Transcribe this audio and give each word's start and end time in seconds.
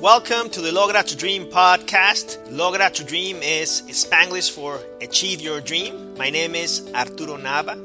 Welcome 0.00 0.50
to 0.50 0.60
the 0.60 0.70
Logra 0.70 1.04
to 1.04 1.16
Dream 1.16 1.46
podcast. 1.46 2.50
Logra 2.50 2.92
to 2.92 3.04
Dream 3.04 3.42
is 3.42 3.82
Spanglish 3.82 4.50
for 4.50 4.80
Achieve 5.00 5.40
Your 5.40 5.60
Dream. 5.60 6.16
My 6.18 6.30
name 6.30 6.56
is 6.56 6.82
Arturo 6.92 7.36
Nava. 7.36 7.76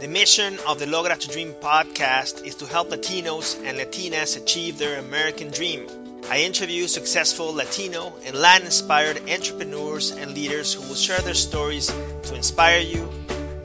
The 0.00 0.08
mission 0.08 0.58
of 0.66 0.80
the 0.80 0.86
Logra 0.86 1.16
to 1.16 1.28
Dream 1.28 1.54
podcast 1.54 2.44
is 2.44 2.56
to 2.56 2.66
help 2.66 2.90
Latinos 2.90 3.56
and 3.64 3.78
Latinas 3.78 4.36
achieve 4.36 4.78
their 4.78 4.98
American 4.98 5.50
dream. 5.50 5.86
I 6.28 6.40
interview 6.42 6.88
successful 6.88 7.54
Latino 7.54 8.12
and 8.26 8.34
Latin 8.34 8.66
inspired 8.66 9.30
entrepreneurs 9.30 10.10
and 10.10 10.34
leaders 10.34 10.74
who 10.74 10.82
will 10.88 10.96
share 10.96 11.20
their 11.20 11.34
stories 11.34 11.86
to 12.24 12.34
inspire 12.34 12.80
you, 12.80 13.08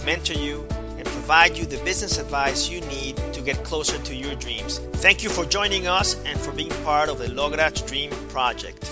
mentor 0.05 0.33
you, 0.33 0.67
and 0.69 1.05
provide 1.05 1.57
you 1.57 1.65
the 1.65 1.83
business 1.83 2.19
advice 2.19 2.69
you 2.69 2.81
need 2.81 3.17
to 3.39 3.45
get 3.45 3.63
closer 3.63 3.97
to 4.03 4.13
your 4.13 4.35
dreams. 4.35 4.79
Thank 5.01 5.23
you 5.23 5.29
for 5.29 5.45
joining 5.45 5.87
us 5.87 6.17
and 6.25 6.37
for 6.39 6.51
being 6.51 6.71
part 6.83 7.09
of 7.09 7.19
the 7.19 7.27
Logra 7.27 7.71
to 7.71 7.85
Dream 7.85 8.11
project. 8.29 8.85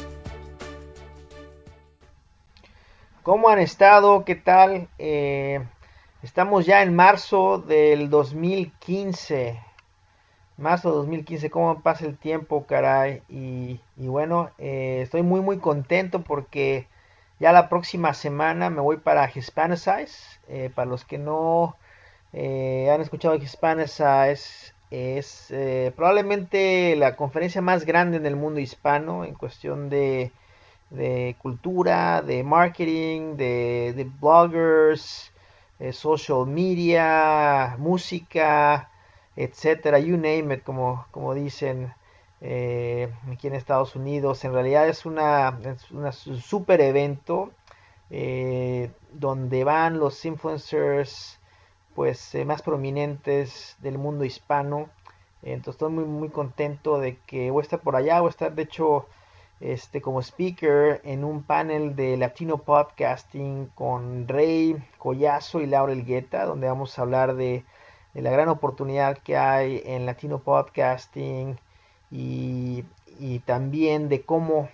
¿Cómo 3.23 3.50
han 3.50 3.60
estado? 3.60 4.23
¿Qué 4.23 4.36
tal? 4.36 4.88
Eh, 4.98 5.60
estamos 6.23 6.66
ya 6.66 6.82
en 6.82 6.96
marzo 6.96 7.58
del 7.58 8.10
2015. 8.10 9.60
Marzo 10.58 10.92
2015, 10.92 11.50
¿cómo 11.50 11.82
pasa 11.82 12.06
el 12.06 12.18
tiempo, 12.18 12.66
caray? 12.66 13.22
Y, 13.28 13.82
y 13.98 14.08
bueno, 14.08 14.50
eh, 14.58 15.02
estoy 15.04 15.23
muy, 15.23 15.42
muy 15.42 15.59
contento 15.59 16.23
porque 16.23 16.88
ya 17.40 17.52
la 17.52 17.68
próxima 17.68 18.14
semana 18.14 18.70
me 18.70 18.80
voy 18.80 18.98
para 18.98 19.30
Hispanicize. 19.30 20.40
Eh, 20.48 20.72
para 20.73 20.90
los 20.90 21.04
que 21.04 21.18
no 21.18 21.76
eh, 22.40 22.91
han 22.91 23.02
escuchado 23.02 23.34
Hispanicize, 23.34 24.72
es 24.91 25.50
eh, 25.50 25.91
probablemente 25.95 26.95
la 26.95 27.16
conferencia 27.16 27.64
más 27.64 27.84
grande 27.84 28.18
en 28.18 28.28
el 28.28 28.36
mundo 28.36 28.59
hispano 28.59 29.26
en 29.26 29.34
cuestión 29.34 29.90
de, 29.90 30.31
de 30.92 31.36
cultura, 31.39 32.22
de 32.22 32.44
marketing, 32.44 33.38
de, 33.38 33.92
de 33.95 34.03
bloggers, 34.03 35.31
eh, 35.80 35.92
social 35.94 36.45
media, 36.45 37.75
música, 37.80 38.92
etcétera, 39.36 39.97
you 39.97 40.16
name 40.16 40.53
it, 40.53 40.64
como, 40.64 41.08
como 41.09 41.34
dicen 41.34 41.92
aquí 42.40 43.47
en 43.47 43.56
Estados 43.56 43.95
Unidos. 43.95 44.45
En 44.45 44.53
realidad 44.53 44.88
es 44.88 45.08
una, 45.08 45.59
es 46.08 46.19
super 46.44 46.81
evento 46.81 47.50
donde 49.12 49.64
van 49.64 49.97
los 49.97 50.23
influencers 50.23 51.37
pues 51.98 52.36
eh, 52.36 52.45
más 52.45 52.62
prominentes 52.62 53.76
del 53.80 53.98
mundo 53.98 54.23
hispano. 54.23 54.88
Entonces 55.42 55.73
estoy 55.81 55.92
muy 55.92 56.03
muy 56.03 56.30
contento 56.30 57.00
de 57.00 57.17
que 57.26 57.50
voy 57.50 57.62
a 57.62 57.64
estar 57.64 57.80
por 57.80 57.95
allá, 57.95 58.20
voy 58.22 58.28
a 58.28 58.30
estar 58.30 58.53
de 58.53 58.62
hecho 58.62 59.08
este 59.62 60.00
como 60.00 60.22
speaker 60.22 61.02
en 61.03 61.23
un 61.23 61.42
panel 61.42 61.95
de 61.95 62.16
Latino 62.16 62.59
Podcasting 62.59 63.72
con 63.73 64.28
Rey 64.28 64.78
Collazo 65.00 65.59
y 65.59 65.66
Laura 65.66 65.92
Elgueta, 65.92 66.45
donde 66.45 66.68
vamos 66.68 67.00
a 67.00 67.02
hablar 67.02 67.34
de, 67.34 67.66
de 68.14 68.22
la 68.22 68.30
gran 68.30 68.50
oportunidad 68.50 69.18
que 69.18 69.36
hay 69.36 69.81
en 69.84 70.06
Latino 70.06 70.38
Podcasting 70.38 71.58
y, 72.12 72.86
y 73.18 73.40
también 73.40 74.08
de 74.08 74.22
cómo, 74.22 74.70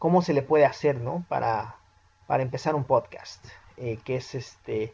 cómo 0.00 0.20
se 0.20 0.34
le 0.34 0.42
puede 0.42 0.64
hacer, 0.64 1.00
¿no? 1.00 1.24
Para, 1.28 1.76
para 2.26 2.42
empezar 2.42 2.74
un 2.74 2.82
podcast, 2.82 3.46
eh, 3.76 4.00
que 4.04 4.16
es 4.16 4.34
este 4.34 4.92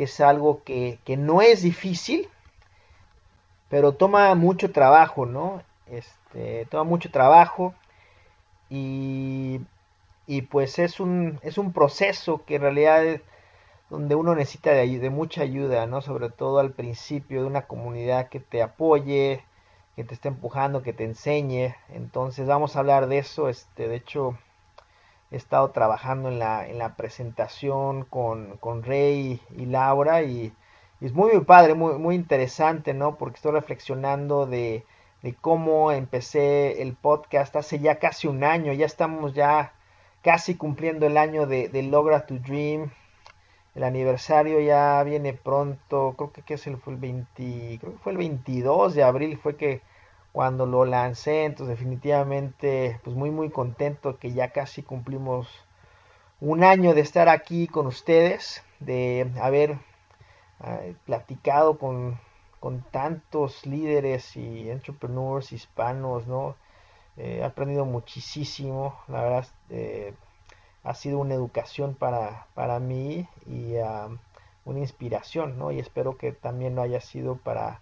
que 0.00 0.04
es 0.04 0.20
algo 0.22 0.64
que, 0.64 0.98
que, 1.04 1.18
no 1.18 1.42
es 1.42 1.60
difícil, 1.60 2.26
pero 3.68 3.92
toma 3.92 4.34
mucho 4.34 4.72
trabajo, 4.72 5.26
¿no? 5.26 5.62
Este, 5.90 6.64
toma 6.70 6.84
mucho 6.84 7.10
trabajo 7.10 7.74
y, 8.70 9.60
y 10.26 10.40
pues 10.40 10.78
es 10.78 11.00
un, 11.00 11.38
es 11.42 11.58
un 11.58 11.74
proceso 11.74 12.46
que 12.46 12.54
en 12.54 12.62
realidad 12.62 13.04
es 13.04 13.20
donde 13.90 14.14
uno 14.14 14.34
necesita 14.34 14.70
de, 14.72 14.98
de, 14.98 15.10
mucha 15.10 15.42
ayuda, 15.42 15.84
¿no? 15.84 16.00
Sobre 16.00 16.30
todo 16.30 16.60
al 16.60 16.72
principio 16.72 17.42
de 17.42 17.46
una 17.46 17.66
comunidad 17.66 18.30
que 18.30 18.40
te 18.40 18.62
apoye, 18.62 19.44
que 19.96 20.04
te 20.04 20.14
esté 20.14 20.28
empujando, 20.28 20.82
que 20.82 20.94
te 20.94 21.04
enseñe. 21.04 21.74
Entonces 21.90 22.46
vamos 22.46 22.74
a 22.74 22.78
hablar 22.78 23.06
de 23.06 23.18
eso. 23.18 23.50
Este, 23.50 23.86
de 23.86 23.96
hecho, 23.96 24.38
he 25.30 25.36
estado 25.36 25.70
trabajando 25.70 26.28
en 26.28 26.38
la, 26.38 26.66
en 26.68 26.78
la 26.78 26.96
presentación 26.96 28.04
con, 28.04 28.56
con 28.58 28.82
Rey 28.82 29.40
y 29.56 29.66
Laura 29.66 30.22
y, 30.22 30.52
es 31.00 31.14
muy, 31.14 31.32
muy 31.32 31.44
padre, 31.44 31.74
muy, 31.74 31.94
muy 31.98 32.14
interesante, 32.14 32.92
¿no? 32.92 33.16
Porque 33.16 33.36
estoy 33.36 33.52
reflexionando 33.52 34.46
de, 34.46 34.84
de 35.22 35.34
cómo 35.34 35.92
empecé 35.92 36.82
el 36.82 36.94
podcast 36.94 37.56
hace 37.56 37.78
ya 37.78 37.98
casi 37.98 38.28
un 38.28 38.44
año, 38.44 38.72
ya 38.74 38.86
estamos 38.86 39.34
ya 39.34 39.72
casi 40.22 40.56
cumpliendo 40.56 41.06
el 41.06 41.16
año 41.16 41.46
de, 41.46 41.68
de 41.68 41.82
Logra 41.84 42.26
to 42.26 42.34
Dream, 42.34 42.90
el 43.74 43.84
aniversario 43.84 44.60
ya 44.60 45.02
viene 45.04 45.32
pronto, 45.32 46.14
creo 46.16 46.32
que, 46.32 46.42
que 46.42 46.54
es 46.54 46.66
el, 46.66 46.76
fue 46.76 46.94
el 46.94 46.98
20, 46.98 47.78
creo 47.80 47.92
que 47.92 47.98
fue 47.98 48.12
el 48.12 48.18
22 48.18 48.94
de 48.94 49.02
abril 49.02 49.38
fue 49.38 49.56
que 49.56 49.80
cuando 50.32 50.66
lo 50.66 50.84
lancé, 50.84 51.44
entonces 51.44 51.78
definitivamente 51.78 53.00
pues 53.04 53.16
muy 53.16 53.30
muy 53.30 53.50
contento 53.50 54.18
que 54.18 54.32
ya 54.32 54.50
casi 54.50 54.82
cumplimos 54.82 55.48
un 56.40 56.64
año 56.64 56.94
de 56.94 57.00
estar 57.02 57.28
aquí 57.28 57.66
con 57.66 57.86
ustedes, 57.86 58.62
de 58.78 59.30
haber 59.40 59.78
platicado 61.04 61.78
con, 61.78 62.18
con, 62.60 62.82
tantos 62.90 63.64
líderes 63.66 64.36
y 64.36 64.70
entrepreneurs 64.70 65.52
hispanos, 65.52 66.26
¿no? 66.26 66.56
Eh, 67.16 67.38
he 67.40 67.44
aprendido 67.44 67.84
muchísimo, 67.84 68.98
la 69.08 69.22
verdad 69.22 69.46
eh, 69.70 70.14
ha 70.84 70.94
sido 70.94 71.18
una 71.18 71.34
educación 71.34 71.94
para, 71.94 72.46
para 72.54 72.78
mí 72.78 73.28
y 73.46 73.76
uh, 73.76 74.16
una 74.64 74.78
inspiración, 74.78 75.58
¿no? 75.58 75.70
Y 75.72 75.78
espero 75.78 76.16
que 76.16 76.32
también 76.32 76.74
lo 76.74 76.82
haya 76.82 77.00
sido 77.00 77.36
para 77.36 77.80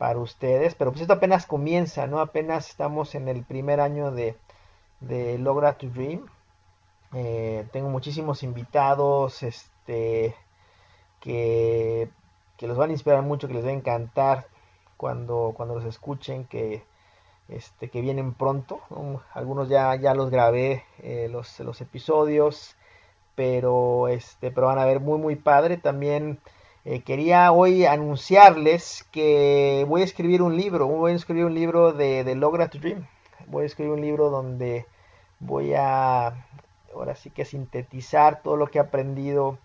para 0.00 0.18
ustedes, 0.18 0.74
pero 0.74 0.92
pues 0.92 1.02
esto 1.02 1.12
apenas 1.12 1.44
comienza, 1.44 2.06
¿no? 2.06 2.20
Apenas 2.20 2.70
estamos 2.70 3.14
en 3.14 3.28
el 3.28 3.44
primer 3.44 3.82
año 3.82 4.10
de, 4.10 4.34
de 5.00 5.36
Logra 5.36 5.74
to 5.74 5.88
Dream. 5.90 6.24
Eh, 7.12 7.66
tengo 7.70 7.90
muchísimos 7.90 8.42
invitados, 8.42 9.42
este, 9.42 10.34
que, 11.20 12.08
que, 12.56 12.66
los 12.66 12.78
van 12.78 12.88
a 12.88 12.92
inspirar 12.94 13.20
mucho, 13.20 13.46
que 13.46 13.52
les 13.52 13.64
va 13.66 13.68
a 13.68 13.72
encantar 13.72 14.46
cuando, 14.96 15.52
cuando 15.54 15.74
los 15.74 15.84
escuchen, 15.84 16.46
que, 16.46 16.82
este, 17.48 17.90
que 17.90 18.00
vienen 18.00 18.32
pronto. 18.32 18.80
¿no? 18.88 19.22
Algunos 19.34 19.68
ya, 19.68 19.94
ya 19.96 20.14
los 20.14 20.30
grabé, 20.30 20.82
eh, 21.02 21.28
los, 21.30 21.60
los 21.60 21.78
episodios, 21.82 22.74
pero, 23.34 24.08
este, 24.08 24.50
pero 24.50 24.68
van 24.68 24.78
a 24.78 24.86
ver 24.86 25.00
muy, 25.00 25.18
muy 25.18 25.36
padre. 25.36 25.76
También 25.76 26.40
eh, 26.84 27.02
quería 27.02 27.52
hoy 27.52 27.84
anunciarles 27.84 29.04
que 29.12 29.84
voy 29.88 30.02
a 30.02 30.04
escribir 30.04 30.42
un 30.42 30.56
libro, 30.56 30.86
voy 30.86 31.12
a 31.12 31.16
escribir 31.16 31.44
un 31.44 31.54
libro 31.54 31.92
de, 31.92 32.24
de, 32.24 32.34
Logra 32.34 32.68
to 32.68 32.78
Dream. 32.78 33.06
Voy 33.46 33.64
a 33.64 33.66
escribir 33.66 33.92
un 33.92 34.00
libro 34.00 34.30
donde 34.30 34.86
voy 35.40 35.74
a, 35.74 36.46
ahora 36.94 37.14
sí 37.16 37.30
que 37.30 37.44
sintetizar 37.44 38.42
todo 38.42 38.56
lo 38.56 38.68
que 38.68 38.78
he 38.78 38.80
aprendido 38.80 39.58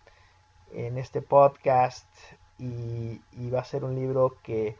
en 0.73 0.97
este 0.97 1.21
podcast 1.21 2.07
y, 2.57 3.19
va 3.49 3.59
a 3.59 3.65
ser 3.65 3.83
un 3.83 3.95
libro 3.95 4.37
que 4.43 4.75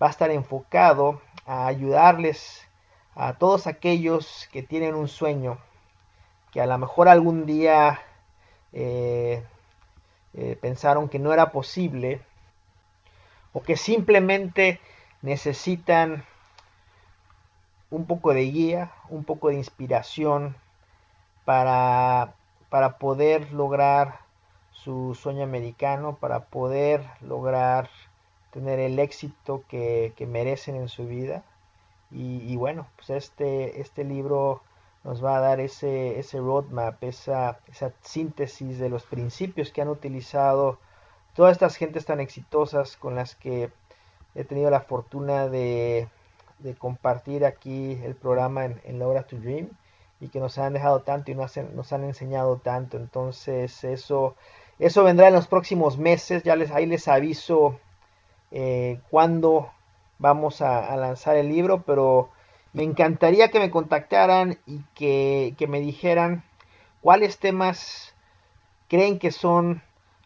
va 0.00 0.08
a 0.08 0.10
estar 0.10 0.30
enfocado 0.30 1.20
a 1.46 1.66
ayudarles 1.66 2.66
a 3.14 3.34
todos 3.34 3.66
aquellos 3.66 4.48
que 4.52 4.62
tienen 4.62 4.94
un 4.94 5.08
sueño, 5.08 5.58
que 6.52 6.60
a 6.60 6.66
lo 6.66 6.78
mejor 6.78 7.08
algún 7.08 7.46
día 7.46 8.00
eh, 8.72 9.42
eh, 10.34 10.56
pensaron 10.60 11.08
que 11.08 11.18
no 11.18 11.32
era 11.32 11.50
posible 11.50 12.20
o 13.52 13.62
que 13.62 13.76
simplemente 13.76 14.80
necesitan 15.22 16.24
un 17.90 18.06
poco 18.06 18.32
de 18.32 18.42
guía, 18.42 18.92
un 19.08 19.24
poco 19.24 19.48
de 19.48 19.56
inspiración 19.56 20.56
para, 21.44 22.34
para 22.68 22.98
poder 22.98 23.52
lograr 23.52 24.20
su 24.70 25.14
sueño 25.14 25.42
americano, 25.42 26.16
para 26.16 26.44
poder 26.44 27.04
lograr 27.20 27.90
tener 28.52 28.78
el 28.78 28.98
éxito 28.98 29.64
que, 29.68 30.12
que 30.16 30.26
merecen 30.26 30.76
en 30.76 30.88
su 30.88 31.06
vida. 31.06 31.42
Y, 32.10 32.42
y, 32.52 32.56
bueno, 32.56 32.86
pues 32.96 33.10
este, 33.10 33.80
este 33.80 34.04
libro 34.04 34.62
nos 35.04 35.24
va 35.24 35.36
a 35.36 35.40
dar 35.40 35.60
ese, 35.60 36.18
ese 36.18 36.38
roadmap, 36.38 37.02
esa, 37.04 37.58
esa 37.68 37.92
síntesis 38.02 38.78
de 38.78 38.88
los 38.88 39.04
principios 39.04 39.72
que 39.72 39.82
han 39.82 39.88
utilizado 39.88 40.78
todas 41.34 41.52
estas 41.52 41.76
gentes 41.76 42.04
tan 42.04 42.20
exitosas 42.20 42.96
con 42.96 43.14
las 43.14 43.34
que 43.34 43.70
he 44.34 44.44
tenido 44.44 44.70
la 44.70 44.80
fortuna 44.80 45.48
de, 45.48 46.08
de 46.58 46.74
compartir 46.74 47.44
aquí 47.44 47.98
el 48.04 48.14
programa 48.14 48.64
en, 48.66 48.80
en 48.84 48.98
Logra 48.98 49.22
to 49.22 49.36
Dream 49.36 49.70
y 50.20 50.28
que 50.28 50.40
nos 50.40 50.58
han 50.58 50.74
dejado 50.74 51.00
tanto 51.00 51.30
y 51.30 51.34
nos, 51.34 51.56
nos 51.56 51.92
han 51.92 52.04
enseñado 52.04 52.56
tanto. 52.56 52.96
Entonces 52.98 53.82
eso, 53.84 54.36
eso 54.78 55.02
vendrá 55.02 55.28
en 55.28 55.34
los 55.34 55.46
próximos 55.46 55.98
meses. 55.98 56.42
Ya 56.42 56.56
les, 56.56 56.70
ahí 56.70 56.86
les 56.86 57.08
aviso 57.08 57.78
eh, 58.50 59.00
cuándo 59.10 59.70
vamos 60.18 60.60
a, 60.60 60.94
lanzar 60.96 61.36
el 61.36 61.48
libro, 61.48 61.82
pero 61.82 62.28
me 62.72 62.82
encantaría 62.84 63.50
que 63.50 63.58
me 63.58 63.70
contactaran 63.70 64.58
y 64.66 64.80
que, 64.94 65.54
que 65.58 65.66
me 65.66 65.80
dijeran 65.80 66.44
cuáles 67.00 67.38
temas 67.38 68.14
creen 68.88 69.18
que 69.18 69.32
son 69.32 69.82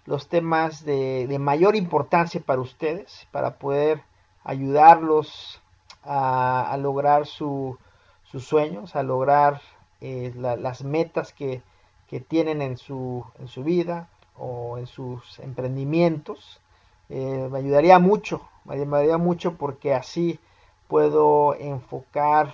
los 0.06 0.29
temas 0.29 0.85
de, 0.85 1.26
de, 1.26 1.38
mayor 1.38 1.76
importancia 1.76 2.41
para 2.44 2.61
ustedes, 2.61 3.26
para 3.31 3.58
poder 3.58 4.02
ayudarlos 4.43 5.62
a, 6.02 6.70
a 6.70 6.76
lograr 6.76 7.26
su, 7.26 7.79
sus 8.25 8.44
sueños, 8.44 8.97
a 8.97 9.02
lograr 9.02 9.61
eh, 10.00 10.32
la, 10.37 10.56
las 10.56 10.85
metas 10.85 11.32
que, 11.32 11.62
que, 12.08 12.20
tienen 12.20 12.61
en 12.61 12.76
su, 12.76 13.25
en 13.38 13.49
su 13.49 13.64
vida 13.64 14.08
o 14.37 14.76
en 14.76 14.87
sus 14.87 15.38
emprendimientos. 15.38 16.61
Eh, 17.08 17.49
me 17.50 17.58
ayudaría 17.58 17.99
mucho, 17.99 18.43
me 18.64 18.75
ayudaría 18.75 19.17
mucho 19.19 19.55
porque 19.55 19.94
así 19.94 20.38
puedo 20.88 21.54
enfocar 21.54 22.52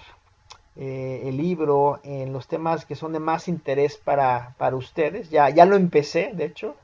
eh, 0.77 1.23
el 1.27 1.37
libro 1.37 2.01
en 2.05 2.33
los 2.33 2.47
temas 2.49 2.87
que 2.87 2.95
son 2.95 3.13
de 3.13 3.21
más 3.21 3.49
interés 3.49 3.97
para, 3.97 4.55
para 4.59 4.77
ustedes. 4.77 5.31
Ya, 5.31 5.51
ya 5.51 5.65
lo 5.65 5.77
empecé, 5.77 6.33
de 6.35 6.45
hecho, 6.47 6.77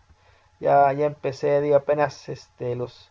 ya, 0.60 0.92
ya 0.92 1.06
empecé, 1.06 1.60
digo, 1.60 1.76
apenas 1.76 2.28
este, 2.28 2.74
los, 2.76 3.10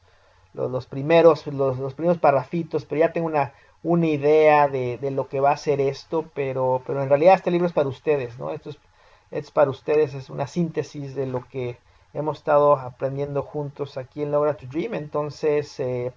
los, 0.53 0.85
primeros, 0.85 1.47
los, 1.47 1.77
los, 1.79 1.93
primeros 1.93 2.17
parrafitos, 2.17 2.85
pero 2.85 2.99
ya 2.99 3.13
tengo 3.13 3.27
una, 3.27 3.53
una 3.83 4.07
idea 4.07 4.67
de, 4.67 4.97
de, 4.97 5.11
lo 5.11 5.27
que 5.27 5.39
va 5.39 5.51
a 5.51 5.57
ser 5.57 5.81
esto, 5.81 6.25
pero, 6.33 6.81
pero 6.85 7.01
en 7.01 7.09
realidad 7.09 7.35
este 7.35 7.51
libro 7.51 7.67
es 7.67 7.73
para 7.73 7.89
ustedes, 7.89 8.37
¿no? 8.37 8.51
Esto 8.51 8.69
es, 8.71 8.77
es 9.31 9.51
para 9.51 9.71
ustedes, 9.71 10.13
es 10.13 10.29
una 10.29 10.47
síntesis 10.47 11.15
de 11.15 11.25
lo 11.25 11.47
que 11.47 11.77
hemos 12.13 12.37
estado 12.37 12.77
aprendiendo 12.77 13.43
juntos 13.43 13.97
aquí 13.97 14.23
en 14.23 14.31
Logra 14.31 14.55
to 14.55 14.67
Dream, 14.67 14.93
entonces, 14.93 15.79
eh, 15.79 16.13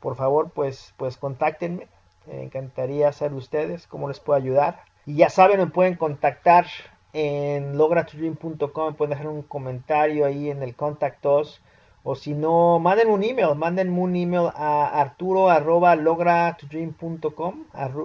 por 0.00 0.16
favor, 0.16 0.50
pues, 0.50 0.94
pues 0.96 1.16
contáctenme, 1.16 1.88
me 2.26 2.42
encantaría 2.44 3.12
saber 3.12 3.34
ustedes 3.34 3.86
cómo 3.86 4.08
les 4.08 4.20
puedo 4.20 4.38
ayudar. 4.38 4.82
Y 5.06 5.16
ya 5.16 5.30
saben, 5.30 5.58
me 5.58 5.66
pueden 5.66 5.96
contactar 5.96 6.66
en 7.12 7.78
logratodream.com, 7.78 8.94
pueden 8.94 9.10
dejar 9.10 9.28
un 9.28 9.42
comentario 9.42 10.26
ahí 10.26 10.50
en 10.50 10.62
el 10.62 10.74
contactos 10.74 11.62
o 12.04 12.14
si 12.14 12.32
no, 12.32 12.78
manden 12.78 13.10
un 13.10 13.22
email, 13.22 13.54
manden 13.54 13.90
un 13.98 14.16
email 14.16 14.48
a 14.54 15.00
arturo 15.00 15.50
arroba 15.50 15.92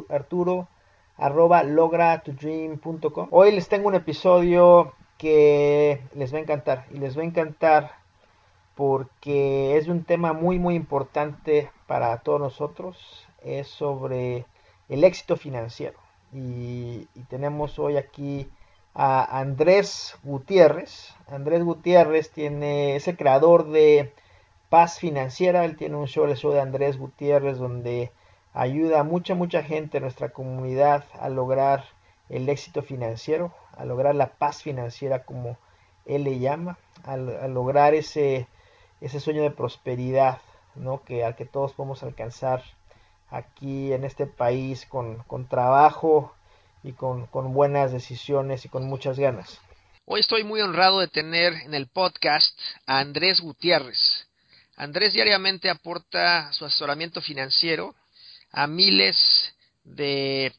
arturo 0.09 0.67
arroba. 1.17 1.63
Hoy 3.29 3.51
les 3.51 3.69
tengo 3.69 3.87
un 3.87 3.95
episodio 3.95 4.93
que 5.17 6.01
les 6.15 6.33
va 6.33 6.37
a 6.37 6.41
encantar 6.41 6.85
y 6.91 6.97
les 6.97 7.17
va 7.17 7.21
a 7.21 7.25
encantar 7.25 7.91
porque 8.75 9.77
es 9.77 9.87
un 9.87 10.03
tema 10.03 10.33
muy 10.33 10.59
muy 10.59 10.75
importante 10.75 11.71
para 11.93 12.17
todos 12.17 12.39
nosotros, 12.39 12.97
es 13.43 13.67
sobre 13.67 14.47
el 14.89 15.03
éxito 15.03 15.37
financiero 15.37 15.99
y, 16.33 17.07
tenemos 17.29 17.77
hoy 17.77 17.97
aquí 17.97 18.49
a 18.95 19.39
Andrés 19.39 20.17
Gutiérrez. 20.23 21.13
Andrés 21.27 21.63
Gutiérrez 21.63 22.31
tiene, 22.31 22.95
es 22.95 23.07
el 23.07 23.15
creador 23.15 23.69
de 23.69 24.11
Paz 24.69 24.97
Financiera. 24.97 25.65
Él 25.65 25.77
tiene 25.77 25.95
un 25.95 26.07
show, 26.07 26.25
el 26.25 26.35
show 26.35 26.51
de 26.51 26.61
Andrés 26.61 26.97
Gutiérrez, 26.97 27.59
donde 27.59 28.11
ayuda 28.55 29.01
a 29.01 29.03
mucha, 29.03 29.35
mucha 29.35 29.61
gente 29.61 29.97
en 29.97 30.03
nuestra 30.03 30.29
comunidad 30.29 31.03
a 31.19 31.29
lograr 31.29 31.83
el 32.27 32.49
éxito 32.49 32.81
financiero, 32.81 33.53
a 33.77 33.85
lograr 33.85 34.15
la 34.15 34.31
paz 34.31 34.63
financiera, 34.63 35.25
como 35.25 35.59
él 36.07 36.23
le 36.23 36.39
llama, 36.39 36.79
a, 37.03 37.13
a 37.13 37.47
lograr 37.47 37.93
ese, 37.93 38.47
ese 38.99 39.19
sueño 39.19 39.43
de 39.43 39.51
prosperidad, 39.51 40.39
¿no? 40.75 41.03
Que 41.03 41.23
al 41.23 41.35
que 41.35 41.45
todos 41.45 41.73
podemos 41.73 42.03
alcanzar 42.03 42.63
aquí 43.29 43.93
en 43.93 44.03
este 44.03 44.27
país 44.27 44.85
con, 44.85 45.23
con 45.23 45.47
trabajo, 45.47 46.33
y 46.83 46.91
con, 46.91 47.27
con, 47.27 47.53
buenas 47.53 47.91
decisiones 47.91 48.65
y 48.65 48.69
con 48.69 48.83
muchas 48.83 49.17
ganas. 49.17 49.57
Hoy 50.05 50.19
estoy 50.19 50.43
muy 50.43 50.61
honrado 50.61 50.99
de 50.99 51.07
tener 51.07 51.53
en 51.53 51.73
el 51.73 51.87
podcast 51.87 52.57
a 52.85 52.99
Andrés 52.99 53.39
Gutiérrez. 53.39 54.27
Andrés 54.75 55.13
diariamente 55.13 55.69
aporta 55.69 56.51
su 56.51 56.65
asesoramiento 56.65 57.21
financiero 57.21 57.95
a 58.51 58.67
miles 58.67 59.53
de 59.85 60.53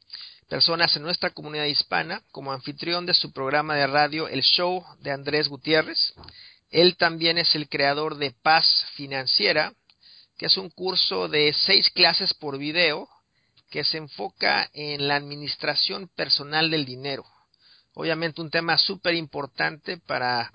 personas 0.49 0.97
en 0.97 1.03
nuestra 1.03 1.31
comunidad 1.31 1.65
hispana 1.65 2.23
como 2.31 2.53
anfitrión 2.53 3.07
de 3.07 3.15
su 3.15 3.33
programa 3.33 3.75
de 3.75 3.87
radio 3.87 4.29
El 4.29 4.43
Show 4.43 4.83
de 5.01 5.11
Andrés 5.11 5.49
Gutiérrez. 5.49 6.15
Él 6.71 6.97
también 6.97 7.39
es 7.39 7.55
el 7.55 7.69
creador 7.69 8.17
de 8.17 8.31
Paz 8.31 8.87
Financiera, 8.95 9.75
que 10.39 10.47
es 10.47 10.57
un 10.57 10.71
curso 10.71 11.29
de 11.29 11.53
seis 11.53 11.91
clases 11.91 12.35
por 12.35 12.59
video 12.59 13.09
que 13.71 13.85
se 13.85 13.99
enfoca 13.99 14.69
en 14.73 15.09
la 15.09 15.17
administración 15.17 16.09
personal 16.15 16.71
del 16.71 16.85
dinero. 16.85 17.25
Obviamente 17.95 18.41
un 18.41 18.51
tema 18.51 18.77
súper 18.79 19.15
importante 19.15 19.99
para 19.99 20.53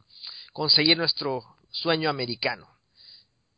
conseguir 0.54 0.98
nuestro 0.98 1.44
sueño 1.72 2.10
americano. 2.10 2.68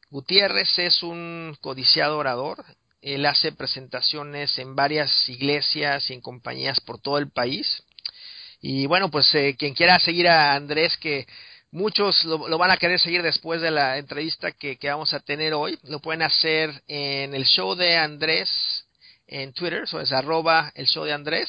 Gutiérrez 0.09 0.77
es 0.77 1.03
un 1.03 1.57
codiciado 1.62 2.18
orador. 2.18 2.63
Él 3.01 3.25
hace 3.25 3.51
presentaciones 3.51 4.59
en 4.59 4.75
varias 4.75 5.29
iglesias 5.29 6.09
y 6.09 6.13
en 6.13 6.21
compañías 6.21 6.79
por 6.81 7.00
todo 7.00 7.18
el 7.18 7.31
país. 7.31 7.83
Y 8.62 8.85
bueno, 8.85 9.09
pues 9.09 9.33
eh, 9.33 9.56
quien 9.57 9.73
quiera 9.73 9.97
seguir 10.00 10.27
a 10.27 10.53
Andrés, 10.53 10.97
que 10.97 11.25
muchos 11.71 12.23
lo, 12.25 12.47
lo, 12.47 12.57
van 12.57 12.71
a 12.71 12.77
querer 12.77 13.00
seguir 13.00 13.23
después 13.23 13.62
de 13.62 13.71
la 13.71 13.97
entrevista 13.97 14.51
que, 14.51 14.77
que 14.77 14.89
vamos 14.89 15.13
a 15.13 15.19
tener 15.19 15.53
hoy, 15.53 15.77
lo 15.83 16.00
pueden 16.00 16.21
hacer 16.21 16.69
en 16.88 17.33
el 17.33 17.45
show 17.45 17.75
de 17.75 17.97
Andrés 17.97 18.85
en 19.27 19.53
Twitter, 19.53 19.83
eso 19.83 20.01
es 20.01 20.12
arroba 20.12 20.71
el 20.75 20.88
show 20.88 21.06
de 21.06 21.13
Andrés, 21.13 21.47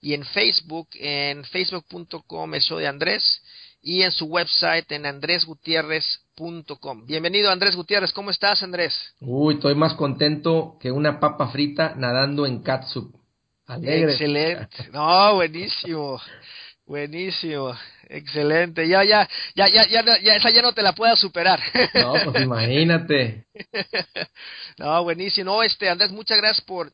y 0.00 0.14
en 0.14 0.24
Facebook, 0.24 0.88
en 0.94 1.44
facebook.com 1.44 2.54
el 2.54 2.62
show 2.62 2.78
de 2.78 2.86
Andrés, 2.86 3.42
y 3.82 4.02
en 4.02 4.12
su 4.12 4.26
website 4.26 4.90
en 4.92 5.04
andresgutierrez.com. 5.04 7.06
Bienvenido 7.06 7.50
Andrés 7.50 7.76
Gutiérrez, 7.76 8.12
¿cómo 8.12 8.30
estás 8.30 8.62
Andrés? 8.62 8.94
Uy, 9.20 9.54
estoy 9.54 9.74
más 9.74 9.94
contento 9.94 10.78
que 10.80 10.90
una 10.90 11.20
papa 11.20 11.48
frita 11.48 11.94
nadando 11.96 12.46
en 12.46 12.62
catsup. 12.62 13.14
Alegre. 13.66 14.12
Excelente. 14.12 14.88
No, 14.92 15.34
buenísimo. 15.34 16.20
Buenísimo, 16.86 17.74
excelente. 18.08 18.86
Ya, 18.86 19.02
ya, 19.04 19.26
ya, 19.54 19.68
ya, 19.68 19.86
ya, 19.86 20.02
ya, 20.20 20.36
esa 20.36 20.50
ya 20.50 20.60
no 20.60 20.72
te 20.72 20.82
la 20.82 20.92
puedo 20.92 21.16
superar. 21.16 21.60
No, 21.94 22.14
pues 22.24 22.42
imagínate. 22.42 23.46
No, 24.78 25.02
buenísimo. 25.04 25.52
No, 25.52 25.62
este, 25.62 25.88
Andrés, 25.88 26.10
muchas 26.10 26.36
gracias 26.38 26.64
por 26.64 26.92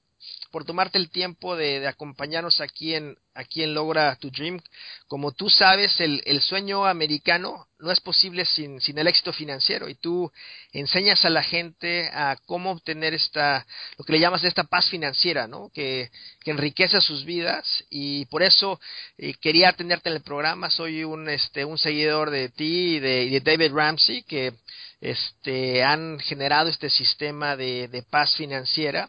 por 0.50 0.64
tomarte 0.64 0.98
el 0.98 1.10
tiempo 1.10 1.56
de, 1.56 1.86
acompañarnos 1.86 2.60
aquí 2.60 2.94
en, 2.94 3.16
aquí 3.34 3.62
en 3.62 3.74
Logra 3.74 4.16
tu 4.16 4.30
Dream. 4.30 4.60
Como 5.06 5.32
tú 5.32 5.48
sabes, 5.48 6.00
el, 6.00 6.42
sueño 6.42 6.86
americano 6.86 7.66
no 7.78 7.90
es 7.90 8.00
posible 8.00 8.44
sin, 8.44 8.80
sin, 8.80 8.98
el 8.98 9.06
éxito 9.06 9.32
financiero 9.32 9.88
y 9.88 9.94
tú 9.94 10.30
enseñas 10.72 11.24
a 11.24 11.30
la 11.30 11.42
gente 11.42 12.10
a 12.12 12.36
cómo 12.46 12.72
obtener 12.72 13.14
esta, 13.14 13.64
lo 13.96 14.04
que 14.04 14.12
le 14.12 14.20
llamas 14.20 14.44
esta 14.44 14.64
paz 14.64 14.88
financiera, 14.88 15.46
¿no? 15.46 15.70
Que, 15.72 16.10
que 16.42 16.50
enriquece 16.50 17.00
sus 17.00 17.24
vidas 17.24 17.84
y 17.90 18.26
por 18.26 18.42
eso 18.42 18.80
eh, 19.18 19.34
quería 19.40 19.72
tenerte 19.72 20.08
en 20.08 20.16
el 20.16 20.22
programa. 20.22 20.70
Soy 20.70 21.04
un, 21.04 21.28
este, 21.28 21.64
un 21.64 21.78
seguidor 21.78 22.30
de 22.30 22.48
ti 22.48 22.96
y 22.96 22.98
de, 22.98 23.30
de 23.30 23.40
David 23.40 23.72
Ramsey 23.72 24.22
que 24.24 24.52
este, 25.00 25.82
han 25.82 26.18
generado 26.18 26.68
este 26.68 26.90
sistema 26.90 27.56
de, 27.56 27.88
de 27.88 28.02
paz 28.02 28.34
financiera 28.36 29.08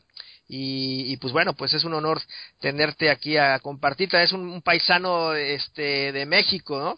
y, 0.53 1.13
y, 1.13 1.15
pues 1.15 1.31
bueno, 1.31 1.53
pues 1.53 1.74
es 1.74 1.86
un 1.86 1.93
honor 1.93 2.22
tenerte 2.60 3.10
aquí 3.10 3.38
a 3.38 3.58
compartir. 3.60 4.13
Es 4.15 4.34
un, 4.34 4.41
un, 4.41 4.62
paisano 4.62 5.34
este, 5.34 6.12
de 6.12 6.25
México, 6.25 6.77
¿no? 6.77 6.98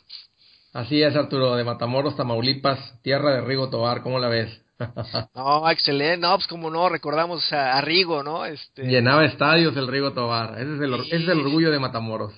Así 0.73 1.03
es, 1.03 1.15
Arturo, 1.15 1.55
de 1.55 1.63
Matamoros, 1.63 2.17
Tamaulipas, 2.17 2.79
tierra 3.03 3.35
de 3.35 3.41
Rigo 3.41 3.69
Tobar, 3.69 4.01
¿cómo 4.01 4.17
la 4.17 4.27
ves? 4.27 4.49
no, 5.35 5.69
excelente, 5.69 6.17
no, 6.17 6.35
pues 6.35 6.47
como 6.47 6.71
no, 6.71 6.89
recordamos 6.89 7.53
a, 7.53 7.77
a 7.77 7.81
Rigo, 7.81 8.23
¿no? 8.23 8.43
Este... 8.43 8.87
Llenaba 8.87 9.23
estadios 9.23 9.77
el 9.77 9.87
Rigo 9.87 10.13
Tobar, 10.13 10.59
ese 10.59 10.73
es 10.73 10.81
el, 10.81 10.95
sí. 10.95 11.07
ese 11.11 11.23
es 11.23 11.29
el 11.29 11.41
orgullo 11.41 11.69
de 11.69 11.77
Matamoros. 11.77 12.33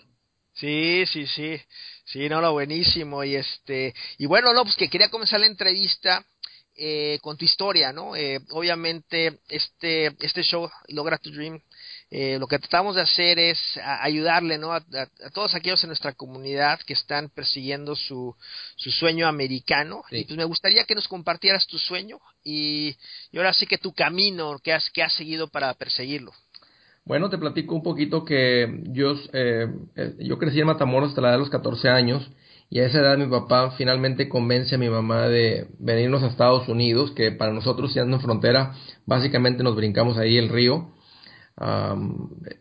Sí, 0.56 1.06
sí, 1.08 1.28
sí, 1.28 1.62
sí, 2.04 2.28
no, 2.28 2.42
lo 2.42 2.52
buenísimo, 2.52 3.24
y 3.24 3.36
este, 3.36 3.94
y 4.18 4.26
bueno, 4.26 4.54
no, 4.54 4.64
pues 4.64 4.76
que 4.76 4.90
quería 4.90 5.10
comenzar 5.10 5.40
la 5.40 5.48
entrevista 5.48 6.26
eh, 6.78 7.20
con 7.22 7.38
tu 7.38 7.46
historia, 7.46 7.94
¿no? 7.94 8.16
Eh, 8.16 8.40
obviamente 8.52 9.40
este, 9.50 10.16
este 10.20 10.44
show, 10.44 10.70
Logra 10.90 11.18
tu 11.18 11.32
Dream, 11.32 11.62
eh, 12.12 12.38
lo 12.40 12.48
que 12.48 12.60
tratamos 12.60 12.96
de 12.96 13.02
hacer 13.02 13.40
es 13.40 13.60
a, 13.78 14.04
ayudarle, 14.04 14.58
¿no? 14.58 14.74
A, 14.74 14.78
a, 14.78 15.26
a, 15.26 15.30
todos 15.34 15.56
aquellos 15.56 15.84
en 15.84 15.90
nuestra 15.90 16.14
comunidad 16.14 16.80
que 16.82 16.94
están 16.94 17.30
persiguiendo 17.30 17.96
su, 17.96 18.36
su 18.76 18.92
sueño 18.92 19.28
americano. 19.28 20.04
Sí. 20.10 20.18
Y 20.18 20.26
pues 20.26 20.38
me 20.38 20.44
gustaría 20.44 20.86
que 20.86 20.96
nos 20.96 21.08
compartieras 21.08 21.66
tu 21.66 21.78
sueño 21.78 22.20
y, 22.44 22.96
y 23.32 23.38
ahora 23.38 23.54
sí 23.54 23.66
que 23.66 23.78
tu 23.78 23.94
camino 23.94 24.60
que 24.60 24.74
has, 24.74 24.90
que 24.92 25.02
has 25.02 25.14
seguido 25.14 25.48
para 25.48 25.74
perseguirlo. 25.74 26.34
Bueno, 27.06 27.30
te 27.30 27.38
platico 27.38 27.76
un 27.76 27.84
poquito 27.84 28.26
que 28.26 28.82
yo, 28.92 29.16
eh, 29.32 29.68
yo 30.20 30.38
crecí 30.38 30.60
en 30.60 30.68
Matamoros 30.68 31.10
hasta 31.10 31.22
la 31.22 31.30
edad 31.30 31.36
de 31.36 31.40
los 31.40 31.50
14 31.50 31.90
años 31.90 32.30
y 32.70 32.80
a 32.80 32.88
esa 32.88 33.00
edad 33.00 33.18
mi 33.18 33.28
papá 33.28 33.72
finalmente 33.78 34.28
convence 34.28 34.76
a 34.76 34.78
mi 34.78 34.90
mamá 34.90 35.28
de 35.28 35.68
venirnos 35.80 36.24
a 36.24 36.28
Estados 36.28 36.68
Unidos, 36.68 37.12
que 37.12 37.32
para 37.32 37.54
nosotros 37.54 37.94
siendo 37.94 38.18
en 38.18 38.22
frontera, 38.22 38.74
básicamente 39.06 39.64
nos 39.64 39.76
brincamos 39.76 40.18
ahí 40.18 40.38
el 40.38 40.50
río, 40.50 40.90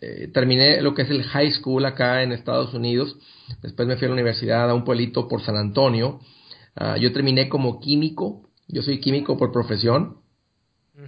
eh, 0.00 0.28
terminé 0.32 0.80
lo 0.80 0.94
que 0.94 1.02
es 1.02 1.10
el 1.10 1.24
high 1.24 1.50
school 1.52 1.84
acá 1.84 2.22
en 2.22 2.32
Estados 2.32 2.74
Unidos. 2.74 3.16
Después 3.62 3.88
me 3.88 3.96
fui 3.96 4.06
a 4.06 4.08
la 4.08 4.14
universidad 4.14 4.70
a 4.70 4.74
un 4.74 4.84
pueblito 4.84 5.28
por 5.28 5.42
San 5.42 5.56
Antonio. 5.56 6.20
Ah, 6.76 6.96
yo 6.96 7.12
terminé 7.12 7.48
como 7.48 7.80
químico. 7.80 8.48
Yo 8.68 8.82
soy 8.82 9.00
químico 9.00 9.36
por 9.36 9.52
profesión. 9.52 10.18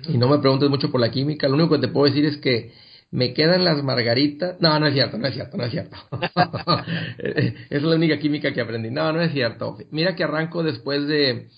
Y 0.08 0.18
no 0.18 0.28
me 0.28 0.38
preguntes 0.38 0.68
mucho 0.68 0.90
por 0.90 1.00
la 1.00 1.10
química. 1.10 1.48
Lo 1.48 1.54
único 1.54 1.76
que 1.76 1.86
te 1.86 1.88
puedo 1.88 2.06
decir 2.06 2.24
es 2.24 2.38
que 2.38 2.72
me 3.10 3.32
quedan 3.34 3.64
las 3.64 3.82
margaritas. 3.82 4.60
No, 4.60 4.78
no 4.78 4.86
es 4.86 4.94
cierto, 4.94 5.18
no 5.18 5.26
es 5.26 5.34
cierto, 5.34 5.56
no 5.56 5.64
es 5.64 5.70
cierto. 5.70 5.96
es 7.70 7.82
la 7.82 7.94
única 7.96 8.18
química 8.18 8.52
que 8.52 8.60
aprendí. 8.60 8.90
No, 8.90 9.12
no 9.12 9.20
es 9.20 9.32
cierto. 9.32 9.78
Mira 9.90 10.14
que 10.14 10.24
arranco 10.24 10.62
después 10.62 11.06
de, 11.06 11.48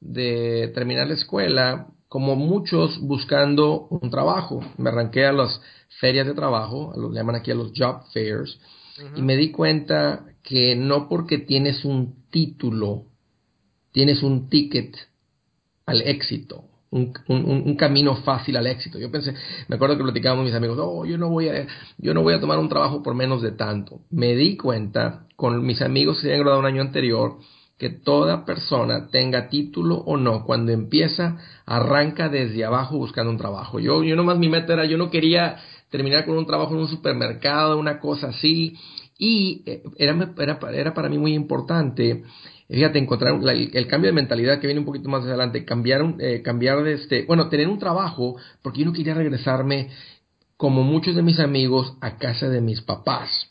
de 0.00 0.70
terminar 0.74 1.06
la 1.06 1.14
escuela 1.14 1.88
como 2.08 2.36
muchos 2.36 2.98
buscando 3.00 3.86
un 3.90 4.10
trabajo. 4.10 4.60
Me 4.78 4.90
arranqué 4.90 5.26
a 5.26 5.32
las 5.32 5.60
ferias 6.00 6.26
de 6.26 6.34
trabajo, 6.34 6.92
lo 6.96 7.12
llaman 7.12 7.36
aquí 7.36 7.50
a 7.50 7.54
los 7.54 7.72
job 7.76 8.02
fairs, 8.12 8.58
y 9.14 9.22
me 9.22 9.36
di 9.36 9.52
cuenta 9.52 10.24
que 10.42 10.74
no 10.74 11.08
porque 11.08 11.38
tienes 11.38 11.84
un 11.84 12.28
título, 12.30 13.04
tienes 13.92 14.22
un 14.22 14.48
ticket 14.48 14.96
al 15.86 16.02
éxito. 16.02 16.64
Un, 16.90 17.12
un, 17.28 17.76
camino 17.76 18.16
fácil 18.16 18.56
al 18.56 18.66
éxito. 18.66 18.98
Yo 18.98 19.10
pensé, 19.10 19.34
me 19.68 19.76
acuerdo 19.76 19.98
que 19.98 20.04
platicábamos 20.04 20.46
mis 20.46 20.54
amigos, 20.54 20.78
oh, 20.80 21.04
yo 21.04 21.18
no 21.18 21.28
voy 21.28 21.48
a, 21.48 21.66
yo 21.98 22.14
no 22.14 22.22
voy 22.22 22.32
a 22.32 22.40
tomar 22.40 22.58
un 22.58 22.70
trabajo 22.70 23.02
por 23.02 23.14
menos 23.14 23.42
de 23.42 23.52
tanto. 23.52 24.00
Me 24.10 24.34
di 24.34 24.56
cuenta 24.56 25.26
con 25.36 25.64
mis 25.66 25.82
amigos 25.82 26.16
que 26.16 26.22
se 26.22 26.28
habían 26.28 26.40
graduado 26.44 26.60
un 26.60 26.66
año 26.66 26.80
anterior 26.80 27.36
que 27.78 27.90
toda 27.90 28.44
persona 28.44 29.08
tenga 29.10 29.48
título 29.48 29.96
o 29.96 30.16
no, 30.16 30.44
cuando 30.44 30.72
empieza, 30.72 31.38
arranca 31.64 32.28
desde 32.28 32.64
abajo 32.64 32.98
buscando 32.98 33.30
un 33.30 33.38
trabajo. 33.38 33.78
Yo, 33.78 34.02
yo 34.02 34.16
nomás 34.16 34.38
mi 34.38 34.48
meta 34.48 34.72
era, 34.72 34.84
yo 34.84 34.98
no 34.98 35.10
quería 35.10 35.58
terminar 35.88 36.26
con 36.26 36.36
un 36.36 36.46
trabajo 36.46 36.74
en 36.74 36.80
un 36.80 36.88
supermercado, 36.88 37.78
una 37.78 38.00
cosa 38.00 38.28
así, 38.28 38.76
y 39.16 39.62
eh, 39.66 39.82
era, 39.96 40.32
era, 40.38 40.58
era 40.72 40.94
para 40.94 41.08
mí 41.08 41.18
muy 41.18 41.34
importante, 41.34 42.24
fíjate, 42.76 42.98
encontrar 42.98 43.40
el, 43.42 43.86
cambio 43.86 44.10
de 44.10 44.14
mentalidad 44.14 44.60
que 44.60 44.66
viene 44.66 44.80
un 44.80 44.86
poquito 44.86 45.08
más 45.08 45.24
adelante, 45.24 45.64
cambiar, 45.64 46.14
eh, 46.18 46.42
cambiar 46.42 46.82
de 46.82 46.94
este, 46.94 47.24
bueno, 47.24 47.48
tener 47.48 47.68
un 47.68 47.78
trabajo, 47.78 48.36
porque 48.62 48.80
yo 48.80 48.86
no 48.86 48.92
quería 48.92 49.14
regresarme, 49.14 49.90
como 50.56 50.82
muchos 50.82 51.14
de 51.14 51.22
mis 51.22 51.38
amigos, 51.38 51.94
a 52.00 52.18
casa 52.18 52.48
de 52.48 52.60
mis 52.60 52.82
papás. 52.82 53.50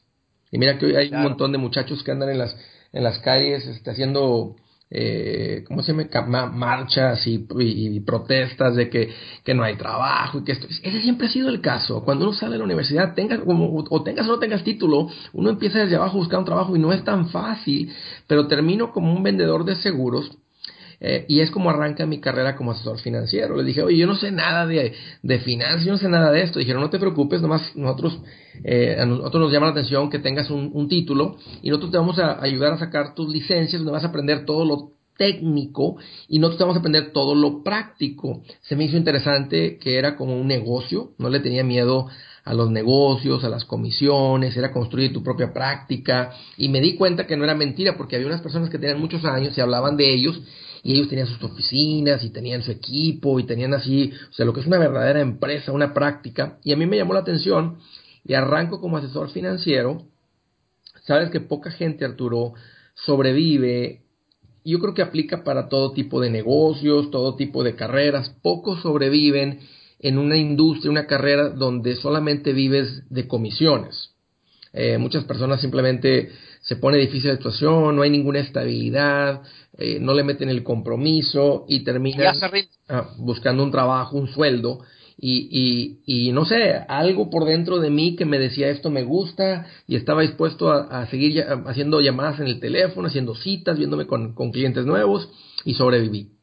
Y 0.52 0.58
mira 0.58 0.78
que 0.78 0.86
hoy 0.86 0.96
hay 0.96 1.10
un 1.12 1.24
montón 1.24 1.52
de 1.52 1.58
muchachos 1.58 2.04
que 2.04 2.12
andan 2.12 2.30
en 2.30 2.38
las 2.38 2.56
en 2.94 3.04
las 3.04 3.20
calles 3.20 3.66
este, 3.66 3.92
haciendo, 3.92 4.56
eh, 4.90 5.64
¿cómo 5.68 5.84
se 5.84 5.94
llama? 5.94 6.46
Marchas 6.48 7.26
y, 7.28 8.00
protestas 8.06 8.76
de 8.76 8.90
que, 8.90 9.10
que, 9.44 9.54
no 9.54 9.64
hay 9.64 9.76
trabajo 9.76 10.40
y 10.40 10.44
que 10.44 10.54
esto. 10.54 10.68
Ese 10.68 11.02
siempre 11.02 11.28
ha 11.28 11.30
sido 11.30 11.50
el 11.50 11.62
caso. 11.62 12.04
Cuando 12.04 12.26
uno 12.26 12.34
sale 12.34 12.54
de 12.54 12.60
la 12.60 12.64
universidad, 12.64 13.14
tengas, 13.14 13.40
como, 13.40 13.84
o 13.90 14.04
tengas 14.04 14.28
o 14.28 14.32
no 14.32 14.40
tengas 14.40 14.64
título, 14.64 15.10
uno 15.34 15.50
empieza 15.50 15.80
desde 15.80 15.98
abajo 15.98 16.18
a 16.18 16.20
buscar 16.20 16.40
un 16.40 16.46
trabajo 16.46 16.76
y 16.76 16.80
no 16.80 16.94
es 16.94 17.04
tan 17.04 17.30
fácil, 17.30 17.92
pero 18.28 18.48
termino 18.48 18.92
como 18.92 19.14
un 19.14 19.24
vendedor 19.24 19.66
de 19.66 19.76
seguros 19.76 20.38
eh, 21.00 21.26
y 21.28 21.42
es 21.42 21.52
como 21.52 21.70
arranca 21.70 22.06
mi 22.06 22.20
carrera 22.20 22.56
como 22.56 22.72
asesor 22.72 23.00
financiero. 23.00 23.56
Le 23.56 23.64
dije, 23.64 23.84
oye, 23.84 23.98
yo 23.98 24.08
no 24.08 24.16
sé 24.16 24.32
nada 24.32 24.66
de, 24.66 24.94
de 25.22 25.40
finanzas, 25.40 25.86
yo 25.86 25.92
no 25.92 25.98
sé 25.98 26.10
nada 26.10 26.32
de 26.32 26.42
esto. 26.42 26.60
Dijeron, 26.60 26.82
no 26.82 26.90
te 26.90 27.00
preocupes, 27.00 27.42
nomás 27.42 27.76
nosotros, 27.76 28.20
eh, 28.64 28.98
a 29.00 29.06
nosotros 29.06 29.44
nos 29.44 29.52
llama 29.52 29.68
la 29.68 29.74
atención 29.74 30.10
que 30.10 30.20
tengas 30.20 30.50
un, 30.50 30.72
un, 30.74 30.88
título 30.88 31.38
y 31.62 31.70
nosotros 31.70 31.92
te 31.92 31.98
vamos 31.98 32.18
a 32.20 32.42
ayudar 32.42 32.74
a 32.74 32.80
sacar 32.80 33.14
tus 33.14 33.32
licencias, 33.32 33.82
donde 33.82 33.92
vas 33.92 34.04
a 34.04 34.08
aprender 34.08 34.46
todo 34.46 34.66
lo 34.66 34.92
técnico 35.18 35.98
y 36.28 36.40
nosotros 36.40 36.58
te 36.58 36.64
vamos 36.64 36.78
a 36.78 36.80
aprender 36.80 37.12
todo 37.12 37.36
lo 37.36 37.64
práctico. 37.64 38.42
Se 38.62 38.76
me 38.76 38.86
hizo 38.86 38.98
interesante 38.98 39.78
que 39.78 39.98
era 39.98 40.16
como 40.16 40.40
un 40.40 40.48
negocio, 40.48 41.12
no 41.18 41.30
le 41.30 41.40
tenía 41.40 41.64
miedo 41.64 42.08
a 42.44 42.54
los 42.54 42.72
negocios, 42.72 43.44
a 43.44 43.50
las 43.50 43.66
comisiones, 43.66 44.56
era 44.56 44.72
construir 44.72 45.12
tu 45.12 45.22
propia 45.22 45.52
práctica 45.52 46.32
y 46.56 46.70
me 46.70 46.80
di 46.80 46.96
cuenta 46.96 47.28
que 47.28 47.36
no 47.36 47.44
era 47.44 47.56
mentira 47.56 47.98
porque 47.98 48.16
había 48.16 48.28
unas 48.28 48.42
personas 48.42 48.70
que 48.70 48.80
tenían 48.80 49.02
muchos 49.02 49.26
años 49.26 49.58
y 49.58 49.62
hablaban 49.62 49.98
de 49.98 50.14
ellos 50.14 50.42
y 50.84 50.94
ellos 50.94 51.10
tenían 51.10 51.28
sus 51.28 51.44
oficinas 51.44 52.24
y 52.24 52.30
tenían 52.30 52.62
su 52.62 52.72
equipo 52.72 53.40
y 53.40 53.46
tenían 53.46 53.74
así, 53.74 54.12
o 54.30 54.34
sea, 54.34 54.46
lo 54.46 54.54
que 54.54 54.62
es 54.62 54.68
una 54.68 54.78
verdadera 54.78 55.22
empresa, 55.22 55.72
una 55.72 55.94
práctica. 55.94 56.58
Y 56.64 56.74
a 56.74 56.78
mí 56.78 56.86
me 56.86 56.98
llamó 56.98 57.14
la 57.14 57.22
atención 57.22 57.78
y 58.26 58.34
arranco 58.34 58.80
como 58.82 58.98
asesor 58.98 59.30
financiero. 59.30 60.04
Sabes 61.06 61.30
que 61.30 61.40
poca 61.40 61.72
gente, 61.72 62.06
Arturo, 62.06 62.54
sobrevive. 62.94 64.02
Yo 64.66 64.80
creo 64.80 64.94
que 64.94 65.02
aplica 65.02 65.44
para 65.44 65.70
todo 65.70 65.94
tipo 65.94 66.20
de 66.20 66.30
negocios, 66.30 67.10
todo 67.12 67.36
tipo 67.36 67.64
de 67.64 67.76
carreras. 67.76 68.30
Pocos 68.42 68.82
sobreviven 68.82 69.60
en 70.00 70.18
una 70.18 70.38
industria, 70.38 70.92
una 70.92 71.08
carrera 71.08 71.50
donde 71.50 71.96
solamente 71.96 72.54
vives 72.54 73.04
de 73.10 73.28
comisiones. 73.28 74.12
Eh, 74.74 74.98
muchas 74.98 75.24
personas 75.24 75.62
simplemente 75.62 76.32
se 76.68 76.76
pone 76.76 76.98
difícil 76.98 77.30
la 77.30 77.38
situación, 77.38 77.96
no 77.96 78.02
hay 78.02 78.10
ninguna 78.10 78.40
estabilidad, 78.40 79.42
eh, 79.78 80.00
no 80.02 80.14
le 80.14 80.26
meten 80.26 80.50
el 80.50 80.64
compromiso 80.64 81.66
y 81.70 81.86
terminan 81.86 82.36
ah, 82.90 83.10
buscando 83.20 83.64
un 83.64 83.72
trabajo, 83.72 84.18
un 84.18 84.28
sueldo. 84.28 84.82
Y, 85.18 85.48
y, 85.50 86.28
y, 86.28 86.32
no 86.34 86.46
sé, 86.46 86.74
algo 86.90 87.30
por 87.30 87.46
dentro 87.46 87.80
de 87.80 87.90
mí 87.90 88.18
que 88.18 88.26
me 88.26 88.38
decía 88.38 88.68
esto 88.68 88.92
me 88.92 89.04
gusta 89.04 89.66
y 89.88 89.96
estaba 89.96 90.22
dispuesto 90.22 90.70
a, 90.70 91.08
seguir 91.08 91.44
haciendo 91.66 92.02
llamadas 92.02 92.42
en 92.42 92.48
el 92.48 92.60
teléfono, 92.60 93.08
haciendo 93.08 93.34
citas, 93.34 93.78
viéndome 93.78 94.06
con, 94.06 94.36
con 94.36 94.52
clientes 94.52 94.86
nuevos 94.86 95.30
y 95.64 95.74
sobreviví. 95.74 96.34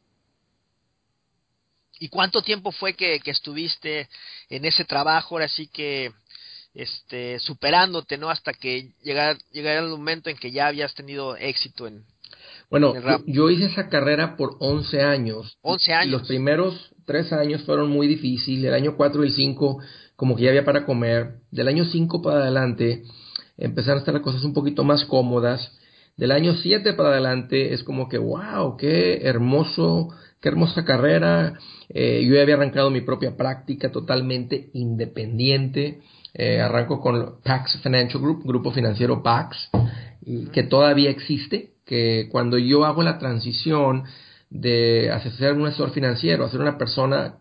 ¿Y 2.01 2.09
cuánto 2.09 2.43
tiempo 2.43 2.73
fue 2.73 2.95
que, 2.95 3.21
que 3.21 3.31
estuviste 3.31 4.09
en 4.49 4.65
ese 4.65 4.85
trabajo? 4.85 5.35
Ahora 5.35 5.49
sí 5.49 5.69
que 5.69 6.11
este, 6.75 7.39
superándote, 7.39 8.19
¿no? 8.19 8.31
Hasta 8.31 8.53
que 8.53 8.91
llegara, 9.03 9.39
llegara 9.53 9.81
el 9.81 9.91
momento 9.91 10.29
en 10.29 10.37
que 10.37 10.51
ya 10.51 10.67
habías 10.67 10.95
tenido 10.95 11.37
éxito 11.37 11.87
en... 11.87 12.05
Bueno, 12.71 12.95
Yo, 13.27 13.51
hice 13.51 13.67
esa 13.67 13.89
carrera 13.89 14.37
por 14.37 14.57
11 14.59 15.03
años. 15.03 15.59
11 15.63 15.93
años. 15.93 16.13
Los 16.13 16.29
primeros 16.29 16.95
tres 17.05 17.33
años 17.33 17.63
fueron 17.63 17.91
muy 17.91 18.09
difíciles. 18.09 18.65
El 18.65 18.75
año 18.75 18.97
4 18.97 19.23
y 19.23 19.29
el 19.29 19.33
5 19.33 19.79
como 20.17 20.37
que 20.37 20.45
ya 20.45 20.51
había 20.51 20.65
para 20.65 20.87
comer. 20.87 21.41
Del 21.51 21.69
año 21.69 21.85
5 21.85 22.23
para 22.23 22.41
adelante 22.41 23.05
empezaron 23.57 23.99
a 23.99 24.01
estar 24.01 24.15
las 24.15 24.23
cosas 24.23 24.45
un 24.45 24.55
poquito 24.55 24.83
más 24.83 25.05
cómodas. 25.05 25.73
Del 26.17 26.33
año 26.33 26.55
7 26.55 26.95
para 26.95 27.11
adelante 27.11 27.75
es 27.75 27.83
como 27.85 28.09
que, 28.09 28.19
wow, 28.19 28.77
qué 28.77 29.19
hermoso, 29.23 30.09
qué 30.41 30.49
hermosa 30.49 30.85
carrera. 30.85 31.59
Eh, 31.89 32.25
yo 32.27 32.35
ya 32.35 32.43
había 32.43 32.55
arrancado 32.55 32.91
mi 32.91 33.01
propia 33.03 33.37
práctica 33.37 33.93
totalmente 33.93 34.71
independiente. 34.73 36.01
Eh, 36.37 36.61
arranco 36.61 37.01
con 37.01 37.37
Pax 37.45 37.79
Financial 37.81 38.21
Group, 38.21 38.43
grupo 38.45 38.73
financiero 38.73 39.23
Pax, 39.23 39.71
que 40.53 40.65
todavía 40.65 41.09
existe, 41.11 41.75
que 41.87 42.29
cuando 42.29 42.59
yo 42.59 42.85
hago 42.85 43.05
la 43.05 43.19
transición 43.19 44.03
de 44.51 45.13
ser 45.39 45.53
un 45.53 45.67
asesor 45.67 45.93
financiero 45.93 46.45
a 46.45 46.51
ser 46.51 46.61
una 46.61 46.77
persona 46.77 47.37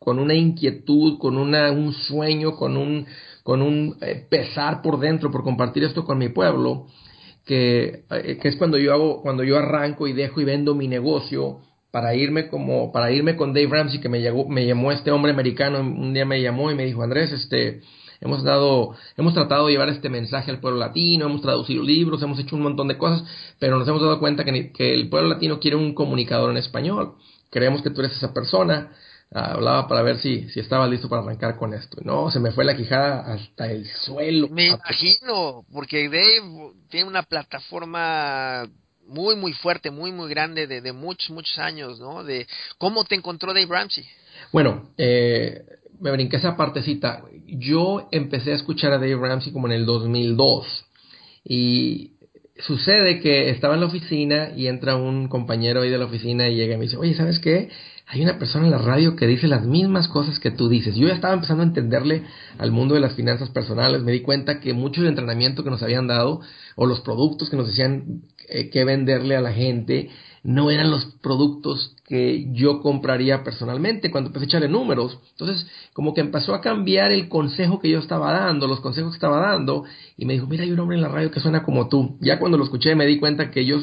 con 0.00 0.18
una 0.18 0.34
inquietud, 0.34 1.18
con 1.18 1.36
una, 1.36 1.70
un 1.70 1.92
sueño, 1.92 2.56
con 2.56 2.76
un, 2.76 3.06
con 3.44 3.62
un 3.62 3.96
eh, 4.00 4.26
pesar 4.28 4.82
por 4.82 4.98
dentro 4.98 5.30
por 5.30 5.44
compartir 5.44 5.84
esto 5.84 6.04
con 6.04 6.18
mi 6.18 6.28
pueblo, 6.28 6.86
que, 7.44 8.04
eh, 8.10 8.38
que, 8.42 8.48
es 8.48 8.56
cuando 8.56 8.76
yo 8.76 8.92
hago, 8.92 9.22
cuando 9.22 9.44
yo 9.44 9.56
arranco 9.56 10.08
y 10.08 10.12
dejo 10.12 10.40
y 10.40 10.44
vendo 10.44 10.74
mi 10.74 10.88
negocio 10.88 11.60
para 11.92 12.14
irme 12.14 12.48
como, 12.48 12.90
para 12.90 13.12
irme 13.12 13.36
con 13.36 13.52
Dave 13.52 13.68
Ramsey, 13.68 14.00
que 14.00 14.08
me 14.08 14.20
llegó, 14.20 14.48
me 14.48 14.66
llamó 14.66 14.90
este 14.90 15.12
hombre 15.12 15.32
americano, 15.32 15.80
un 15.80 16.12
día 16.12 16.24
me 16.24 16.42
llamó 16.42 16.70
y 16.70 16.74
me 16.74 16.84
dijo, 16.84 17.02
Andrés, 17.02 17.32
este, 17.32 17.80
hemos 18.20 18.42
dado, 18.42 18.96
hemos 19.16 19.34
tratado 19.34 19.66
de 19.66 19.72
llevar 19.72 19.88
este 19.88 20.08
mensaje 20.08 20.50
al 20.50 20.60
pueblo 20.60 20.78
latino, 20.78 21.26
hemos 21.26 21.42
traducido 21.42 21.82
libros, 21.82 22.22
hemos 22.22 22.38
hecho 22.38 22.56
un 22.56 22.62
montón 22.62 22.88
de 22.88 22.98
cosas, 22.98 23.24
pero 23.58 23.78
nos 23.78 23.86
hemos 23.88 24.00
dado 24.00 24.18
cuenta 24.18 24.44
que, 24.44 24.72
que 24.72 24.94
el 24.94 25.08
pueblo 25.08 25.28
latino 25.28 25.60
quiere 25.60 25.76
un 25.76 25.94
comunicador 25.94 26.50
en 26.50 26.56
español. 26.56 27.14
Creemos 27.50 27.82
que 27.82 27.90
tú 27.90 28.00
eres 28.00 28.16
esa 28.16 28.32
persona. 28.34 28.92
hablaba 29.30 29.88
para 29.88 30.02
ver 30.02 30.18
si, 30.18 30.48
si 30.50 30.60
estaba 30.60 30.86
listo 30.86 31.08
para 31.08 31.22
arrancar 31.22 31.56
con 31.56 31.74
esto. 31.74 31.98
No, 32.04 32.30
se 32.30 32.40
me 32.40 32.52
fue 32.52 32.64
la 32.64 32.76
quijada 32.76 33.32
hasta 33.32 33.70
el 33.70 33.86
suelo. 33.86 34.48
Me 34.48 34.68
imagino, 34.68 35.64
porque 35.72 36.08
Dave 36.08 36.72
tiene 36.88 37.08
una 37.08 37.22
plataforma 37.22 38.64
muy, 39.06 39.36
muy 39.36 39.52
fuerte, 39.52 39.90
muy, 39.90 40.12
muy 40.12 40.28
grande 40.28 40.66
de, 40.66 40.80
de 40.80 40.92
muchos, 40.92 41.30
muchos 41.30 41.58
años, 41.58 42.00
¿no? 42.00 42.24
De 42.24 42.46
cómo 42.78 43.04
te 43.04 43.14
encontró 43.14 43.52
Dave 43.52 43.66
Ramsey. 43.68 44.04
Bueno, 44.52 44.90
eh, 44.98 45.64
me 46.00 46.10
brinqué 46.10 46.36
esa 46.36 46.56
partecita. 46.56 47.22
Yo 47.46 48.08
empecé 48.12 48.52
a 48.52 48.56
escuchar 48.56 48.92
a 48.92 48.98
Dave 48.98 49.16
Ramsey 49.16 49.52
como 49.52 49.66
en 49.66 49.72
el 49.72 49.86
2002 49.86 50.86
y 51.44 52.12
sucede 52.58 53.20
que 53.20 53.50
estaba 53.50 53.74
en 53.74 53.80
la 53.80 53.86
oficina 53.86 54.50
y 54.56 54.66
entra 54.66 54.96
un 54.96 55.28
compañero 55.28 55.82
ahí 55.82 55.90
de 55.90 55.98
la 55.98 56.06
oficina 56.06 56.48
y 56.48 56.56
llega 56.56 56.74
y 56.74 56.78
me 56.78 56.84
dice, 56.84 56.96
oye, 56.96 57.14
¿sabes 57.14 57.38
qué? 57.38 57.68
Hay 58.08 58.22
una 58.22 58.38
persona 58.38 58.66
en 58.66 58.70
la 58.70 58.78
radio 58.78 59.16
que 59.16 59.26
dice 59.26 59.48
las 59.48 59.64
mismas 59.64 60.06
cosas 60.08 60.38
que 60.38 60.52
tú 60.52 60.68
dices. 60.68 60.94
Yo 60.94 61.08
ya 61.08 61.14
estaba 61.14 61.34
empezando 61.34 61.64
a 61.64 61.66
entenderle 61.66 62.22
al 62.56 62.70
mundo 62.70 62.94
de 62.94 63.00
las 63.00 63.14
finanzas 63.14 63.50
personales. 63.50 64.02
Me 64.02 64.12
di 64.12 64.20
cuenta 64.20 64.60
que 64.60 64.72
mucho 64.72 65.00
del 65.00 65.10
entrenamiento 65.10 65.64
que 65.64 65.70
nos 65.70 65.82
habían 65.82 66.06
dado 66.06 66.40
o 66.76 66.86
los 66.86 67.00
productos 67.00 67.50
que 67.50 67.56
nos 67.56 67.66
decían 67.66 68.22
eh, 68.48 68.70
que 68.70 68.84
venderle 68.84 69.36
a 69.36 69.40
la 69.40 69.52
gente 69.52 70.10
no 70.46 70.70
eran 70.70 70.92
los 70.92 71.06
productos 71.22 71.96
que 72.04 72.46
yo 72.52 72.80
compraría 72.80 73.42
personalmente 73.42 74.12
cuando 74.12 74.28
empecé 74.28 74.44
a 74.44 74.46
echarle 74.46 74.68
números. 74.68 75.18
Entonces, 75.32 75.66
como 75.92 76.14
que 76.14 76.20
empezó 76.20 76.54
a 76.54 76.60
cambiar 76.60 77.10
el 77.10 77.28
consejo 77.28 77.80
que 77.80 77.90
yo 77.90 77.98
estaba 77.98 78.32
dando, 78.32 78.68
los 78.68 78.78
consejos 78.78 79.10
que 79.10 79.16
estaba 79.16 79.40
dando, 79.40 79.82
y 80.16 80.24
me 80.24 80.34
dijo, 80.34 80.46
mira, 80.46 80.62
hay 80.62 80.70
un 80.70 80.78
hombre 80.78 80.96
en 80.96 81.02
la 81.02 81.08
radio 81.08 81.32
que 81.32 81.40
suena 81.40 81.64
como 81.64 81.88
tú. 81.88 82.16
Ya 82.20 82.38
cuando 82.38 82.58
lo 82.58 82.62
escuché 82.62 82.94
me 82.94 83.06
di 83.06 83.18
cuenta 83.18 83.50
que 83.50 83.66
yo, 83.66 83.78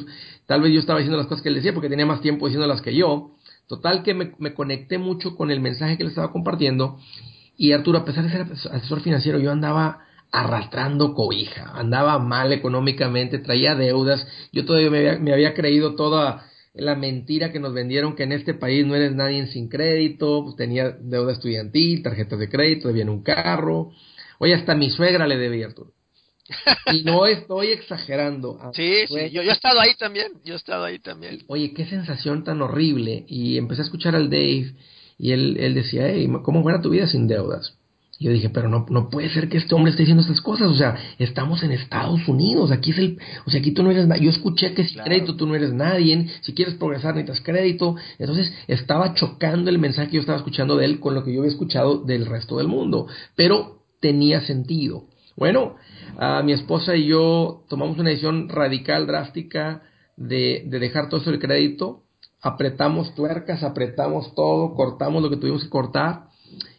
tal 0.46 0.62
vez 0.62 0.72
yo 0.72 0.80
estaba 0.80 1.00
diciendo 1.00 1.18
las 1.18 1.28
cosas 1.28 1.44
que 1.44 1.50
él 1.50 1.56
decía 1.56 1.74
porque 1.74 1.90
tenía 1.90 2.06
más 2.06 2.22
tiempo 2.22 2.46
diciendo 2.46 2.66
las 2.66 2.82
que 2.82 2.96
yo. 2.96 3.32
Total 3.68 4.02
que 4.02 4.14
me, 4.14 4.32
me 4.40 4.54
conecté 4.54 4.98
mucho 4.98 5.36
con 5.36 5.52
el 5.52 5.60
mensaje 5.60 5.98
que 5.98 6.06
le 6.06 6.12
estaba 6.12 6.32
compartiendo. 6.32 6.98
Y 7.58 7.74
Arturo, 7.74 8.00
a 8.00 8.06
pesar 8.06 8.24
de 8.24 8.30
ser 8.30 8.48
asesor 8.72 9.02
financiero, 9.02 9.38
yo 9.38 9.52
andaba 9.52 10.00
arrastrando 10.32 11.14
cobija, 11.14 11.74
andaba 11.76 12.20
mal 12.20 12.54
económicamente, 12.54 13.38
traía 13.38 13.76
deudas, 13.76 14.26
yo 14.54 14.66
todavía 14.66 14.90
me 14.90 14.98
había, 15.00 15.20
me 15.20 15.34
había 15.34 15.54
creído 15.54 15.96
toda 15.96 16.46
la 16.74 16.96
mentira 16.96 17.52
que 17.52 17.60
nos 17.60 17.74
vendieron 17.74 18.16
que 18.16 18.24
en 18.24 18.32
este 18.32 18.54
país 18.54 18.86
no 18.86 18.96
eres 18.96 19.14
nadie 19.14 19.46
sin 19.48 19.70
crédito, 19.70 20.44
pues 20.44 20.56
tenía 20.56 20.90
deuda 20.90 21.34
estudiantil, 21.34 22.02
tarjetas 22.02 22.40
de 22.40 22.50
crédito, 22.50 22.88
debía 22.88 23.04
en 23.04 23.10
un 23.10 23.24
carro, 23.24 23.92
oye, 24.40 24.54
hasta 24.54 24.76
mi 24.76 24.90
suegra 24.90 25.28
le 25.28 25.38
debía, 25.38 25.68
Arturo. 25.68 25.92
Y 26.92 27.04
no 27.04 27.26
estoy 27.26 27.68
exagerando. 27.68 28.60
Sí, 28.74 29.06
sí, 29.08 29.30
yo, 29.32 29.42
yo, 29.44 29.52
he 29.52 29.54
estado 29.54 29.80
ahí 29.80 29.96
también, 29.96 30.34
yo 30.44 30.56
he 30.56 30.58
estado 30.58 30.84
ahí 30.84 31.00
también. 31.00 31.44
Oye, 31.48 31.74
qué 31.74 31.86
sensación 31.86 32.44
tan 32.44 32.62
horrible. 32.62 33.24
Y 33.28 33.58
empecé 33.58 33.82
a 33.82 33.86
escuchar 33.86 34.16
al 34.16 34.30
Dave 34.30 34.74
y 35.18 35.32
él, 35.32 35.58
él 35.60 35.74
decía, 35.76 36.10
hey, 36.10 36.28
¿cómo 36.44 36.64
fuera 36.64 36.82
tu 36.82 36.90
vida 36.90 37.08
sin 37.08 37.28
deudas? 37.28 37.78
Yo 38.24 38.32
dije, 38.32 38.50
pero 38.50 38.70
no, 38.70 38.86
no 38.90 39.10
puede 39.10 39.30
ser 39.30 39.50
que 39.50 39.58
este 39.58 39.76
hombre 39.76 39.92
esté 39.92 40.04
diciendo 40.04 40.22
estas 40.22 40.40
cosas, 40.40 40.68
o 40.68 40.76
sea, 40.76 40.96
estamos 41.20 41.62
en 41.64 41.72
Estados 41.72 42.26
Unidos, 42.28 42.72
aquí 42.72 42.92
es 42.92 42.98
el, 42.98 43.20
o 43.46 43.52
sea, 43.52 43.60
aquí 43.60 43.72
tú 43.72 43.84
no 43.84 43.92
eres 43.92 44.08
nadie, 44.08 44.24
yo 44.24 44.30
escuché 44.30 44.74
que 44.74 44.86
sin 44.86 45.02
crédito 45.02 45.36
tú 45.36 45.46
no 45.46 45.56
eres 45.56 45.74
nadie, 45.74 46.30
si 46.42 46.54
quieres 46.54 46.76
progresar 46.76 47.16
necesitas 47.16 47.44
crédito, 47.44 47.96
entonces 48.18 48.54
estaba 48.68 49.14
chocando 49.14 49.70
el 49.70 49.78
mensaje 49.78 50.08
que 50.08 50.16
yo 50.16 50.22
estaba 50.22 50.38
escuchando 50.38 50.78
de 50.78 50.86
él 50.86 51.00
con 51.00 51.16
lo 51.16 51.24
que 51.24 51.34
yo 51.34 51.42
había 51.42 51.52
escuchado 51.52 52.00
del 52.00 52.26
resto 52.26 52.58
del 52.58 52.68
mundo, 52.68 53.08
pero 53.36 53.84
tenía 54.00 54.42
sentido. 54.42 55.06
Bueno, 55.36 55.76
mi 56.44 56.54
esposa 56.54 56.96
y 56.96 57.08
yo 57.08 57.64
tomamos 57.68 57.98
una 57.98 58.10
decisión 58.10 58.48
radical, 58.48 59.08
drástica, 59.08 59.82
de, 60.16 60.64
de 60.68 60.80
dejar 60.80 61.10
todo 61.10 61.20
eso 61.20 61.32
del 61.32 61.40
crédito, 61.40 62.04
apretamos 62.42 63.16
tuercas, 63.16 63.64
apretamos 63.64 64.36
todo, 64.36 64.76
cortamos 64.76 65.24
lo 65.24 65.30
que 65.30 65.38
tuvimos 65.38 65.64
que 65.64 65.70
cortar, 65.70 66.28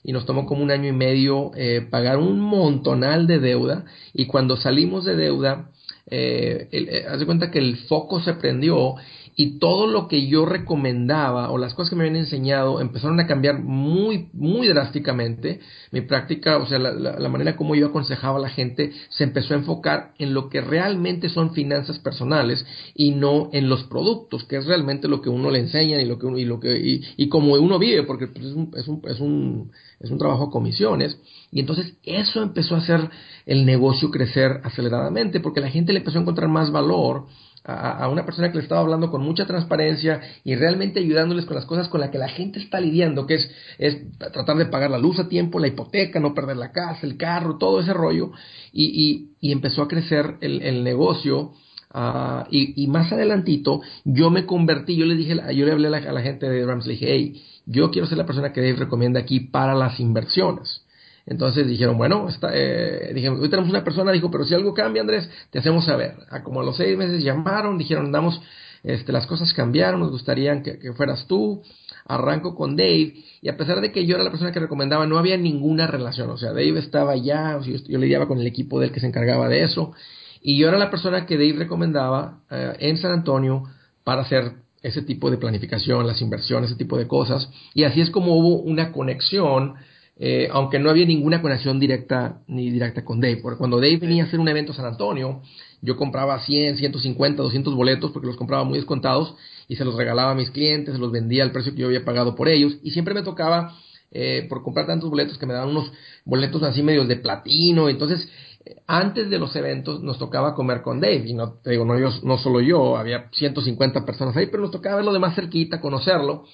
y 0.04 0.12
nos 0.12 0.26
tomó 0.26 0.44
como 0.44 0.62
un 0.62 0.70
año 0.70 0.90
y 0.90 0.92
medio 0.92 1.50
eh, 1.56 1.80
pagar 1.90 2.18
un 2.18 2.38
montonal 2.38 3.26
de 3.26 3.40
deuda. 3.40 3.86
Y 4.12 4.26
cuando 4.26 4.56
salimos 4.56 5.06
de 5.06 5.16
deuda, 5.16 5.70
eh, 6.10 6.68
eh 6.70 7.06
haz 7.08 7.18
de 7.18 7.26
cuenta 7.26 7.50
que 7.50 7.58
el 7.58 7.78
foco 7.88 8.20
se 8.20 8.34
prendió 8.34 8.96
y 9.36 9.58
todo 9.58 9.86
lo 9.86 10.06
que 10.06 10.26
yo 10.28 10.46
recomendaba 10.46 11.50
o 11.50 11.58
las 11.58 11.74
cosas 11.74 11.90
que 11.90 11.96
me 11.96 12.04
habían 12.04 12.16
enseñado 12.16 12.80
empezaron 12.80 13.18
a 13.18 13.26
cambiar 13.26 13.62
muy, 13.62 14.28
muy 14.32 14.68
drásticamente. 14.68 15.60
Mi 15.90 16.02
práctica, 16.02 16.58
o 16.58 16.66
sea, 16.66 16.78
la, 16.78 17.28
manera 17.28 17.56
como 17.56 17.74
yo 17.74 17.88
aconsejaba 17.88 18.38
a 18.38 18.42
la 18.42 18.48
gente 18.48 18.92
se 19.08 19.24
empezó 19.24 19.54
a 19.54 19.56
enfocar 19.56 20.12
en 20.18 20.34
lo 20.34 20.48
que 20.48 20.60
realmente 20.60 21.28
son 21.28 21.52
finanzas 21.52 21.98
personales 21.98 22.64
y 22.94 23.10
no 23.10 23.50
en 23.52 23.68
los 23.68 23.84
productos, 23.84 24.44
que 24.44 24.56
es 24.56 24.66
realmente 24.66 25.08
lo 25.08 25.20
que 25.20 25.30
uno 25.30 25.50
le 25.50 25.58
enseña 25.58 26.00
y 26.00 26.06
lo 26.06 26.18
que 26.18 26.26
uno, 26.26 26.38
y 26.38 26.44
lo 26.44 26.60
que, 26.60 26.78
y, 26.78 27.02
y 27.16 27.28
como 27.28 27.54
uno 27.54 27.78
vive, 27.78 28.04
porque 28.04 28.28
pues, 28.28 28.44
es, 28.44 28.54
un, 28.54 28.70
es, 28.76 28.86
un, 28.86 29.02
es, 29.08 29.20
un, 29.20 29.72
es 29.98 30.10
un 30.10 30.18
trabajo 30.18 30.44
a 30.44 30.50
comisiones. 30.50 31.18
Y 31.50 31.60
entonces 31.60 31.94
eso 32.04 32.42
empezó 32.42 32.76
a 32.76 32.78
hacer 32.78 33.10
el 33.46 33.66
negocio 33.66 34.10
crecer 34.10 34.60
aceleradamente, 34.62 35.40
porque 35.40 35.60
la 35.60 35.70
gente 35.70 35.92
le 35.92 36.00
empezó 36.00 36.18
a 36.18 36.22
encontrar 36.22 36.48
más 36.48 36.70
valor 36.70 37.26
a, 37.64 38.08
una 38.08 38.26
persona 38.26 38.50
que 38.50 38.58
le 38.58 38.62
estaba 38.62 38.82
hablando 38.82 39.10
con 39.10 39.22
mucha 39.22 39.46
transparencia 39.46 40.20
y 40.44 40.54
realmente 40.54 41.00
ayudándoles 41.00 41.46
con 41.46 41.56
las 41.56 41.64
cosas 41.64 41.88
con 41.88 42.00
las 42.00 42.10
que 42.10 42.18
la 42.18 42.28
gente 42.28 42.58
está 42.58 42.78
lidiando, 42.78 43.26
que 43.26 43.36
es, 43.36 43.50
es 43.78 44.18
tratar 44.18 44.56
de 44.56 44.66
pagar 44.66 44.90
la 44.90 44.98
luz 44.98 45.18
a 45.18 45.28
tiempo, 45.28 45.58
la 45.58 45.68
hipoteca, 45.68 46.20
no 46.20 46.34
perder 46.34 46.58
la 46.58 46.72
casa, 46.72 47.06
el 47.06 47.16
carro, 47.16 47.56
todo 47.56 47.80
ese 47.80 47.94
rollo. 47.94 48.32
Y, 48.72 49.30
y, 49.40 49.52
empezó 49.52 49.82
a 49.82 49.88
crecer 49.88 50.36
el, 50.40 50.62
el 50.62 50.84
negocio. 50.84 51.52
Uh, 51.94 52.44
y, 52.50 52.82
y, 52.82 52.88
más 52.88 53.12
adelantito, 53.12 53.80
yo 54.04 54.28
me 54.28 54.46
convertí, 54.46 54.96
yo 54.96 55.06
le 55.06 55.14
dije, 55.14 55.36
yo 55.54 55.64
le 55.64 55.72
hablé 55.72 55.86
a 55.86 55.90
la, 55.90 55.98
a 55.98 56.12
la 56.12 56.22
gente 56.22 56.48
de 56.48 56.66
Rams, 56.66 56.86
le 56.86 56.94
dije, 56.94 57.06
hey, 57.08 57.42
yo 57.66 57.92
quiero 57.92 58.08
ser 58.08 58.18
la 58.18 58.26
persona 58.26 58.52
que 58.52 58.60
Dave 58.60 58.74
recomienda 58.74 59.20
aquí 59.20 59.38
para 59.38 59.74
las 59.74 60.00
inversiones. 60.00 60.83
Entonces 61.26 61.66
dijeron, 61.66 61.96
bueno, 61.96 62.28
está, 62.28 62.50
eh, 62.52 63.12
dijeron, 63.14 63.40
hoy 63.40 63.48
tenemos 63.48 63.70
una 63.70 63.82
persona, 63.82 64.12
dijo, 64.12 64.30
pero 64.30 64.44
si 64.44 64.54
algo 64.54 64.74
cambia, 64.74 65.00
Andrés, 65.00 65.28
te 65.50 65.58
hacemos 65.58 65.86
saber. 65.86 66.16
A 66.30 66.42
como 66.42 66.60
a 66.60 66.64
los 66.64 66.76
seis 66.76 66.96
meses 66.98 67.22
llamaron, 67.22 67.78
dijeron, 67.78 68.12
damos, 68.12 68.40
este, 68.82 69.10
las 69.12 69.26
cosas 69.26 69.52
cambiaron, 69.54 70.00
nos 70.00 70.10
gustaría 70.10 70.62
que, 70.62 70.92
fueras 70.92 71.26
tú. 71.26 71.62
Arranco 72.06 72.54
con 72.54 72.76
Dave, 72.76 73.14
y 73.40 73.48
a 73.48 73.56
pesar 73.56 73.80
de 73.80 73.90
que 73.90 74.04
yo 74.04 74.16
era 74.16 74.24
la 74.24 74.30
persona 74.30 74.52
que 74.52 74.60
recomendaba, 74.60 75.06
no 75.06 75.16
había 75.16 75.38
ninguna 75.38 75.86
relación. 75.86 76.28
O 76.28 76.36
sea, 76.36 76.50
Dave 76.50 76.78
estaba 76.78 77.16
ya, 77.16 77.58
yo, 77.62 77.76
yo 77.88 77.98
lidiaba 77.98 78.28
con 78.28 78.38
el 78.38 78.46
equipo 78.46 78.78
del 78.78 78.92
que 78.92 79.00
se 79.00 79.06
encargaba 79.06 79.48
de 79.48 79.62
eso, 79.62 79.94
y 80.42 80.58
yo 80.58 80.68
era 80.68 80.76
la 80.76 80.90
persona 80.90 81.24
que 81.24 81.38
Dave 81.38 81.54
recomendaba 81.54 82.40
eh, 82.50 82.76
en 82.80 82.98
San 82.98 83.12
Antonio 83.12 83.62
para 84.04 84.20
hacer 84.20 84.52
ese 84.82 85.00
tipo 85.00 85.30
de 85.30 85.38
planificación, 85.38 86.06
las 86.06 86.20
inversiones, 86.20 86.68
ese 86.68 86.78
tipo 86.78 86.98
de 86.98 87.08
cosas. 87.08 87.48
Y 87.72 87.84
así 87.84 88.02
es 88.02 88.10
como 88.10 88.36
hubo 88.36 88.60
una 88.60 88.92
conexión 88.92 89.76
eh, 90.16 90.48
aunque 90.52 90.78
no 90.78 90.90
había 90.90 91.06
ninguna 91.06 91.42
conexión 91.42 91.80
directa 91.80 92.40
ni 92.46 92.70
directa 92.70 93.04
con 93.04 93.20
Dave. 93.20 93.38
Porque 93.38 93.58
cuando 93.58 93.78
Dave 93.78 93.96
venía 93.96 94.24
a 94.24 94.26
hacer 94.26 94.38
un 94.38 94.48
evento 94.48 94.72
en 94.72 94.76
San 94.76 94.86
Antonio, 94.86 95.42
yo 95.82 95.96
compraba 95.96 96.38
100, 96.40 96.76
150, 96.76 97.42
200 97.42 97.74
boletos 97.74 98.12
porque 98.12 98.28
los 98.28 98.36
compraba 98.36 98.64
muy 98.64 98.78
descontados 98.78 99.34
y 99.68 99.76
se 99.76 99.84
los 99.84 99.96
regalaba 99.96 100.30
a 100.30 100.34
mis 100.34 100.50
clientes, 100.50 100.94
se 100.94 101.00
los 101.00 101.10
vendía 101.10 101.42
al 101.42 101.52
precio 101.52 101.74
que 101.74 101.80
yo 101.80 101.86
había 101.86 102.04
pagado 102.04 102.34
por 102.34 102.48
ellos 102.48 102.76
y 102.82 102.92
siempre 102.92 103.14
me 103.14 103.22
tocaba 103.22 103.76
eh, 104.12 104.46
por 104.48 104.62
comprar 104.62 104.86
tantos 104.86 105.10
boletos 105.10 105.36
que 105.36 105.46
me 105.46 105.54
daban 105.54 105.70
unos 105.70 105.90
boletos 106.24 106.62
así 106.62 106.82
medios 106.82 107.08
de 107.08 107.16
platino. 107.16 107.88
Entonces, 107.88 108.28
eh, 108.64 108.76
antes 108.86 109.28
de 109.28 109.38
los 109.38 109.56
eventos 109.56 110.00
nos 110.00 110.18
tocaba 110.18 110.54
comer 110.54 110.82
con 110.82 111.00
Dave 111.00 111.24
y 111.26 111.34
no 111.34 111.54
te 111.54 111.70
digo, 111.70 111.84
no, 111.84 111.98
yo, 111.98 112.10
no 112.22 112.38
solo 112.38 112.60
yo, 112.60 112.96
había 112.96 113.28
150 113.32 114.06
personas 114.06 114.36
ahí, 114.36 114.46
pero 114.46 114.62
nos 114.62 114.70
tocaba 114.70 114.96
verlo 114.96 115.12
de 115.12 115.18
más 115.18 115.34
cerquita, 115.34 115.80
conocerlo 115.80 116.44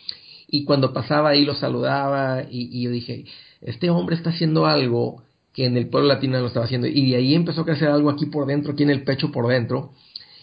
y 0.51 0.65
cuando 0.65 0.93
pasaba 0.93 1.31
ahí 1.31 1.45
lo 1.45 1.55
saludaba 1.55 2.43
y, 2.51 2.83
yo 2.83 2.91
dije, 2.91 3.25
este 3.61 3.89
hombre 3.91 4.17
está 4.17 4.31
haciendo 4.31 4.67
algo 4.67 5.23
que 5.53 5.67
en 5.67 5.77
el 5.77 5.89
pueblo 5.89 6.09
latino 6.09 6.39
no 6.41 6.47
estaba 6.47 6.67
haciendo. 6.67 6.87
Y 6.87 7.11
de 7.11 7.17
ahí 7.17 7.35
empezó 7.35 7.63
a 7.63 7.65
crecer 7.65 7.89
algo 7.89 8.11
aquí 8.11 8.27
por 8.27 8.47
dentro, 8.47 8.73
aquí 8.73 8.83
en 8.83 8.91
el 8.91 9.05
pecho 9.05 9.31
por 9.31 9.47
dentro. 9.49 9.93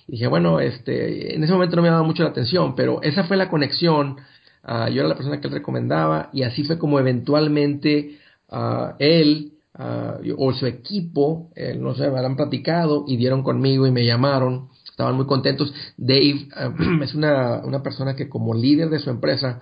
Y 0.08 0.14
dije, 0.14 0.28
bueno, 0.28 0.60
este, 0.60 1.36
en 1.36 1.44
ese 1.44 1.54
momento 1.54 1.76
no 1.76 1.82
me 1.82 1.90
daba 1.90 2.04
mucho 2.04 2.24
la 2.24 2.30
atención, 2.30 2.76
pero 2.76 3.02
esa 3.02 3.26
fue 3.26 3.38
la 3.38 3.50
conexión. 3.50 4.18
Uh, 4.64 4.90
yo 4.90 5.02
era 5.02 5.10
la 5.10 5.16
persona 5.16 5.40
que 5.40 5.48
él 5.48 5.54
recomendaba 5.54 6.30
y 6.34 6.44
así 6.44 6.64
fue 6.64 6.78
como 6.78 7.00
eventualmente 7.00 8.18
uh, 8.50 8.96
él 9.00 9.54
uh, 9.78 10.34
o 10.38 10.54
su 10.54 10.66
equipo, 10.66 11.50
eh, 11.56 11.78
no 11.80 11.96
sé, 11.96 12.06
han 12.06 12.36
platicado 12.36 13.06
y 13.08 13.18
dieron 13.18 13.44
conmigo 13.44 13.88
y 13.88 13.92
me 13.92 14.06
llamaron. 14.06 14.70
Estaban 14.90 15.16
muy 15.16 15.26
contentos. 15.26 15.74
Dave 15.98 16.48
es 17.04 17.14
una, 17.14 17.62
una 17.64 17.84
persona 17.84 18.16
que 18.16 18.30
como 18.30 18.54
líder 18.54 18.90
de 18.90 19.00
su 19.00 19.10
empresa 19.10 19.62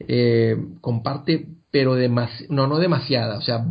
eh, 0.00 0.56
comparte, 0.80 1.46
pero 1.70 1.96
no, 2.48 2.66
no 2.66 2.78
demasiada, 2.78 3.38
o 3.38 3.42
sea, 3.42 3.64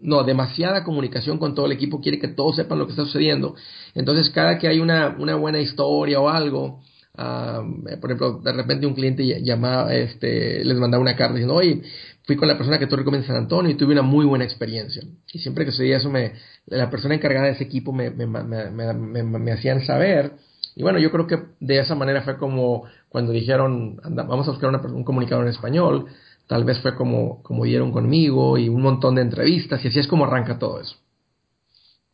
no, 0.00 0.24
demasiada 0.24 0.84
comunicación 0.84 1.38
con 1.38 1.54
todo 1.54 1.66
el 1.66 1.72
equipo, 1.72 2.00
quiere 2.00 2.18
que 2.18 2.28
todos 2.28 2.56
sepan 2.56 2.78
lo 2.78 2.86
que 2.86 2.92
está 2.92 3.04
sucediendo. 3.04 3.54
Entonces, 3.94 4.30
cada 4.30 4.58
que 4.58 4.68
hay 4.68 4.80
una, 4.80 5.16
una 5.18 5.36
buena 5.36 5.60
historia 5.60 6.20
o 6.20 6.28
algo, 6.28 6.80
por 7.14 8.10
ejemplo, 8.10 8.40
de 8.42 8.52
repente 8.52 8.86
un 8.86 8.94
cliente 8.94 9.42
llamaba, 9.42 9.94
este, 9.94 10.64
les 10.64 10.78
mandaba 10.78 11.02
una 11.02 11.16
carta 11.16 11.34
diciendo, 11.34 11.54
oye, 11.54 11.82
fui 12.24 12.36
con 12.36 12.48
la 12.48 12.56
persona 12.56 12.78
que 12.78 12.86
tú 12.86 12.96
recomiendas 12.96 13.26
San 13.26 13.36
Antonio 13.36 13.70
y 13.70 13.74
tuve 13.74 13.92
una 13.92 14.02
muy 14.02 14.24
buena 14.24 14.44
experiencia. 14.44 15.02
Y 15.32 15.38
siempre 15.40 15.64
que 15.64 15.72
sucedía 15.72 15.98
eso, 15.98 16.10
me, 16.10 16.32
la 16.66 16.90
persona 16.90 17.14
encargada 17.14 17.46
de 17.46 17.52
ese 17.52 17.64
equipo 17.64 17.92
me, 17.92 18.10
me, 18.10 18.26
me, 18.26 19.22
me 19.22 19.52
hacían 19.52 19.84
saber 19.84 20.32
y 20.74 20.82
bueno, 20.82 20.98
yo 20.98 21.10
creo 21.10 21.26
que 21.26 21.38
de 21.60 21.78
esa 21.78 21.94
manera 21.94 22.22
fue 22.22 22.38
como 22.38 22.84
cuando 23.08 23.32
dijeron, 23.32 23.96
vamos 24.04 24.48
a 24.48 24.52
buscar 24.52 24.70
un 24.70 25.04
comunicador 25.04 25.44
en 25.44 25.50
español, 25.50 26.06
tal 26.46 26.64
vez 26.64 26.80
fue 26.80 26.94
como, 26.94 27.42
como 27.42 27.64
dieron 27.64 27.92
conmigo 27.92 28.56
y 28.58 28.68
un 28.68 28.82
montón 28.82 29.14
de 29.16 29.22
entrevistas 29.22 29.84
y 29.84 29.88
así 29.88 29.98
es 29.98 30.06
como 30.06 30.24
arranca 30.24 30.58
todo 30.58 30.80
eso. 30.80 30.96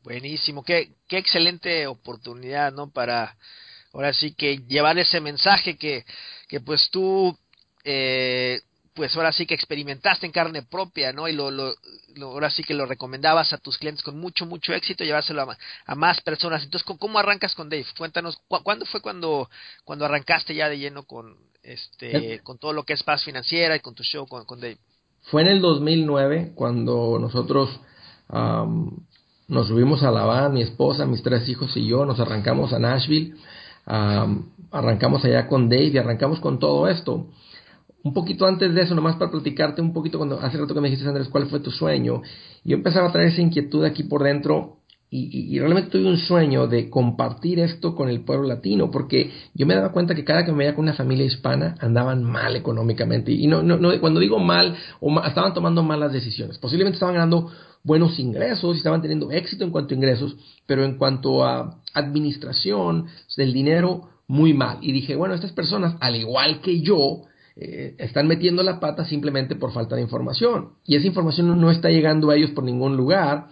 Buenísimo, 0.03 0.63
qué, 0.63 0.93
qué 1.07 1.19
excelente 1.19 1.87
oportunidad, 1.87 2.73
¿no? 2.73 2.91
Para 2.91 3.37
ahora 3.93 4.13
sí 4.13 4.35
que 4.35 4.59
llevar 4.69 4.99
ese 4.99 5.21
mensaje 5.21 5.77
que, 5.77 6.05
que 6.49 6.61
pues 6.61 6.89
tú 6.91 7.37
eh, 7.85 8.61
pues 8.99 9.17
ahora 9.17 9.31
sí 9.31 9.47
que 9.47 9.55
experimentaste 9.55 10.27
en 10.27 10.33
carne 10.33 10.65
propia, 10.65 11.13
¿no? 11.13 11.29
Y 11.29 11.33
lo, 11.33 11.53
lo, 11.53 11.73
ahora 12.21 12.51
sí 12.51 12.65
que 12.65 12.75
lo 12.75 12.85
recomendabas 12.85 13.53
a 13.53 13.59
tus 13.59 13.79
clientes 13.79 14.03
con 14.03 14.19
mucho, 14.19 14.45
mucho 14.45 14.73
éxito, 14.75 15.05
llevárselo 15.05 15.49
a, 15.87 15.95
más 15.95 16.21
personas. 16.23 16.65
Entonces, 16.65 16.85
¿cómo 16.99 17.17
arrancas 17.17 17.55
con 17.55 17.69
Dave? 17.69 17.87
Cuéntanos, 17.97 18.37
¿cuándo 18.49 18.87
fue 18.87 19.01
cuando, 19.01 19.49
cuando 19.85 20.05
arrancaste 20.05 20.53
ya 20.53 20.69
de 20.69 20.81
lleno 20.81 21.05
con, 21.05 21.37
este, 21.63 22.41
con 22.43 22.59
todo 22.59 22.73
lo 22.73 22.83
que 22.83 22.95
es 22.95 23.05
paz 23.05 23.23
financiera 23.23 23.77
y 23.77 23.81
con 23.81 23.95
tu 23.95 24.03
show 24.03 24.27
con, 24.27 24.45
con 24.45 24.59
Dave? 24.59 24.79
Fue 25.31 25.43
en 25.43 25.49
el 25.49 25.61
2009 25.61 26.55
cuando 26.57 27.21
nosotros 27.21 27.71
nos 28.29 29.69
subimos 29.69 30.03
a 30.03 30.11
la 30.11 30.25
van, 30.25 30.55
mi 30.55 30.63
esposa, 30.63 31.07
mis 31.07 31.23
tres 31.23 31.49
hijos 31.49 31.77
y 31.77 31.87
yo, 31.87 32.05
nos 32.05 32.19
arrancamos 32.19 32.73
a 32.73 32.81
Nashville 32.81 33.37
arrancamos 34.71 35.25
allá 35.25 35.47
con 35.47 35.69
Dave 35.69 35.87
y 35.87 35.99
arrancamos 35.99 36.41
con 36.41 36.59
todo 36.59 36.89
esto. 36.89 37.27
Un 38.09 38.15
poquito 38.15 38.47
antes 38.47 38.73
de 38.73 38.81
eso, 38.81 38.95
nomás 38.95 39.17
para 39.17 39.31
platicarte 39.31 39.83
un 39.83 39.93
poquito, 39.93 40.17
cuando 40.17 40.41
hace 40.41 40.57
rato 40.57 40.73
que 40.73 40.81
me 40.81 40.89
dijiste, 40.89 41.07
Andrés, 41.07 41.29
cuál 41.29 41.47
fue 41.49 41.61
tu 41.61 41.71
sueño, 41.71 42.23
yo 42.65 42.77
empezaba 42.77 43.09
a 43.09 43.13
traer 43.13 43.29
esa 43.29 43.43
inquietud 43.43 43.85
aquí 43.85 44.05
por 44.05 44.23
dentro 44.23 44.79
y, 45.11 45.59
realmente 45.59 45.91
tuve 45.91 46.07
un 46.07 46.17
sueño 46.17 46.67
de 46.67 46.89
compartir 46.89 47.59
esto 47.61 47.95
con 47.95 48.09
el 48.09 48.23
pueblo 48.25 48.49
latino, 48.49 48.91
porque 48.91 49.31
yo 49.53 49.67
me 49.67 49.75
daba 49.75 49.93
cuenta 49.93 50.15
que 50.15 50.25
cada 50.25 50.47
que 50.47 50.53
me 50.53 50.59
veía 50.59 50.75
con 50.75 50.85
una 50.85 50.95
familia 50.95 51.27
hispana 51.27 51.75
andaban 51.81 52.25
mal 52.25 52.57
económicamente. 52.57 53.31
Y 53.31 53.47
no, 53.47 53.63
no, 53.63 54.01
cuando 54.01 54.21
digo 54.21 54.39
mal, 54.39 54.75
o 55.01 55.23
estaban 55.23 55.53
tomando 55.53 55.83
malas 55.83 56.11
decisiones. 56.11 56.57
Posiblemente 56.57 56.97
estaban 56.97 57.15
ganando 57.15 57.51
buenos 57.85 58.19
ingresos 58.19 58.75
y 58.75 58.79
estaban 58.79 59.03
teniendo 59.03 59.31
éxito 59.31 59.65
en 59.65 59.71
cuanto 59.71 59.93
a 59.93 59.97
ingresos, 59.97 60.35
pero 60.67 60.83
en 60.83 60.97
cuanto 60.97 61.45
a 61.45 61.79
administración 61.93 63.09
del 63.37 63.53
dinero, 63.53 64.09
muy 64.27 64.55
mal. 64.55 64.79
Y 64.81 64.93
dije, 64.93 65.15
bueno, 65.15 65.35
estas 65.35 65.53
personas, 65.53 65.95
al 66.01 66.17
igual 66.17 66.63
que 66.63 66.81
yo, 66.81 67.28
eh, 67.61 67.95
están 67.99 68.29
metiendo 68.29 68.63
la 68.63 68.79
pata 68.79 69.05
simplemente 69.05 69.57
por 69.57 69.73
falta 69.73 69.97
de 69.97 70.03
información. 70.03 70.71
Y 70.87 70.97
esa 70.97 71.07
información 71.07 71.61
no 71.61 71.71
está 71.71 71.91
llegando 71.91 72.31
a 72.31 72.37
ellos 72.37 72.51
por 72.53 72.65
ningún 72.65 72.97
lugar 72.97 73.49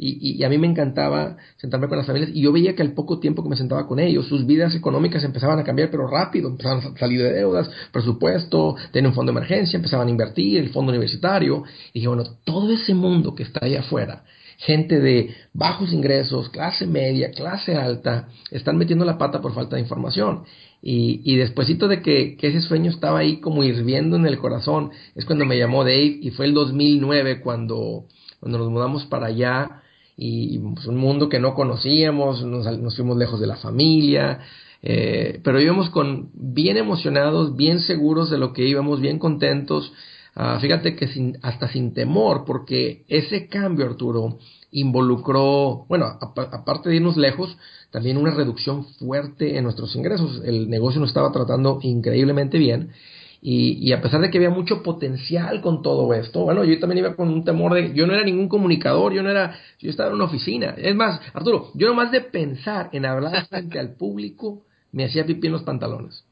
y, 0.00 0.44
a 0.44 0.48
mí 0.48 0.58
me 0.58 0.68
encantaba 0.68 1.36
sentarme 1.56 1.88
con 1.88 1.98
las 1.98 2.06
familias 2.06 2.30
y 2.32 2.40
yo 2.40 2.52
veía 2.52 2.76
que 2.76 2.82
al 2.82 2.92
poco 2.92 3.18
tiempo 3.18 3.42
que 3.42 3.48
me 3.48 3.56
sentaba 3.56 3.88
con 3.88 3.98
ellos, 3.98 4.28
sus 4.28 4.46
vidas 4.46 4.72
económicas 4.76 5.24
empezaban 5.24 5.58
a 5.58 5.64
cambiar, 5.64 5.90
pero 5.90 6.06
rápido, 6.06 6.48
empezaban 6.48 6.78
a 6.78 6.96
salir 6.96 7.20
de 7.20 7.32
deudas, 7.32 7.68
presupuesto, 7.90 8.76
tener 8.92 9.08
un 9.08 9.14
fondo 9.14 9.32
de 9.32 9.38
emergencia, 9.38 9.76
empezaban 9.76 10.06
a 10.06 10.10
invertir, 10.10 10.58
el 10.58 10.68
fondo 10.68 10.90
universitario. 10.90 11.64
Y 11.92 11.98
dije, 11.98 12.06
bueno, 12.06 12.22
todo 12.44 12.72
ese 12.72 12.94
mundo 12.94 13.34
que 13.34 13.42
está 13.42 13.64
ahí 13.64 13.74
afuera, 13.74 14.22
gente 14.58 15.00
de 15.00 15.34
bajos 15.52 15.92
ingresos, 15.92 16.48
clase 16.48 16.86
media, 16.86 17.32
clase 17.32 17.74
alta, 17.74 18.28
están 18.52 18.76
metiendo 18.76 19.04
la 19.04 19.18
pata 19.18 19.40
por 19.40 19.52
falta 19.52 19.74
de 19.74 19.82
información. 19.82 20.44
Y, 20.80 21.20
y 21.24 21.36
despuesito 21.36 21.88
de 21.88 22.02
que, 22.02 22.36
que, 22.36 22.48
ese 22.48 22.60
sueño 22.60 22.90
estaba 22.90 23.18
ahí 23.18 23.40
como 23.40 23.64
hirviendo 23.64 24.16
en 24.16 24.26
el 24.26 24.38
corazón, 24.38 24.90
es 25.16 25.24
cuando 25.24 25.44
me 25.44 25.58
llamó 25.58 25.82
Dave 25.82 26.18
y 26.22 26.30
fue 26.30 26.46
el 26.46 26.54
2009 26.54 27.40
cuando, 27.40 28.04
cuando 28.38 28.58
nos 28.58 28.70
mudamos 28.70 29.04
para 29.06 29.26
allá 29.26 29.82
y 30.20 30.58
pues, 30.58 30.86
un 30.86 30.96
mundo 30.96 31.28
que 31.28 31.38
no 31.38 31.54
conocíamos, 31.54 32.44
nos, 32.44 32.96
fuimos 32.96 33.16
lejos 33.16 33.40
de 33.40 33.46
la 33.46 33.56
familia, 33.56 34.40
eh, 34.82 35.40
pero 35.44 35.60
íbamos 35.60 35.90
con 35.90 36.30
bien 36.34 36.76
emocionados, 36.76 37.56
bien 37.56 37.80
seguros 37.80 38.28
de 38.28 38.38
lo 38.38 38.52
que 38.52 38.66
íbamos, 38.66 39.00
bien 39.00 39.20
contentos. 39.20 39.92
Ah, 40.34 40.58
fíjate 40.60 40.96
que 40.96 41.06
sin, 41.08 41.38
hasta 41.42 41.68
sin 41.68 41.94
temor, 41.94 42.44
porque 42.44 43.04
ese 43.08 43.46
cambio, 43.46 43.86
Arturo, 43.86 44.38
involucró, 44.72 45.86
bueno, 45.88 46.06
aparte 46.20 46.90
de 46.90 46.96
irnos 46.96 47.16
lejos, 47.16 47.56
también 47.90 48.16
una 48.16 48.34
reducción 48.34 48.84
fuerte 48.84 49.56
en 49.56 49.64
nuestros 49.64 49.94
ingresos. 49.96 50.42
El 50.44 50.68
negocio 50.68 51.00
nos 51.00 51.10
estaba 51.10 51.32
tratando 51.32 51.78
increíblemente 51.82 52.58
bien 52.58 52.92
y, 53.40 53.92
a 53.92 54.02
pesar 54.02 54.20
de 54.20 54.30
que 54.30 54.38
había 54.38 54.50
mucho 54.50 54.82
potencial 54.82 55.60
con 55.60 55.80
todo 55.80 56.12
esto, 56.12 56.40
bueno, 56.40 56.64
yo 56.64 56.78
también 56.80 56.98
iba 56.98 57.14
con 57.14 57.28
un 57.28 57.44
temor 57.44 57.74
de, 57.74 57.94
yo 57.94 58.06
no 58.06 58.14
era 58.14 58.24
ningún 58.24 58.48
comunicador, 58.48 59.12
yo 59.12 59.22
no 59.22 59.30
era, 59.30 59.58
yo 59.78 59.90
estaba 59.90 60.08
en 60.08 60.16
una 60.16 60.24
oficina. 60.24 60.74
Es 60.76 60.94
más, 60.96 61.20
Arturo, 61.32 61.70
yo 61.74 61.86
nomás 61.86 62.10
de 62.10 62.20
pensar 62.20 62.90
en 62.92 63.06
hablar 63.06 63.46
frente 63.48 63.78
al 63.78 63.94
público, 63.94 64.64
me 64.90 65.04
hacía 65.04 65.24
pipí 65.24 65.46
en 65.46 65.52
los 65.52 65.62
pantalones. 65.62 66.24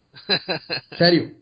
Serio. 0.99 1.33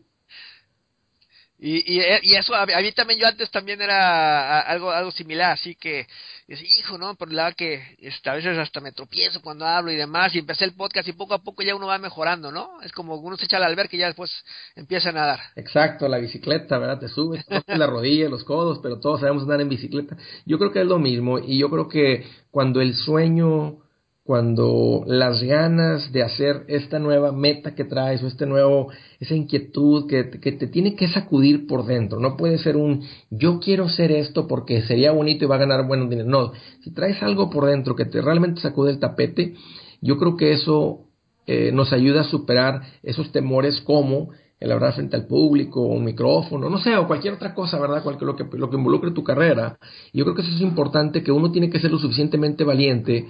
Y, 1.57 1.95
y, 1.95 2.35
eso, 2.35 2.53
a 2.53 2.65
mí 2.65 2.91
también, 2.91 3.19
yo 3.19 3.27
antes 3.27 3.49
también 3.49 3.81
era 3.81 4.59
algo, 4.59 4.91
algo 4.91 5.09
similar, 5.11 5.53
así 5.53 5.73
que, 5.73 6.05
hijo, 6.47 6.97
¿no? 6.97 7.15
Por 7.15 7.31
la 7.31 7.53
que 7.53 7.81
este, 7.99 8.29
a 8.29 8.33
veces 8.33 8.57
hasta 8.57 8.79
me 8.79 8.91
tropiezo 8.91 9.41
cuando 9.41 9.65
hablo 9.65 9.91
y 9.91 9.95
demás, 9.95 10.35
y 10.35 10.39
empecé 10.39 10.65
el 10.65 10.73
podcast 10.73 11.07
y 11.07 11.13
poco 11.13 11.33
a 11.33 11.43
poco 11.43 11.63
ya 11.63 11.75
uno 11.75 11.87
va 11.87 11.97
mejorando, 11.97 12.51
¿no? 12.51 12.81
Es 12.81 12.91
como 12.91 13.15
uno 13.15 13.35
se 13.37 13.45
echa 13.45 13.57
al 13.57 13.63
alberca 13.63 13.95
y 13.95 13.99
ya 13.99 14.07
después 14.07 14.31
empieza 14.75 15.09
a 15.09 15.13
nadar. 15.13 15.39
Exacto, 15.55 16.07
la 16.07 16.17
bicicleta, 16.17 16.77
¿verdad? 16.77 16.99
Te 16.99 17.07
subes, 17.07 17.45
la 17.67 17.87
rodilla, 17.87 18.29
los 18.29 18.43
codos, 18.43 18.79
pero 18.81 18.99
todos 18.99 19.21
sabemos 19.21 19.43
andar 19.43 19.61
en 19.61 19.69
bicicleta. 19.69 20.17
Yo 20.45 20.57
creo 20.57 20.71
que 20.71 20.81
es 20.81 20.87
lo 20.87 20.99
mismo, 20.99 21.39
y 21.39 21.57
yo 21.57 21.69
creo 21.69 21.87
que 21.87 22.25
cuando 22.51 22.81
el 22.81 22.95
sueño 22.95 23.84
cuando 24.25 25.03
las 25.05 25.43
ganas 25.43 26.11
de 26.11 26.23
hacer 26.23 26.63
esta 26.67 26.97
nueva 26.97 27.31
meta 27.31 27.75
que 27.75 27.83
traes 27.83 28.23
o 28.23 28.27
este 28.27 28.47
nuevo, 28.47 28.87
esa 29.19 29.35
inquietud 29.35 30.07
que, 30.07 30.31
que, 30.31 30.51
te 30.53 30.65
tiene 30.65 30.95
que 30.95 31.07
sacudir 31.07 31.67
por 31.67 31.85
dentro, 31.85 32.19
no 32.19 32.35
puede 32.35 32.57
ser 32.57 32.75
un 32.75 33.03
yo 33.29 33.59
quiero 33.59 33.85
hacer 33.85 34.11
esto 34.11 34.47
porque 34.47 34.81
sería 34.81 35.11
bonito 35.11 35.45
y 35.45 35.47
va 35.47 35.57
a 35.57 35.59
ganar 35.59 35.85
buen 35.85 36.09
dinero, 36.09 36.27
no, 36.27 36.53
si 36.83 36.91
traes 36.91 37.21
algo 37.21 37.51
por 37.51 37.67
dentro 37.67 37.95
que 37.95 38.05
te 38.05 38.19
realmente 38.19 38.61
sacude 38.61 38.93
el 38.93 38.99
tapete, 38.99 39.53
yo 40.01 40.17
creo 40.17 40.35
que 40.37 40.53
eso 40.53 41.01
eh, 41.45 41.71
nos 41.71 41.93
ayuda 41.93 42.21
a 42.21 42.23
superar 42.23 42.81
esos 43.03 43.31
temores 43.31 43.79
como 43.81 44.31
el 44.59 44.71
hablar 44.71 44.93
frente 44.93 45.15
al 45.15 45.27
público, 45.27 45.81
un 45.81 46.03
micrófono, 46.03 46.69
no 46.69 46.77
sé, 46.77 46.95
o 46.95 47.07
cualquier 47.07 47.33
otra 47.33 47.53
cosa, 47.53 47.79
¿verdad? 47.79 48.03
Cualquier, 48.03 48.27
lo, 48.27 48.35
que, 48.35 48.45
lo 48.57 48.69
que 48.69 48.77
involucre 48.77 49.11
tu 49.11 49.23
carrera. 49.23 49.77
Yo 50.13 50.23
creo 50.23 50.35
que 50.35 50.41
eso 50.41 50.55
es 50.55 50.61
importante, 50.61 51.23
que 51.23 51.31
uno 51.31 51.51
tiene 51.51 51.69
que 51.69 51.79
ser 51.79 51.91
lo 51.91 51.99
suficientemente 51.99 52.63
valiente 52.63 53.27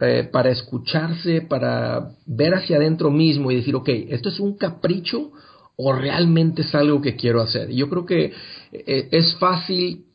eh, 0.00 0.28
para 0.32 0.50
escucharse, 0.50 1.42
para 1.42 2.10
ver 2.26 2.54
hacia 2.54 2.76
adentro 2.76 3.10
mismo 3.10 3.50
y 3.50 3.56
decir, 3.56 3.76
ok, 3.76 3.88
esto 4.08 4.28
es 4.28 4.40
un 4.40 4.56
capricho 4.56 5.30
o 5.76 5.92
realmente 5.92 6.62
es 6.62 6.74
algo 6.74 7.00
que 7.00 7.16
quiero 7.16 7.40
hacer. 7.40 7.70
Y 7.70 7.76
yo 7.76 7.88
creo 7.88 8.04
que 8.04 8.32
eh, 8.72 9.08
es 9.12 9.36
fácil 9.36 10.06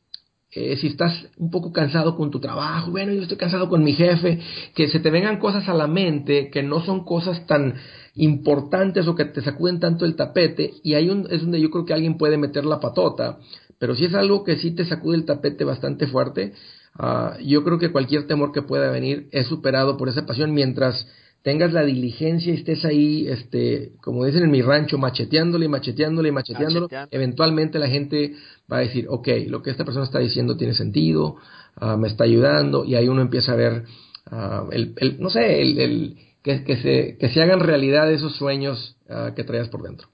eh, 0.53 0.75
si 0.75 0.87
estás 0.87 1.27
un 1.37 1.49
poco 1.49 1.71
cansado 1.71 2.17
con 2.17 2.29
tu 2.29 2.41
trabajo, 2.41 2.91
bueno, 2.91 3.13
yo 3.13 3.21
estoy 3.21 3.37
cansado 3.37 3.69
con 3.69 3.85
mi 3.85 3.93
jefe, 3.93 4.37
que 4.75 4.89
se 4.89 4.99
te 4.99 5.09
vengan 5.09 5.39
cosas 5.39 5.69
a 5.69 5.73
la 5.73 5.87
mente 5.87 6.49
que 6.49 6.61
no 6.61 6.83
son 6.83 7.05
cosas 7.05 7.45
tan 7.47 7.75
importantes 8.15 9.07
o 9.07 9.15
que 9.15 9.25
te 9.25 9.41
sacuden 9.41 9.79
tanto 9.79 10.05
el 10.05 10.15
tapete, 10.15 10.73
y 10.83 10.95
ahí 10.95 11.09
un, 11.09 11.27
es 11.29 11.41
donde 11.41 11.61
yo 11.61 11.69
creo 11.69 11.85
que 11.85 11.93
alguien 11.93 12.17
puede 12.17 12.37
meter 12.37 12.65
la 12.65 12.79
patota, 12.79 13.39
pero 13.79 13.95
si 13.95 14.05
es 14.05 14.13
algo 14.13 14.43
que 14.43 14.57
sí 14.57 14.71
te 14.71 14.85
sacude 14.85 15.17
el 15.17 15.25
tapete 15.25 15.63
bastante 15.63 16.07
fuerte, 16.07 16.53
uh, 16.99 17.41
yo 17.43 17.63
creo 17.63 17.79
que 17.79 17.91
cualquier 17.91 18.27
temor 18.27 18.51
que 18.51 18.61
pueda 18.61 18.91
venir 18.91 19.27
es 19.31 19.47
superado 19.47 19.97
por 19.97 20.07
esa 20.09 20.25
pasión. 20.25 20.53
Mientras 20.53 21.07
tengas 21.41 21.73
la 21.73 21.83
diligencia 21.83 22.53
y 22.53 22.57
estés 22.57 22.85
ahí, 22.85 23.27
este, 23.27 23.93
como 24.01 24.23
dicen 24.25 24.43
en 24.43 24.51
mi 24.51 24.61
rancho, 24.61 24.99
macheteándole 24.99 25.65
y 25.65 25.69
macheteándole 25.69 26.29
y 26.29 26.31
macheteándolo, 26.31 26.87
eventualmente 27.09 27.79
la 27.79 27.87
gente 27.87 28.35
va 28.71 28.77
a 28.77 28.81
decir, 28.81 29.07
ok, 29.09 29.27
lo 29.47 29.63
que 29.63 29.71
esta 29.71 29.83
persona 29.83 30.05
está 30.05 30.19
diciendo 30.19 30.55
tiene 30.57 30.75
sentido, 30.75 31.37
uh, 31.81 31.97
me 31.97 32.09
está 32.09 32.25
ayudando, 32.25 32.85
y 32.85 32.93
ahí 32.93 33.07
uno 33.07 33.21
empieza 33.21 33.53
a 33.53 33.55
ver, 33.55 33.85
uh, 34.31 34.69
el, 34.71 34.93
el, 34.97 35.19
no 35.19 35.31
sé, 35.31 35.61
el, 35.61 35.79
el 35.79 36.17
que, 36.43 36.63
que, 36.63 36.77
se, 36.77 37.17
que 37.17 37.29
se 37.29 37.41
hagan 37.41 37.59
realidad 37.59 38.11
esos 38.11 38.35
sueños 38.35 38.95
uh, 39.09 39.33
que 39.35 39.43
traías 39.43 39.69
por 39.69 39.83
dentro. 39.83 40.09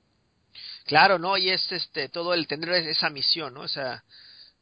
Claro, 0.86 1.20
¿no? 1.20 1.38
Y 1.38 1.50
es 1.50 1.72
este, 1.72 2.10
todo 2.10 2.34
el 2.34 2.48
tener 2.48 2.70
esa 2.70 3.10
misión, 3.10 3.54
¿no? 3.54 3.66
Esa, 3.66 4.04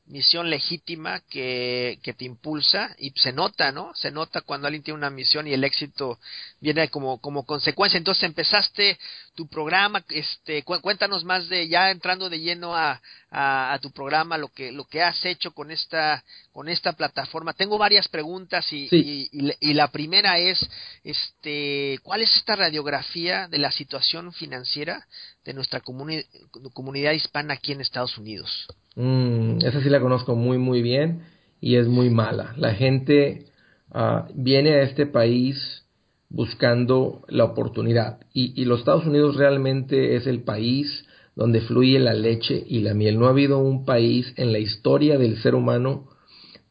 misión 0.08 0.50
legítima 0.50 1.20
que, 1.30 2.00
que 2.04 2.14
te 2.14 2.26
impulsa 2.26 2.96
y 3.00 3.12
se 3.16 3.34
nota, 3.34 3.72
¿no? 3.72 3.94
Se 3.96 4.12
nota 4.12 4.42
cuando 4.42 4.68
alguien 4.68 4.84
tiene 4.84 5.00
una 5.00 5.10
misión 5.10 5.48
y 5.48 5.54
el 5.54 5.64
éxito 5.64 6.20
viene 6.60 6.90
como, 6.90 7.20
como 7.20 7.46
consecuencia. 7.46 7.98
Entonces 7.98 8.24
empezaste 8.24 9.00
tu 9.34 9.48
programa, 9.48 10.04
este, 10.10 10.64
cuéntanos 10.64 11.24
más 11.24 11.50
de, 11.50 11.68
ya 11.68 11.90
entrando 11.90 12.30
de 12.30 12.40
lleno 12.40 12.76
a, 12.76 13.02
a, 13.32 13.78
tu 13.82 13.92
programa, 13.92 14.38
lo 14.38 14.48
que, 14.50 14.72
lo 14.72 14.86
que 14.86 15.02
has 15.02 15.26
hecho 15.26 15.52
con 15.52 15.72
esta, 15.72 16.24
con 16.54 16.70
esta 16.70 16.94
plataforma. 16.94 17.54
Tengo 17.54 17.78
varias 17.78 18.08
preguntas 18.08 18.72
y, 18.72 18.88
y, 18.92 19.30
y, 19.60 19.74
la 19.74 19.90
primera 19.90 20.38
es, 20.38 20.66
este, 21.04 22.00
¿cuál 22.04 22.22
es 22.22 22.34
esta 22.38 22.56
radiografía 22.56 23.48
de 23.48 23.58
la 23.58 23.72
situación 23.72 24.32
financiera 24.34 25.06
de 25.44 25.54
nuestra 25.54 25.82
comunidad 25.82 27.12
hispana 27.12 27.56
aquí 27.56 27.74
en 27.74 27.82
Estados 27.82 28.18
Unidos? 28.18 28.68
Mm, 28.96 29.58
esa 29.66 29.82
sí 29.82 29.90
la 29.90 30.00
conozco 30.00 30.36
muy, 30.36 30.58
muy 30.58 30.82
bien 30.82 31.24
y 31.60 31.76
es 31.76 31.88
muy 31.88 32.10
mala. 32.10 32.54
La 32.58 32.74
gente 32.74 33.46
uh, 33.94 34.32
viene 34.34 34.72
a 34.72 34.84
este 34.84 35.06
país 35.06 35.86
buscando 36.30 37.24
la 37.28 37.44
oportunidad 37.44 38.20
y, 38.34 38.60
y, 38.60 38.66
los 38.66 38.80
Estados 38.80 39.06
Unidos 39.06 39.36
realmente 39.36 40.16
es 40.16 40.28
el 40.28 40.44
país 40.44 41.06
donde 41.36 41.62
fluye 41.62 42.00
la 42.00 42.14
leche 42.14 42.64
y 42.66 42.80
la 42.80 42.94
miel. 42.94 43.20
No 43.20 43.28
ha 43.28 43.32
habido 43.32 43.60
un 43.60 43.86
país 43.86 44.34
en 44.38 44.52
la 44.52 44.60
historia 44.60 45.18
del 45.18 45.38
ser 45.38 45.56
humano 45.56 46.08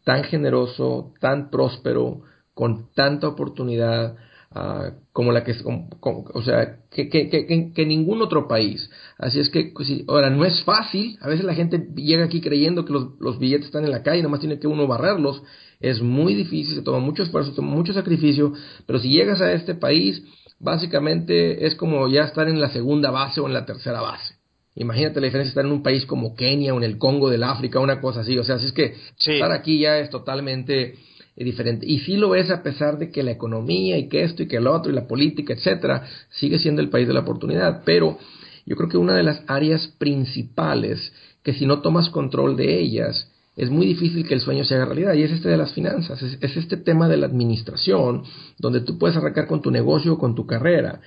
tan 0.05 0.25
generoso, 0.25 1.13
tan 1.21 1.51
próspero, 1.51 2.23
con 2.55 2.91
tanta 2.95 3.29
oportunidad, 3.29 4.17
Ah, 4.57 4.93
como 5.13 5.33
la 5.33 5.43
que 5.43 5.51
es, 5.51 5.65
o 5.65 6.43
sea, 6.43 6.77
que, 6.89 7.09
que, 7.09 7.29
que, 7.29 7.73
que, 7.75 7.87
ningún 7.87 8.23
otro 8.23 8.47
país. 8.47 8.89
Así 9.19 9.41
es 9.41 9.49
que, 9.49 9.73
pues, 9.75 9.91
ahora, 10.07 10.31
no 10.31 10.45
es 10.45 10.63
fácil, 10.63 11.19
a 11.23 11.29
veces 11.29 11.45
la 11.45 11.55
gente 11.55 11.89
llega 11.97 12.25
aquí 12.25 12.41
creyendo 12.41 12.85
que 12.85 12.93
los, 12.93 13.19
los 13.19 13.41
billetes 13.41 13.67
están 13.67 13.85
en 13.85 13.91
la 13.91 14.05
calle, 14.05 14.23
nomás 14.23 14.39
tiene 14.39 14.61
que 14.61 14.69
uno 14.69 14.87
barrerlos, 14.87 15.43
es 15.81 16.01
muy 16.01 16.35
difícil, 16.35 16.77
se 16.77 16.83
toma 16.83 17.01
mucho 17.01 17.25
esfuerzo, 17.25 17.51
se 17.51 17.57
toma 17.57 17.75
mucho 17.75 17.93
sacrificio, 17.93 18.53
pero 18.87 19.01
si 19.01 19.09
llegas 19.09 19.41
a 19.41 19.53
este 19.53 19.75
país, 19.75 20.23
básicamente 20.61 21.67
es 21.67 21.75
como 21.75 22.07
ya 22.07 22.23
estar 22.23 22.49
en 22.49 22.61
la 22.61 22.71
segunda 22.71 23.11
base 23.11 23.41
o 23.41 23.49
en 23.49 23.55
la 23.55 23.67
tercera 23.67 24.03
base. 24.03 24.37
Imagínate 24.77 25.21
la 25.21 25.27
diferencia 25.27 25.49
de 25.49 25.51
estar 25.51 25.65
en 25.65 25.73
un 25.73 25.83
país 25.83 26.07
como 26.07 26.37
Kenia 26.37 26.75
o 26.75 26.77
en 26.77 26.85
el 26.85 26.99
Congo 26.99 27.29
del 27.29 27.43
África, 27.43 27.81
una 27.81 28.01
cosa 28.01 28.21
así. 28.21 28.39
O 28.39 28.45
sea, 28.45 28.57
así 28.57 28.67
es 28.67 28.73
que 28.73 28.95
estar 29.19 29.51
aquí 29.51 29.81
ya 29.81 29.99
es 29.99 30.11
totalmente 30.11 30.95
diferente. 31.43 31.87
Y 31.87 32.01
sí 32.01 32.17
lo 32.17 32.35
es 32.35 32.51
a 32.51 32.63
pesar 32.63 32.99
de 32.99 33.11
que 33.11 33.23
la 33.23 33.33
economía 33.33 33.99
y 33.99 34.09
que 34.09 34.23
esto 34.23 34.43
y 34.43 34.47
que 34.47 34.59
el 34.59 34.67
otro 34.67 34.93
y 34.93 34.95
la 34.95 35.09
política, 35.09 35.55
etcétera, 35.55 36.07
sigue 36.31 36.59
siendo 36.59 36.81
el 36.81 36.91
país 36.91 37.09
de 37.09 37.15
la 37.15 37.21
oportunidad. 37.21 37.83
Pero 37.85 38.19
yo 38.67 38.77
creo 38.77 38.89
que 38.89 38.99
una 38.99 39.15
de 39.15 39.25
las 39.25 39.43
áreas 39.47 39.89
principales 39.99 41.13
que 41.43 41.53
si 41.53 41.67
no 41.67 41.83
tomas 41.83 42.09
control 42.09 42.57
de 42.57 42.81
ellas, 42.81 43.31
es 43.57 43.71
muy 43.71 43.87
difícil 43.87 44.27
que 44.27 44.35
el 44.35 44.41
sueño 44.41 44.65
se 44.65 44.75
haga 44.75 44.87
realidad. 44.87 45.15
Y 45.15 45.23
es 45.23 45.31
este 45.31 45.49
de 45.49 45.57
las 45.57 45.73
finanzas, 45.73 46.21
es, 46.23 46.39
es, 46.41 46.57
este 46.57 46.77
tema 46.77 47.09
de 47.09 47.17
la 47.17 47.27
administración, 47.27 48.23
donde 48.59 48.81
tú 48.81 48.99
puedes 48.99 49.17
arrancar 49.17 49.47
con 49.47 49.63
tu 49.63 49.71
negocio 49.71 50.15
o 50.15 50.19
con 50.19 50.35
tu 50.35 50.47
carrera. 50.47 51.01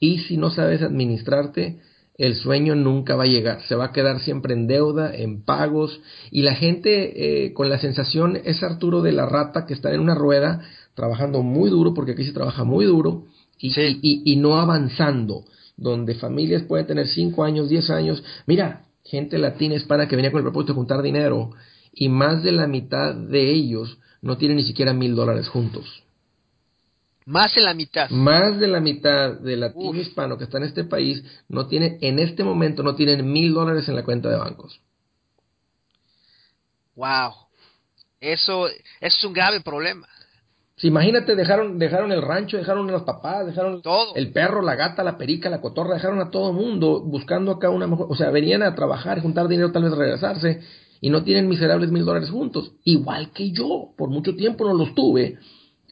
Y 0.00 0.18
si 0.20 0.36
no 0.36 0.50
sabes 0.50 0.82
administrarte, 0.82 1.80
el 2.18 2.34
sueño 2.34 2.74
nunca 2.74 3.16
va 3.16 3.24
a 3.24 3.28
llegar, 3.28 3.62
se 3.62 3.74
va 3.74 3.86
a 3.86 3.92
quedar 3.92 4.20
siempre 4.20 4.54
en 4.54 4.66
deuda, 4.66 5.14
en 5.14 5.42
pagos, 5.42 6.00
y 6.30 6.42
la 6.42 6.54
gente 6.54 7.46
eh, 7.46 7.52
con 7.52 7.70
la 7.70 7.78
sensación 7.78 8.38
es 8.44 8.62
Arturo 8.62 9.02
de 9.02 9.12
la 9.12 9.26
rata 9.26 9.64
que 9.66 9.74
está 9.74 9.92
en 9.92 10.00
una 10.00 10.14
rueda 10.14 10.62
trabajando 10.94 11.42
muy 11.42 11.70
duro, 11.70 11.94
porque 11.94 12.12
aquí 12.12 12.24
se 12.24 12.32
trabaja 12.32 12.64
muy 12.64 12.84
duro, 12.84 13.24
y, 13.58 13.72
y, 14.24 14.36
no 14.36 14.56
avanzando, 14.56 15.44
donde 15.76 16.16
familias 16.16 16.64
pueden 16.64 16.86
tener 16.86 17.06
5 17.06 17.44
años, 17.44 17.68
10 17.68 17.90
años, 17.90 18.22
mira, 18.46 18.86
gente 19.04 19.38
latina, 19.38 19.76
hispana 19.76 20.08
que 20.08 20.16
venía 20.16 20.32
con 20.32 20.40
el 20.40 20.44
propósito 20.44 20.72
de 20.72 20.78
juntar 20.78 21.00
dinero, 21.00 21.52
y 21.94 22.08
más 22.08 22.42
de 22.42 22.52
la 22.52 22.66
mitad 22.66 23.14
de 23.14 23.52
ellos 23.52 23.98
no 24.20 24.36
tienen 24.36 24.56
ni 24.56 24.64
siquiera 24.64 24.92
mil 24.92 25.14
dólares 25.14 25.48
juntos. 25.48 26.02
Más 27.26 27.54
de 27.54 27.60
la 27.60 27.74
mitad. 27.74 28.10
Más 28.10 28.58
de 28.58 28.68
la 28.68 28.80
mitad 28.80 29.32
de 29.38 29.56
latino 29.56 29.94
hispano 29.94 30.38
que 30.38 30.44
está 30.44 30.58
en 30.58 30.64
este 30.64 30.84
país 30.84 31.22
no 31.48 31.66
tiene, 31.66 31.98
en 32.00 32.18
este 32.18 32.44
momento 32.44 32.82
no 32.82 32.94
tienen 32.94 33.30
mil 33.32 33.54
dólares 33.54 33.88
en 33.88 33.96
la 33.96 34.04
cuenta 34.04 34.28
de 34.28 34.36
bancos. 34.36 34.80
Wow. 36.96 37.32
Eso, 38.20 38.68
es 39.00 39.24
un 39.24 39.32
grave 39.32 39.60
problema. 39.60 40.06
Si 40.76 40.88
imagínate, 40.88 41.36
dejaron, 41.36 41.78
dejaron 41.78 42.12
el 42.12 42.22
rancho, 42.22 42.56
dejaron 42.56 42.88
a 42.88 42.92
los 42.92 43.02
papás, 43.02 43.46
dejaron 43.46 43.82
todo. 43.82 44.14
el 44.16 44.32
perro, 44.32 44.62
la 44.62 44.74
gata, 44.74 45.04
la 45.04 45.16
perica, 45.18 45.50
la 45.50 45.60
cotorra, 45.60 45.94
dejaron 45.94 46.20
a 46.20 46.30
todo 46.30 46.52
mundo 46.52 47.00
buscando 47.00 47.52
acá 47.52 47.70
una 47.70 47.86
mejor, 47.86 48.06
o 48.10 48.16
sea, 48.16 48.30
venían 48.30 48.62
a 48.62 48.74
trabajar, 48.74 49.20
juntar 49.20 49.48
dinero, 49.48 49.70
tal 49.70 49.84
vez 49.84 49.92
regresarse, 49.92 50.60
y 51.00 51.10
no 51.10 51.22
tienen 51.22 51.48
miserables 51.48 51.90
mil 51.90 52.04
dólares 52.04 52.30
juntos, 52.30 52.72
igual 52.84 53.30
que 53.32 53.52
yo, 53.52 53.90
por 53.96 54.08
mucho 54.08 54.34
tiempo 54.34 54.64
no 54.64 54.74
los 54.74 54.94
tuve, 54.94 55.38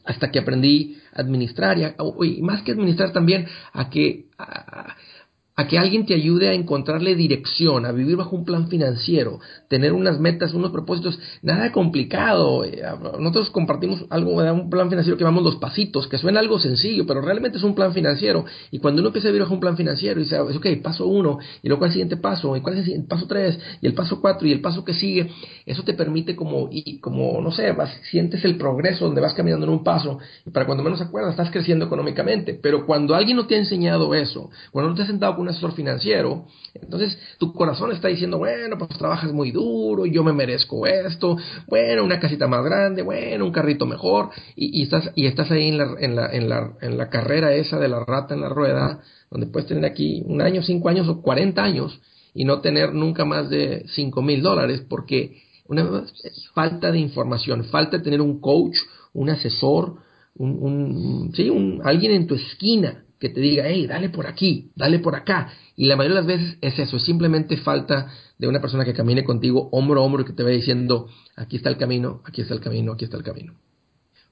hasta 0.05 0.31
que 0.31 0.39
aprendí 0.39 0.97
a 1.13 1.21
administrar 1.21 1.77
y, 1.77 2.41
más 2.41 2.63
que 2.63 2.71
administrar 2.71 3.11
también 3.11 3.47
a 3.73 3.89
que 3.89 4.25
a 4.37 4.95
que 5.67 5.77
alguien 5.77 6.05
te 6.05 6.13
ayude 6.13 6.49
a 6.49 6.53
encontrarle 6.53 7.15
dirección, 7.15 7.85
a 7.85 7.91
vivir 7.91 8.15
bajo 8.15 8.35
un 8.35 8.45
plan 8.45 8.67
financiero, 8.67 9.39
tener 9.67 9.93
unas 9.93 10.19
metas, 10.19 10.53
unos 10.53 10.71
propósitos, 10.71 11.19
nada 11.41 11.71
complicado. 11.71 12.63
Eh, 12.65 12.81
nosotros 13.19 13.49
compartimos 13.49 14.05
algo 14.09 14.41
de 14.41 14.51
un 14.51 14.69
plan 14.69 14.89
financiero 14.89 15.17
que 15.17 15.23
llamamos 15.23 15.43
los 15.43 15.55
pasitos, 15.57 16.07
que 16.07 16.17
suena 16.17 16.39
algo 16.39 16.59
sencillo, 16.59 17.05
pero 17.05 17.21
realmente 17.21 17.57
es 17.57 17.63
un 17.63 17.75
plan 17.75 17.93
financiero. 17.93 18.45
Y 18.71 18.79
cuando 18.79 19.01
uno 19.01 19.09
empieza 19.09 19.27
a 19.27 19.31
vivir 19.31 19.43
bajo 19.43 19.53
un 19.53 19.59
plan 19.59 19.77
financiero 19.77 20.19
y 20.19 20.23
dice, 20.23 20.39
ok, 20.39 20.67
paso 20.81 21.07
uno, 21.07 21.39
y 21.61 21.67
luego 21.67 21.85
el 21.85 21.91
siguiente 21.91 22.17
paso, 22.17 22.55
y 22.55 22.61
cuál 22.61 22.77
es 22.77 22.87
el 22.87 23.05
paso 23.05 23.27
tres, 23.27 23.59
y 23.81 23.87
el 23.87 23.93
paso 23.93 24.21
cuatro, 24.21 24.47
y 24.47 24.51
el 24.51 24.61
paso 24.61 24.83
que 24.83 24.93
sigue, 24.93 25.29
eso 25.65 25.83
te 25.83 25.93
permite 25.93 26.35
como, 26.35 26.69
y 26.71 26.99
como, 26.99 27.41
no 27.41 27.51
sé, 27.51 27.71
vas, 27.73 27.91
sientes 28.09 28.43
el 28.45 28.57
progreso 28.57 29.05
donde 29.05 29.21
vas 29.21 29.33
caminando 29.33 29.65
en 29.65 29.73
un 29.73 29.83
paso, 29.83 30.19
y 30.45 30.49
para 30.49 30.65
cuando 30.65 30.83
menos 30.83 31.01
acuerdas, 31.01 31.31
estás 31.31 31.51
creciendo 31.51 31.85
económicamente. 31.85 32.59
Pero 32.61 32.85
cuando 32.85 33.15
alguien 33.15 33.37
no 33.37 33.45
te 33.45 33.55
ha 33.55 33.59
enseñado 33.59 34.13
eso, 34.15 34.49
cuando 34.71 34.89
no 34.89 34.95
te 34.95 35.03
has 35.03 35.07
sentado 35.07 35.35
una 35.41 35.51
asesor 35.51 35.73
financiero, 35.73 36.45
entonces 36.73 37.17
tu 37.37 37.53
corazón 37.53 37.91
está 37.91 38.07
diciendo, 38.07 38.37
bueno, 38.37 38.77
pues 38.77 38.97
trabajas 38.97 39.33
muy 39.33 39.51
duro, 39.51 40.05
yo 40.05 40.23
me 40.23 40.33
merezco 40.33 40.87
esto, 40.87 41.37
bueno, 41.67 42.03
una 42.03 42.19
casita 42.19 42.47
más 42.47 42.63
grande, 42.63 43.01
bueno, 43.01 43.45
un 43.45 43.51
carrito 43.51 43.85
mejor, 43.85 44.29
y, 44.55 44.83
estás, 44.83 45.11
y 45.15 45.25
estás 45.25 45.51
ahí 45.51 45.69
en 45.69 45.77
la, 45.77 45.95
en, 45.99 46.15
la, 46.15 46.33
en, 46.33 46.49
la, 46.49 46.73
en 46.81 46.97
la 46.97 47.09
carrera 47.09 47.53
esa 47.53 47.79
de 47.79 47.89
la 47.89 48.05
rata 48.05 48.33
en 48.33 48.41
la 48.41 48.49
rueda, 48.49 49.01
donde 49.29 49.47
puedes 49.47 49.67
tener 49.67 49.85
aquí 49.85 50.23
un 50.25 50.41
año, 50.41 50.61
cinco 50.61 50.89
años 50.89 51.07
o 51.07 51.21
cuarenta 51.21 51.63
años 51.63 51.99
y 52.33 52.45
no 52.45 52.61
tener 52.61 52.93
nunca 52.93 53.25
más 53.25 53.49
de 53.49 53.85
cinco 53.89 54.21
mil 54.21 54.41
dólares, 54.41 54.83
porque 54.87 55.41
una 55.67 56.03
falta 56.53 56.91
de 56.91 56.99
información, 56.99 57.63
falta 57.65 58.01
tener 58.01 58.21
un 58.21 58.39
coach, 58.39 58.75
un 59.13 59.29
asesor, 59.29 59.95
un, 60.35 60.57
un, 60.61 61.31
sí, 61.33 61.49
un, 61.49 61.81
alguien 61.83 62.11
en 62.13 62.27
tu 62.27 62.35
esquina 62.35 63.03
que 63.21 63.29
te 63.29 63.39
diga, 63.39 63.65
hey, 63.67 63.85
dale 63.85 64.09
por 64.09 64.25
aquí, 64.25 64.71
dale 64.75 64.97
por 64.97 65.15
acá. 65.15 65.53
Y 65.75 65.85
la 65.85 65.95
mayoría 65.95 66.21
de 66.21 66.27
las 66.27 66.39
veces 66.39 66.57
es 66.59 66.79
eso, 66.79 66.97
es 66.97 67.03
simplemente 67.03 67.55
falta 67.57 68.11
de 68.39 68.47
una 68.47 68.59
persona 68.59 68.83
que 68.83 68.95
camine 68.95 69.23
contigo 69.23 69.69
hombro 69.71 70.01
a 70.01 70.03
hombro 70.03 70.23
y 70.23 70.25
que 70.25 70.33
te 70.33 70.41
vaya 70.41 70.55
diciendo, 70.55 71.07
aquí 71.35 71.57
está 71.57 71.69
el 71.69 71.77
camino, 71.77 72.23
aquí 72.25 72.41
está 72.41 72.55
el 72.55 72.61
camino, 72.61 72.93
aquí 72.93 73.05
está 73.05 73.17
el 73.17 73.23
camino. 73.23 73.53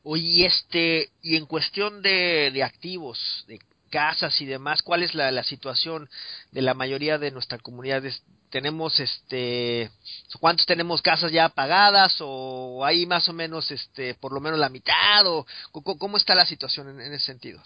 Oye, 0.01 0.23
y 0.23 0.43
este, 0.43 1.09
y 1.21 1.35
en 1.35 1.45
cuestión 1.45 2.01
de, 2.01 2.49
de 2.51 2.63
activos, 2.63 3.45
de 3.47 3.59
casas 3.91 4.41
y 4.41 4.47
demás, 4.47 4.81
¿cuál 4.81 5.03
es 5.03 5.13
la, 5.13 5.31
la 5.31 5.43
situación 5.43 6.09
de 6.51 6.63
la 6.63 6.73
mayoría 6.73 7.19
de 7.19 7.29
nuestra 7.29 7.59
comunidad? 7.59 8.03
tenemos 8.49 8.99
este 8.99 9.91
cuántos 10.39 10.65
tenemos 10.65 11.03
casas 11.03 11.31
ya 11.31 11.49
pagadas 11.49 12.15
o 12.19 12.83
hay 12.83 13.05
más 13.05 13.29
o 13.29 13.33
menos 13.33 13.69
este 13.69 14.15
por 14.15 14.33
lo 14.33 14.39
menos 14.39 14.57
la 14.57 14.69
mitad 14.69 15.27
o 15.27 15.45
cómo 15.71 16.17
está 16.17 16.33
la 16.33 16.47
situación 16.47 16.99
en 16.99 17.13
ese 17.13 17.27
sentido 17.27 17.61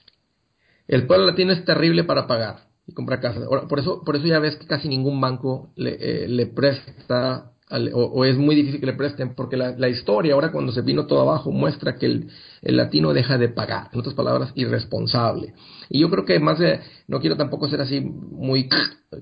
el 0.88 1.08
pueblo 1.08 1.26
latino 1.26 1.52
es 1.54 1.63
terrible 1.65 2.04
para 2.04 2.28
pagar 2.28 2.67
y 2.88 2.93
comprar 2.93 3.22
casas. 3.22 3.48
Por 3.69 3.80
eso, 3.80 4.04
por 4.04 4.15
eso 4.15 4.26
ya 4.26 4.39
ves 4.39 4.56
que 4.58 4.67
casi 4.67 4.88
ningún 4.89 5.19
banco 5.22 5.72
le, 5.76 5.98
eh, 6.00 6.28
le 6.28 6.48
presta 6.48 7.54
o, 7.93 8.26
es 8.26 8.38
muy 8.38 8.56
difícil 8.56 8.80
que 8.80 8.86
le 8.86 8.93
presten, 8.93 9.34
porque 9.36 9.58
la, 9.58 9.89
historia, 9.89 10.34
ahora 10.34 10.52
cuando 10.52 10.72
se 10.72 10.82
vino 10.82 11.08
todo 11.08 11.22
abajo, 11.22 11.52
muestra 11.52 11.96
que 11.96 12.06
el, 12.06 12.30
el, 12.62 12.78
latino 12.78 13.13
deja 13.13 13.38
de 13.38 13.50
pagar, 13.50 13.89
en 13.91 14.00
otras 14.00 14.13
palabras, 14.13 14.52
irresponsable. 14.56 15.54
Y 15.89 16.00
yo 16.00 16.10
creo 16.10 16.26
que 16.26 16.39
más 16.39 16.60
de, 16.60 16.82
no 17.08 17.19
quiero 17.19 17.36
tampoco 17.36 17.67
ser 17.69 17.82
así 17.82 18.00
muy 18.02 18.69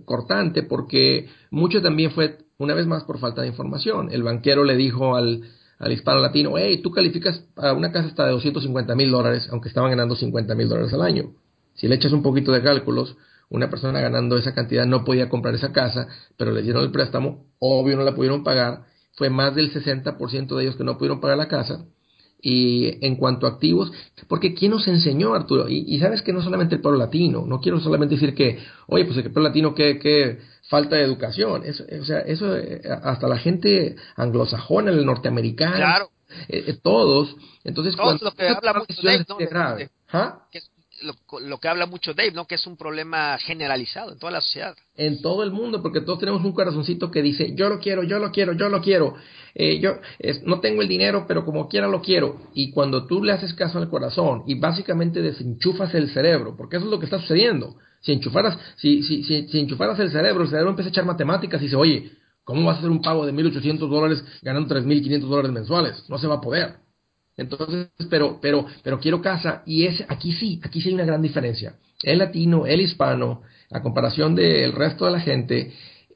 cortante, 0.05 0.63
porque 0.63 1.29
mucho 1.49 1.81
también 1.81 2.11
fue, 2.11 2.39
una 2.57 2.73
vez 2.73 2.87
más, 2.87 3.03
por 3.03 3.19
falta 3.19 3.41
de 3.41 3.47
información. 3.47 4.09
El 4.11 4.23
banquero 4.23 4.65
le 4.65 4.75
dijo 4.75 5.15
al, 5.15 5.43
al 5.79 5.91
hispano 5.91 6.19
latino, 6.19 6.57
hey, 6.57 6.81
tú 6.81 6.91
calificas 6.91 7.45
a 7.55 7.73
una 7.73 7.91
casa 7.91 8.09
hasta 8.09 8.25
de 8.25 8.31
250 8.31 8.95
mil 8.95 9.11
dólares, 9.11 9.47
aunque 9.51 9.69
estaban 9.69 9.91
ganando 9.91 10.15
50 10.15 10.55
mil 10.55 10.67
dólares 10.67 10.93
al 10.93 11.03
año. 11.03 11.31
Si 11.81 11.87
le 11.87 11.95
echas 11.95 12.13
un 12.13 12.21
poquito 12.21 12.51
de 12.51 12.61
cálculos, 12.61 13.17
una 13.49 13.71
persona 13.71 13.99
ganando 13.99 14.37
esa 14.37 14.53
cantidad 14.53 14.85
no 14.85 15.03
podía 15.03 15.29
comprar 15.29 15.55
esa 15.55 15.71
casa, 15.71 16.07
pero 16.37 16.51
le 16.51 16.61
dieron 16.61 16.83
el 16.83 16.91
préstamo, 16.91 17.47
obvio 17.57 17.97
no 17.97 18.03
la 18.03 18.13
pudieron 18.13 18.43
pagar, 18.43 18.83
fue 19.13 19.31
más 19.31 19.55
del 19.55 19.73
60% 19.73 20.55
de 20.55 20.63
ellos 20.63 20.75
que 20.75 20.83
no 20.83 20.99
pudieron 20.99 21.19
pagar 21.19 21.39
la 21.39 21.47
casa. 21.47 21.85
Y 22.39 23.03
en 23.03 23.15
cuanto 23.15 23.47
a 23.47 23.49
activos, 23.49 23.91
porque 24.27 24.53
¿quién 24.53 24.71
nos 24.71 24.87
enseñó, 24.87 25.33
Arturo? 25.33 25.67
Y, 25.67 25.99
sabes 25.99 26.21
que 26.21 26.33
no 26.33 26.43
solamente 26.43 26.75
el 26.75 26.81
pueblo 26.81 26.99
latino, 26.99 27.45
no 27.47 27.59
quiero 27.59 27.79
solamente 27.79 28.13
decir 28.13 28.35
que, 28.35 28.59
oye, 28.85 29.05
pues 29.05 29.17
el 29.17 29.23
pueblo 29.31 29.49
latino, 29.49 29.73
qué, 29.73 30.39
falta 30.69 30.97
de 30.97 31.03
educación. 31.03 31.63
Eso, 31.65 31.83
o 31.99 32.05
sea, 32.05 32.19
eso 32.19 32.55
eh, 32.55 32.81
hasta 33.03 33.27
la 33.27 33.39
gente 33.39 33.95
anglosajona, 34.15 34.91
el 34.91 35.03
norteamericano, 35.03 35.75
claro. 35.77 36.09
Eh, 36.47 36.63
eh, 36.67 36.77
todos. 36.81 37.35
Entonces, 37.63 37.95
todos 37.95 38.21
lo 38.21 38.31
que 38.33 38.47
habla 38.47 38.73
mucho 38.73 39.01
de, 39.37 39.45
grave, 39.47 39.89
¿ah? 40.13 40.45
Lo, 41.01 41.57
que 41.59 41.67
habla 41.67 41.85
mucho 41.85 42.13
Dave, 42.13 42.31
¿no? 42.31 42.45
Que 42.45 42.55
es 42.55 42.67
un 42.67 42.77
problema 42.77 43.37
generalizado 43.39 44.11
en 44.11 44.19
toda 44.19 44.31
la 44.31 44.41
sociedad. 44.41 44.75
En 44.95 45.21
todo 45.21 45.43
el 45.43 45.51
mundo, 45.51 45.81
porque 45.81 46.01
todos 46.01 46.19
tenemos 46.19 46.43
un 46.43 46.53
corazoncito 46.53 47.11
que 47.11 47.21
dice, 47.21 47.53
yo 47.55 47.69
lo 47.69 47.79
quiero, 47.79 48.03
yo 48.03 48.19
lo 48.19 48.31
quiero, 48.31 48.53
yo 48.53 48.69
lo 48.69 48.81
quiero. 48.81 49.15
Eh, 49.55 49.79
yo 49.79 49.95
no 50.45 50.59
tengo 50.59 50.81
el 50.81 50.87
dinero, 50.87 51.25
pero 51.27 51.45
como 51.45 51.67
quiera 51.67 51.87
lo 51.87 52.01
quiero. 52.01 52.41
Y 52.53 52.71
cuando 52.71 53.05
tú 53.05 53.23
le 53.23 53.33
haces 53.33 53.53
caso 53.53 53.77
al 53.79 53.89
corazón 53.89 54.43
y 54.47 54.59
básicamente 54.59 55.21
desenchufas 55.21 55.93
el 55.95 56.09
cerebro, 56.09 56.55
porque 56.55 56.77
eso 56.77 56.85
es 56.85 56.91
lo 56.91 56.99
que 56.99 57.05
está 57.05 57.19
sucediendo. 57.19 57.75
Si 58.01 58.11
enchufaras, 58.11 58.57
si, 58.77 59.03
si, 59.03 59.23
si, 59.23 59.47
si 59.47 59.59
enchufaras 59.59 59.99
el 59.99 60.11
cerebro, 60.11 60.43
el 60.43 60.49
cerebro 60.49 60.69
empieza 60.71 60.89
a 60.89 60.91
echar 60.91 61.05
matemáticas 61.05 61.61
y 61.61 61.65
dice, 61.65 61.75
oye, 61.75 62.11
¿cómo 62.43 62.65
vas 62.65 62.75
a 62.75 62.79
hacer 62.79 62.89
un 62.89 63.01
pago 63.01 63.25
de 63.25 63.33
1.800 63.33 63.77
dólares 63.87 64.23
ganando 64.41 64.73
3.500 64.73 65.19
dólares 65.19 65.51
mensuales? 65.51 66.03
No 66.09 66.17
se 66.17 66.27
va 66.27 66.35
a 66.35 66.41
poder. 66.41 66.77
Entonces, 67.37 67.87
pero, 68.09 68.39
pero, 68.41 68.65
pero 68.83 68.99
quiero 68.99 69.21
casa 69.21 69.63
y 69.65 69.85
es, 69.85 70.03
aquí 70.07 70.33
sí, 70.33 70.59
aquí 70.63 70.81
sí 70.81 70.89
hay 70.89 70.95
una 70.95 71.05
gran 71.05 71.21
diferencia. 71.21 71.75
El 72.03 72.19
latino, 72.19 72.65
el 72.65 72.81
hispano, 72.81 73.41
a 73.71 73.81
comparación 73.81 74.35
del 74.35 74.73
resto 74.73 75.05
de 75.05 75.11
la 75.11 75.19
gente, 75.19 75.71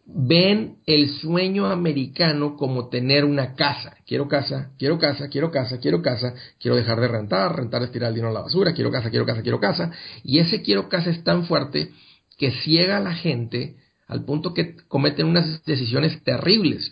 ven 0.06 0.78
el 0.86 1.10
sueño 1.10 1.66
americano 1.68 2.56
como 2.56 2.90
tener 2.90 3.26
una 3.26 3.56
casa. 3.56 3.98
Quiero 4.06 4.28
casa, 4.28 4.72
quiero 4.78 5.00
casa, 5.00 5.30
quiero 5.30 5.52
casa, 5.52 5.80
quiero 5.80 6.02
casa, 6.02 6.34
quiero 6.60 6.76
dejar 6.76 7.00
de 7.00 7.08
rentar, 7.08 7.56
rentar 7.56 7.82
es 7.84 7.92
tirar 7.92 8.10
el 8.10 8.16
dinero 8.16 8.30
a 8.30 8.34
la 8.34 8.42
basura, 8.42 8.74
quiero 8.74 8.92
casa, 8.92 9.10
quiero 9.10 9.26
casa, 9.26 9.42
quiero 9.42 9.60
casa. 9.60 9.92
Y 10.24 10.40
ese 10.40 10.62
quiero 10.62 10.90
casa 10.90 11.10
es 11.10 11.24
tan 11.24 11.46
fuerte 11.46 11.92
que 12.38 12.52
ciega 12.52 12.98
a 12.98 13.02
la 13.02 13.14
gente 13.14 13.78
al 14.08 14.24
punto 14.24 14.54
que 14.54 14.76
cometen 14.88 15.26
unas 15.26 15.64
decisiones 15.66 16.24
terribles. 16.24 16.92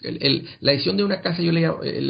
la 0.59 0.71
decisión 0.71 0.97
de 0.97 1.03
una 1.03 1.21
casa 1.21 1.41
yo 1.41 1.51
le, 1.51 1.61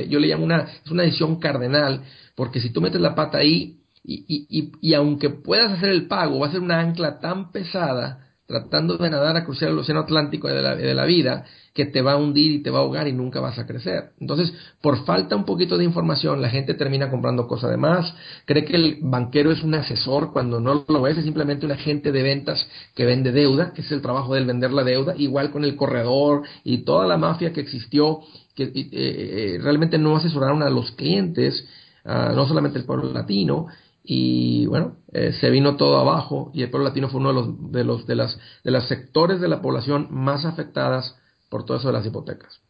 yo 0.07 0.19
le 0.19 0.27
llamo 0.27 0.45
una, 0.45 0.67
es 0.83 0.91
una 0.91 1.03
decisión 1.03 1.39
cardenal, 1.39 2.03
porque 2.35 2.61
si 2.61 2.69
tú 2.69 2.81
metes 2.81 3.01
la 3.01 3.15
pata 3.15 3.39
ahí 3.39 3.79
y, 4.03 4.25
y, 4.27 4.71
y, 4.81 4.93
aunque 4.93 5.29
puedas 5.29 5.71
hacer 5.71 5.89
el 5.89 6.07
pago, 6.07 6.39
va 6.39 6.47
a 6.47 6.51
ser 6.51 6.59
una 6.59 6.79
ancla 6.79 7.19
tan 7.19 7.51
pesada 7.51 8.27
tratando 8.45 8.97
de 8.97 9.09
nadar 9.09 9.37
a 9.37 9.45
cruzar 9.45 9.69
el 9.69 9.77
océano 9.77 10.01
Atlántico 10.01 10.47
de 10.49 10.61
la, 10.61 10.75
de 10.75 10.93
la 10.93 11.05
vida, 11.05 11.45
que 11.73 11.85
te 11.85 12.01
va 12.01 12.13
a 12.13 12.17
hundir 12.17 12.51
y 12.51 12.61
te 12.61 12.69
va 12.69 12.79
a 12.79 12.81
ahogar 12.83 13.07
y 13.07 13.13
nunca 13.13 13.39
vas 13.39 13.57
a 13.57 13.65
crecer. 13.65 14.11
Entonces, 14.19 14.53
por 14.81 15.05
falta 15.05 15.35
un 15.35 15.45
poquito 15.45 15.77
de 15.77 15.83
información, 15.83 16.41
la 16.41 16.49
gente 16.49 16.75
termina 16.75 17.09
comprando 17.09 17.47
cosas 17.47 17.71
de 17.71 17.77
más, 17.77 18.13
cree 18.45 18.63
que 18.63 18.75
el 18.75 18.99
banquero 19.01 19.51
es 19.51 19.63
un 19.63 19.73
asesor 19.73 20.31
cuando 20.31 20.59
no 20.59 20.85
lo 20.87 21.07
es, 21.07 21.17
es 21.17 21.23
simplemente 21.23 21.65
un 21.65 21.71
agente 21.71 22.11
de 22.11 22.21
ventas 22.21 22.67
que 22.95 23.05
vende 23.05 23.31
deuda, 23.31 23.73
que 23.73 23.81
es 23.81 23.91
el 23.91 24.01
trabajo 24.01 24.35
del 24.35 24.45
vender 24.45 24.71
la 24.71 24.83
deuda, 24.83 25.15
igual 25.17 25.51
con 25.51 25.63
el 25.63 25.75
corredor 25.75 26.43
y 26.63 26.79
toda 26.79 27.07
la 27.07 27.17
mafia 27.17 27.53
que 27.53 27.61
existió, 27.61 28.19
que 28.55 28.65
eh, 28.65 28.71
eh, 28.75 29.59
realmente 29.61 29.97
no 29.97 30.15
asesoraron 30.15 30.61
a 30.61 30.69
los 30.69 30.91
clientes, 30.91 31.67
no 32.05 32.45
solamente 32.45 32.77
el 32.77 32.83
pueblo 32.83 33.13
latino, 33.13 33.67
y 34.03 34.65
bueno, 34.65 34.97
eh, 35.13 35.31
se 35.39 35.49
vino 35.49 35.77
todo 35.77 35.97
abajo 35.97 36.51
y 36.53 36.63
el 36.63 36.69
pueblo 36.69 36.89
latino 36.89 37.07
fue 37.07 37.21
uno 37.21 37.29
de 37.29 37.35
los 37.35 37.71
de 37.71 37.83
los 37.85 38.05
de 38.05 38.15
las 38.15 38.37
de 38.63 38.71
los 38.71 38.85
sectores 38.89 39.39
de 39.39 39.47
la 39.47 39.61
población 39.61 40.07
más 40.11 40.43
afectadas 40.43 41.15
por 41.53 41.65
todo 41.65 41.77
eso 41.77 41.89
de 41.89 41.93
las 41.93 42.03
hipotecas. 42.03 42.61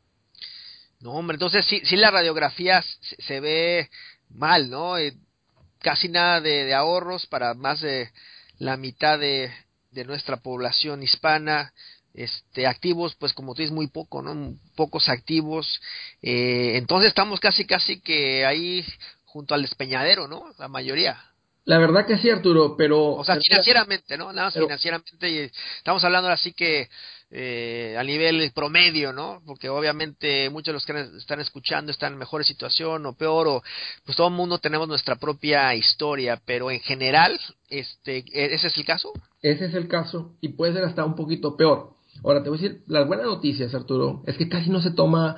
No, 1.00 1.12
hombre, 1.12 1.36
entonces 1.36 1.64
sí, 1.64 1.82
sí 1.86 1.96
la 1.96 2.12
radiografía 2.12 2.84
se, 3.02 3.40
ve 3.40 3.90
mal, 4.30 4.70
¿no? 4.70 4.98
Eh, 4.98 5.14
casi 5.80 6.10
nada 6.10 6.42
de, 6.42 6.74
ahorros 6.74 7.26
para 7.28 7.54
más 7.54 7.80
de 7.80 8.12
la 8.58 8.76
mitad 8.76 9.18
de, 9.18 9.50
de 9.92 10.04
nuestra 10.04 10.36
población 10.36 11.02
hispana, 11.02 11.72
este 12.14 12.68
activos 12.68 13.16
pues 13.16 13.32
como 13.32 13.56
tú 13.56 13.62
dices 13.62 13.74
muy 13.74 13.88
poco 13.88 14.22
no 14.22 14.56
pocos 14.76 15.10
activos 15.10 15.82
eh, 16.22 16.74
entonces 16.76 17.08
estamos 17.08 17.40
casi 17.40 17.66
casi 17.66 18.02
que 18.02 18.46
ahí 18.46 18.86
junto 19.24 19.56
al 19.56 19.62
despeñadero, 19.62 20.28
¿no? 20.28 20.54
La 20.60 20.68
mayoría. 20.68 21.18
La 21.66 21.78
verdad 21.78 22.06
que 22.06 22.18
sí, 22.18 22.30
Arturo, 22.30 22.76
pero... 22.78 23.14
O 23.14 23.24
sea, 23.24 23.38
financieramente, 23.38 24.18
¿no? 24.18 24.34
Nada 24.34 24.48
más 24.48 24.54
financieramente. 24.54 25.30
Y 25.30 25.50
estamos 25.78 26.04
hablando 26.04 26.30
así 26.30 26.52
que 26.52 26.90
eh, 27.36 27.96
a 27.98 28.04
nivel 28.04 28.52
promedio, 28.54 29.12
¿no? 29.12 29.42
Porque 29.44 29.68
obviamente 29.68 30.52
muchos 30.52 30.68
de 30.68 30.74
los 30.74 30.86
que 30.86 31.18
están 31.18 31.40
escuchando 31.40 31.92
están 31.92 32.14
en 32.14 32.20
mejor 32.20 32.46
situación 32.46 33.08
o 33.08 33.14
peor, 33.14 33.48
o 33.48 33.64
pues 34.06 34.16
todo 34.16 34.28
el 34.28 34.36
mundo 34.36 34.60
tenemos 34.60 34.88
nuestra 34.88 35.16
propia 35.16 35.74
historia, 35.74 36.40
pero 36.46 36.70
en 36.70 36.80
general, 36.82 37.40
este, 37.70 38.20
¿e-, 38.32 38.54
¿ese 38.54 38.68
es 38.68 38.78
el 38.78 38.86
caso? 38.86 39.14
Ese 39.42 39.66
es 39.66 39.74
el 39.74 39.88
caso 39.88 40.36
y 40.42 40.50
puede 40.50 40.74
ser 40.74 40.84
hasta 40.84 41.04
un 41.04 41.16
poquito 41.16 41.58
peor. 41.58 41.94
Ahora 42.24 42.44
te 42.44 42.50
voy 42.50 42.60
a 42.60 42.62
decir, 42.62 42.84
las 42.86 43.08
buenas 43.08 43.26
noticias, 43.26 43.74
Arturo, 43.74 44.22
es 44.28 44.38
que 44.38 44.48
casi 44.48 44.70
no 44.70 44.80
se 44.80 44.92
toma, 44.92 45.38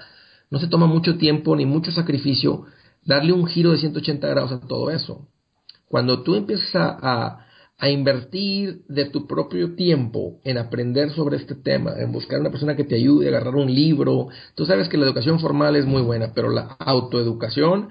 no 0.50 0.60
se 0.60 0.68
toma 0.68 0.88
mucho 0.88 1.18
tiempo 1.18 1.56
ni 1.56 1.66
mucho 1.66 1.94
sacrificio 1.94 2.66
darle 3.06 3.32
un 3.32 3.48
giro 3.48 3.72
de 3.72 3.78
180 3.78 4.28
grados 4.28 4.52
a 4.52 4.60
todo 4.60 4.92
eso. 4.92 5.30
Cuando 5.88 6.24
tú 6.24 6.36
empiezas 6.36 6.68
a, 6.76 7.45
invertir 7.84 8.84
de 8.88 9.06
tu 9.06 9.28
propio 9.28 9.76
tiempo 9.76 10.40
en 10.44 10.58
aprender 10.58 11.12
sobre 11.12 11.38
este 11.38 11.56
tema, 11.56 11.94
en 11.98 12.12
buscar 12.12 12.40
una 12.40 12.50
persona 12.50 12.76
que 12.76 12.86
te 12.86 12.96
ayude, 12.96 13.28
a 13.28 13.30
agarrar 13.30 13.56
un 13.56 13.74
libro, 13.74 14.30
tú 14.56 14.66
sabes 14.66 14.88
que 14.88 14.98
la 14.98 15.06
educación 15.06 15.40
formal 15.40 15.76
es 15.76 15.86
muy 15.86 16.02
buena, 16.02 16.32
pero 16.34 16.50
la 16.50 16.76
autoeducación 16.80 17.90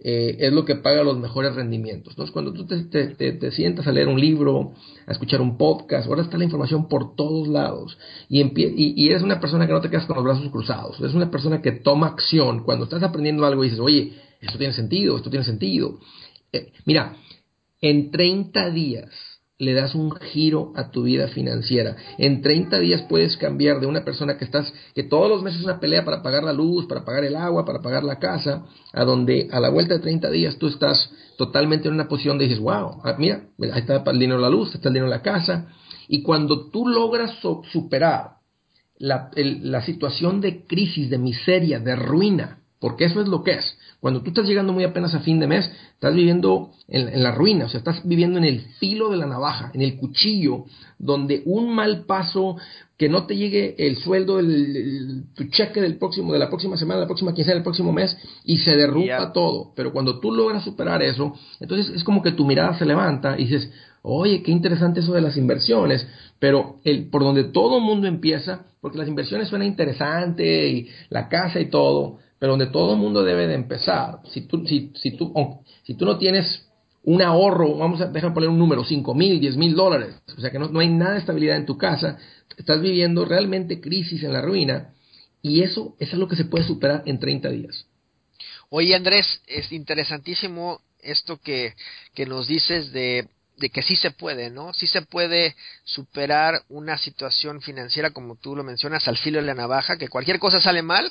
eh, 0.00 0.36
es 0.38 0.52
lo 0.52 0.64
que 0.64 0.76
paga 0.76 1.02
los 1.02 1.18
mejores 1.18 1.56
rendimientos. 1.56 2.12
Entonces, 2.12 2.32
cuando 2.32 2.52
tú 2.52 2.66
te, 2.66 3.50
sientas 3.50 3.86
a 3.86 3.92
leer 3.92 4.08
un 4.08 4.20
libro, 4.20 4.72
a 5.06 5.12
escuchar 5.12 5.40
un 5.40 5.58
podcast, 5.58 6.08
ahora 6.08 6.22
está 6.22 6.38
la 6.38 6.44
información 6.44 6.88
por 6.88 7.14
todos 7.14 7.48
lados 7.48 7.98
y, 8.28 8.42
y, 8.42 9.08
eres 9.08 9.22
una 9.22 9.40
persona 9.40 9.66
que 9.66 9.72
no 9.72 9.80
te 9.80 9.90
quedas 9.90 10.06
con 10.06 10.16
los 10.16 10.24
brazos 10.24 10.50
cruzados, 10.50 10.98
eres 11.00 11.14
una 11.14 11.30
persona 11.30 11.60
que 11.60 11.72
toma 11.72 12.06
acción. 12.06 12.62
Cuando 12.64 12.84
estás 12.84 13.02
aprendiendo 13.02 13.44
algo 13.44 13.62
y 13.62 13.68
dices, 13.68 13.80
oye, 13.80 14.14
esto 14.40 14.56
tiene 14.56 14.72
sentido, 14.72 15.16
esto 15.16 15.30
tiene 15.30 15.44
sentido. 15.44 15.98
Eh, 16.52 16.72
mira, 16.86 17.16
en 17.80 18.10
30 18.10 18.70
días 18.70 19.10
le 19.58 19.74
das 19.74 19.94
un 19.96 20.12
giro 20.12 20.72
a 20.76 20.90
tu 20.90 21.02
vida 21.02 21.26
financiera. 21.28 21.96
En 22.16 22.42
30 22.42 22.78
días 22.78 23.02
puedes 23.08 23.36
cambiar 23.36 23.80
de 23.80 23.86
una 23.86 24.04
persona 24.04 24.38
que 24.38 24.44
estás, 24.44 24.72
que 24.94 25.02
todos 25.02 25.28
los 25.28 25.42
meses 25.42 25.60
es 25.60 25.64
una 25.64 25.80
pelea 25.80 26.04
para 26.04 26.22
pagar 26.22 26.44
la 26.44 26.52
luz, 26.52 26.86
para 26.86 27.04
pagar 27.04 27.24
el 27.24 27.34
agua, 27.34 27.64
para 27.64 27.82
pagar 27.82 28.04
la 28.04 28.20
casa, 28.20 28.66
a 28.92 29.04
donde 29.04 29.48
a 29.50 29.58
la 29.58 29.68
vuelta 29.68 29.94
de 29.94 30.00
30 30.00 30.30
días 30.30 30.58
tú 30.58 30.68
estás 30.68 31.10
totalmente 31.36 31.88
en 31.88 31.94
una 31.94 32.08
posición 32.08 32.38
de 32.38 32.44
dices, 32.44 32.60
wow, 32.60 33.00
ah, 33.02 33.16
mira, 33.18 33.48
ahí 33.72 33.80
está 33.80 34.02
el 34.06 34.18
dinero 34.18 34.38
la 34.38 34.48
luz, 34.48 34.74
está 34.74 34.88
el 34.88 34.94
dinero 34.94 35.10
la 35.10 35.22
casa. 35.22 35.66
Y 36.06 36.22
cuando 36.22 36.70
tú 36.70 36.86
logras 36.86 37.32
superar 37.72 38.36
la, 38.96 39.30
la 39.34 39.82
situación 39.82 40.40
de 40.40 40.66
crisis, 40.66 41.10
de 41.10 41.18
miseria, 41.18 41.80
de 41.80 41.96
ruina, 41.96 42.60
porque 42.80 43.04
eso 43.04 43.20
es 43.20 43.28
lo 43.28 43.42
que 43.42 43.52
es. 43.52 43.78
Cuando 44.00 44.22
tú 44.22 44.30
estás 44.30 44.46
llegando 44.46 44.72
muy 44.72 44.84
apenas 44.84 45.14
a 45.14 45.20
fin 45.20 45.40
de 45.40 45.48
mes, 45.48 45.70
estás 45.94 46.14
viviendo 46.14 46.70
en, 46.86 47.22
la 47.22 47.32
ruina, 47.32 47.64
o 47.64 47.68
sea, 47.68 47.78
estás 47.78 48.00
viviendo 48.04 48.38
en 48.38 48.44
el 48.44 48.60
filo 48.78 49.10
de 49.10 49.16
la 49.16 49.26
navaja, 49.26 49.72
en 49.74 49.82
el 49.82 49.96
cuchillo, 49.96 50.66
donde 50.98 51.42
un 51.44 51.74
mal 51.74 52.04
paso, 52.04 52.56
que 52.96 53.08
no 53.08 53.26
te 53.26 53.36
llegue 53.36 53.74
el 53.78 53.96
sueldo, 53.96 54.38
el, 54.38 55.24
tu 55.34 55.44
cheque 55.50 55.80
del 55.80 55.96
próximo, 55.96 56.32
de 56.32 56.38
la 56.38 56.48
próxima 56.48 56.76
semana, 56.76 57.00
la 57.00 57.06
próxima 57.06 57.34
quincena, 57.34 57.54
del 57.54 57.64
próximo 57.64 57.92
mes, 57.92 58.16
y 58.44 58.58
se 58.58 58.76
derrumba 58.76 59.32
todo. 59.32 59.72
Pero 59.74 59.92
cuando 59.92 60.20
tú 60.20 60.30
logras 60.30 60.62
superar 60.62 61.02
eso, 61.02 61.34
entonces 61.58 61.94
es 61.94 62.04
como 62.04 62.22
que 62.22 62.32
tu 62.32 62.44
mirada 62.44 62.78
se 62.78 62.86
levanta 62.86 63.36
y 63.36 63.44
dices, 63.44 63.70
oye, 64.02 64.42
qué 64.42 64.52
interesante 64.52 65.00
eso 65.00 65.12
de 65.12 65.20
las 65.20 65.36
inversiones, 65.36 66.06
pero 66.38 66.76
el, 66.84 67.08
por 67.08 67.22
donde 67.22 67.44
todo 67.44 67.78
el 67.78 67.84
mundo 67.84 68.06
empieza, 68.06 68.66
porque 68.80 68.98
las 68.98 69.08
inversiones 69.08 69.48
suena 69.48 69.64
interesante 69.64 70.68
y 70.68 70.88
la 71.10 71.28
casa 71.28 71.60
y 71.60 71.66
todo, 71.66 72.18
pero 72.38 72.52
donde 72.52 72.66
todo 72.68 72.94
el 72.94 72.98
mundo 72.98 73.24
debe 73.24 73.46
de 73.46 73.54
empezar. 73.54 74.20
Si 74.32 74.42
tú, 74.42 74.64
si, 74.66 74.92
si 74.94 75.16
tú, 75.16 75.32
si 75.84 75.94
tú 75.94 76.04
no 76.04 76.18
tienes 76.18 76.66
un 77.02 77.22
ahorro, 77.22 77.76
vamos 77.76 78.00
a 78.00 78.06
dejar 78.06 78.34
poner 78.34 78.48
un 78.48 78.58
número, 78.58 78.84
5 78.84 79.14
mil, 79.14 79.40
10 79.40 79.56
mil 79.56 79.74
dólares, 79.74 80.16
o 80.36 80.40
sea 80.40 80.50
que 80.50 80.58
no, 80.58 80.68
no, 80.68 80.80
hay 80.80 80.88
nada 80.88 81.12
de 81.12 81.20
estabilidad 81.20 81.56
en 81.56 81.66
tu 81.66 81.78
casa, 81.78 82.18
estás 82.56 82.80
viviendo 82.80 83.24
realmente 83.24 83.80
crisis 83.80 84.22
en 84.24 84.32
la 84.32 84.42
ruina 84.42 84.92
y 85.40 85.62
eso, 85.62 85.96
es 85.98 86.12
algo 86.12 86.28
que 86.28 86.36
se 86.36 86.44
puede 86.44 86.64
superar 86.64 87.02
en 87.06 87.18
30 87.18 87.48
días. 87.50 87.86
Oye 88.68 88.94
Andrés, 88.94 89.40
es 89.46 89.72
interesantísimo 89.72 90.80
esto 91.00 91.38
que, 91.38 91.74
que 92.14 92.26
nos 92.26 92.46
dices 92.46 92.92
de, 92.92 93.26
de 93.56 93.70
que 93.70 93.82
sí 93.82 93.96
se 93.96 94.10
puede, 94.10 94.50
¿no? 94.50 94.74
Sí 94.74 94.86
se 94.86 95.02
puede 95.02 95.54
superar 95.84 96.62
una 96.68 96.98
situación 96.98 97.60
financiera 97.62 98.10
como 98.10 98.36
tú 98.36 98.54
lo 98.54 98.64
mencionas 98.64 99.08
al 99.08 99.16
filo 99.16 99.40
de 99.40 99.46
la 99.46 99.54
navaja, 99.54 99.96
que 99.96 100.08
cualquier 100.08 100.38
cosa 100.38 100.60
sale 100.60 100.82
mal, 100.82 101.10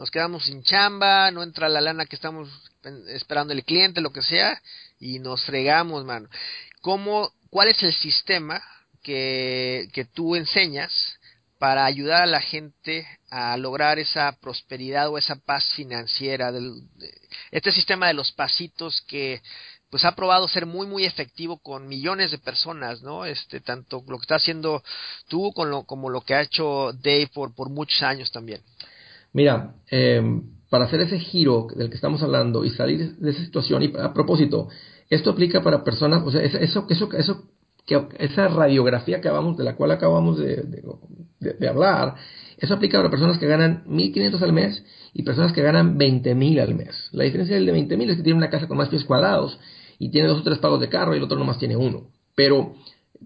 nos 0.00 0.10
quedamos 0.10 0.46
sin 0.46 0.62
chamba, 0.62 1.30
no 1.30 1.42
entra 1.42 1.68
la 1.68 1.82
lana 1.82 2.06
que 2.06 2.16
estamos 2.16 2.48
esperando 3.08 3.52
el 3.52 3.62
cliente, 3.64 4.00
lo 4.00 4.14
que 4.14 4.22
sea, 4.22 4.58
y 4.98 5.18
nos 5.18 5.44
fregamos, 5.44 6.06
mano. 6.06 6.26
¿Cómo, 6.80 7.30
¿Cuál 7.50 7.68
es 7.68 7.82
el 7.82 7.92
sistema 7.92 8.62
que, 9.02 9.90
que 9.92 10.06
tú 10.06 10.36
enseñas 10.36 10.90
para 11.58 11.84
ayudar 11.84 12.22
a 12.22 12.26
la 12.26 12.40
gente 12.40 13.06
a 13.28 13.58
lograr 13.58 13.98
esa 13.98 14.32
prosperidad 14.40 15.10
o 15.10 15.18
esa 15.18 15.36
paz 15.36 15.70
financiera? 15.74 16.50
Del, 16.50 16.72
este 17.50 17.70
sistema 17.70 18.06
de 18.06 18.14
los 18.14 18.32
pasitos 18.32 19.02
que 19.02 19.42
pues 19.90 20.06
ha 20.06 20.14
probado 20.14 20.48
ser 20.48 20.64
muy 20.64 20.86
muy 20.86 21.04
efectivo 21.04 21.58
con 21.58 21.88
millones 21.88 22.30
de 22.30 22.38
personas, 22.38 23.02
¿no? 23.02 23.26
Este 23.26 23.60
tanto 23.60 24.02
lo 24.08 24.16
que 24.16 24.22
está 24.22 24.36
haciendo 24.36 24.82
tú 25.28 25.52
como 25.52 26.08
lo 26.08 26.20
que 26.22 26.34
ha 26.34 26.40
hecho 26.40 26.90
Dave 26.94 27.28
por, 27.34 27.54
por 27.54 27.68
muchos 27.68 28.02
años 28.02 28.32
también. 28.32 28.62
Mira, 29.32 29.74
em, 29.90 30.42
para 30.70 30.84
hacer 30.84 31.00
ese 31.00 31.18
giro 31.18 31.66
del 31.74 31.88
que 31.88 31.96
estamos 31.96 32.22
hablando 32.22 32.64
y 32.64 32.70
salir 32.70 33.16
de 33.16 33.30
esa 33.30 33.44
situación, 33.44 33.82
y 33.82 33.92
a 33.98 34.12
propósito, 34.12 34.68
esto 35.08 35.30
aplica 35.30 35.62
para 35.62 35.82
personas, 35.84 36.22
o 36.24 36.30
sea, 36.30 36.42
eso, 36.42 36.86
eso, 36.88 37.08
eso, 37.12 37.44
que, 37.86 38.00
esa 38.18 38.48
radiografía 38.48 39.20
que 39.20 39.28
acabamos, 39.28 39.56
de 39.56 39.64
la 39.64 39.74
cual 39.76 39.90
acabamos 39.90 40.38
de, 40.38 40.62
de, 41.40 41.68
hablar, 41.68 42.14
eso 42.58 42.74
aplica 42.74 42.98
para 42.98 43.10
personas 43.10 43.38
que 43.38 43.46
ganan 43.46 43.84
1.500 43.86 44.42
al 44.42 44.52
mes 44.52 44.84
y 45.12 45.22
personas 45.22 45.52
que 45.52 45.62
ganan 45.62 45.98
20.000 45.98 46.60
al 46.60 46.74
mes. 46.74 47.08
La 47.12 47.24
diferencia 47.24 47.56
del 47.56 47.66
de 47.66 47.74
20.000 47.74 48.10
es 48.10 48.16
que 48.18 48.22
tiene 48.22 48.36
una 48.36 48.50
casa 48.50 48.68
con 48.68 48.76
más 48.76 48.88
pies 48.88 49.04
cuadrados 49.04 49.58
y 49.98 50.10
tiene 50.10 50.28
dos 50.28 50.40
o 50.40 50.42
tres 50.42 50.58
pagos 50.58 50.80
de 50.80 50.88
carro 50.88 51.14
y 51.14 51.18
el 51.18 51.24
otro 51.24 51.38
nomás 51.38 51.58
tiene 51.58 51.76
uno. 51.76 52.10
Pero 52.36 52.74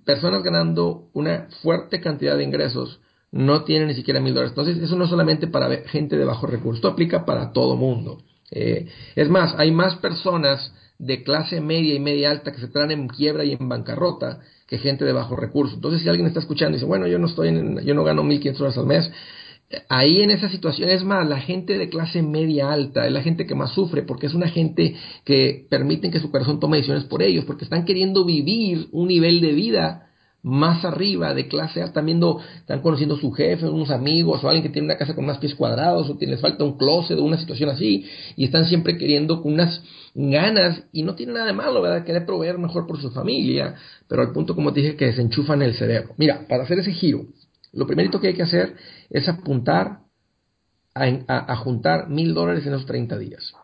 personas 0.05 0.43
ganando 0.43 1.09
una 1.12 1.49
fuerte 1.62 2.01
cantidad 2.01 2.37
de 2.37 2.45
ingresos 2.45 3.01
no 3.35 3.64
tiene 3.64 3.87
ni 3.87 3.94
siquiera 3.94 4.20
mil 4.20 4.33
dólares. 4.33 4.53
Entonces, 4.53 4.79
eso 4.79 4.94
no 4.94 5.05
es 5.05 5.11
solamente 5.11 5.49
para 5.49 5.68
gente 5.88 6.16
de 6.16 6.25
bajo 6.25 6.47
recurso, 6.47 6.77
esto 6.77 6.88
aplica 6.88 7.25
para 7.25 7.53
todo 7.53 7.77
mundo. 7.77 8.23
Eh, 8.53 8.87
es 9.16 9.29
más, 9.29 9.57
hay 9.59 9.73
más 9.73 9.97
personas 9.97 10.73
de 10.99 11.25
clase 11.25 11.61
media 11.61 11.94
y 11.94 11.99
media 11.99 12.31
alta 12.31 12.53
que 12.53 12.61
se 12.61 12.68
traen 12.68 12.92
en 12.92 13.09
quiebra 13.09 13.44
y 13.44 13.53
en 13.53 13.68
bancarrota 13.68 14.38
que 14.68 14.79
gente 14.79 15.05
de 15.05 15.12
bajo 15.12 15.35
recurso. 15.35 15.75
Entonces, 15.75 16.03
si 16.03 16.09
alguien 16.09 16.29
está 16.29 16.38
escuchando 16.38 16.73
y 16.73 16.77
dice, 16.77 16.87
bueno, 16.87 17.09
yo 17.09 17.18
no 17.18 17.27
estoy 17.27 17.49
en, 17.49 17.85
yo 17.85 17.92
no 17.94 18.05
gano 18.05 18.23
1.500 18.23 18.53
dólares 18.53 18.79
al 18.79 18.87
mes, 18.87 19.11
ahí 19.88 20.23
en 20.23 20.31
esa 20.31 20.48
situación 20.48 20.88
es 20.90 21.02
más, 21.02 21.29
la 21.29 21.40
gente 21.40 21.77
de 21.77 21.88
clase 21.88 22.23
media 22.23 22.73
alta 22.73 23.04
es 23.04 23.13
la 23.13 23.23
gente 23.23 23.46
que 23.46 23.56
más 23.56 23.73
sufre 23.73 24.02
porque 24.02 24.27
es 24.27 24.35
una 24.35 24.48
gente 24.48 24.94
que 25.25 25.67
permiten 25.69 26.13
que 26.13 26.21
su 26.21 26.31
corazón 26.31 26.61
tome 26.61 26.77
decisiones 26.77 27.04
por 27.04 27.21
ellos, 27.21 27.44
porque 27.46 27.65
están 27.65 27.85
queriendo 27.85 28.25
vivir 28.25 28.87
un 28.92 29.09
nivel 29.09 29.40
de 29.40 29.52
vida 29.54 30.11
más 30.45 30.85
arriba 30.85 31.33
de 31.33 31.49
clase 31.49 31.81
A, 31.81 31.87
están 31.87 32.05
viendo, 32.05 32.38
están 32.59 32.83
conociendo 32.83 33.15
a 33.15 33.19
su 33.19 33.33
jefe, 33.33 33.67
unos 33.67 33.90
amigos 33.90 34.45
o 34.45 34.49
alguien 34.49 34.63
que 34.63 34.69
tiene 34.69 34.85
una 34.85 34.99
casa 34.99 35.15
con 35.15 35.25
más 35.25 35.38
pies 35.38 35.55
cuadrados 35.55 36.11
o 36.11 36.19
les 36.21 36.38
falta 36.38 36.65
un 36.65 36.77
closet 36.77 37.19
o 37.19 37.25
una 37.25 37.38
situación 37.38 37.71
así 37.71 38.05
y 38.37 38.45
están 38.45 38.67
siempre 38.67 38.99
queriendo 38.99 39.42
con 39.42 39.55
unas 39.55 39.83
ganas 40.15 40.83
y 40.92 41.03
no 41.03 41.15
tiene 41.15 41.33
nada 41.33 41.47
de 41.47 41.55
malo, 41.55 41.81
¿verdad? 41.81 42.05
Querer 42.05 42.27
proveer 42.27 42.59
mejor 42.59 42.87
por 42.87 43.01
su 43.01 43.11
familia, 43.11 43.77
pero 44.07 44.21
al 44.21 44.33
punto 44.33 44.55
como 44.55 44.75
te 44.75 44.81
dije 44.81 44.97
que 44.97 45.07
desenchufan 45.07 45.63
el 45.63 45.75
cerebro. 45.77 46.13
Mira, 46.19 46.47
para 46.47 46.65
hacer 46.65 46.79
ese 46.79 46.92
giro, 46.92 47.25
lo 47.73 47.87
primerito 47.87 48.21
que 48.21 48.29
hay 48.29 48.35
que 48.35 48.42
hacer 48.42 48.77
es 49.09 49.27
apuntar 49.31 50.01
a, 50.95 51.57
juntar 51.57 52.11
mil 52.11 52.35
dólares 52.35 52.67
en 52.67 52.75
esos 52.75 52.87
30 52.87 53.17
días. 53.17 53.55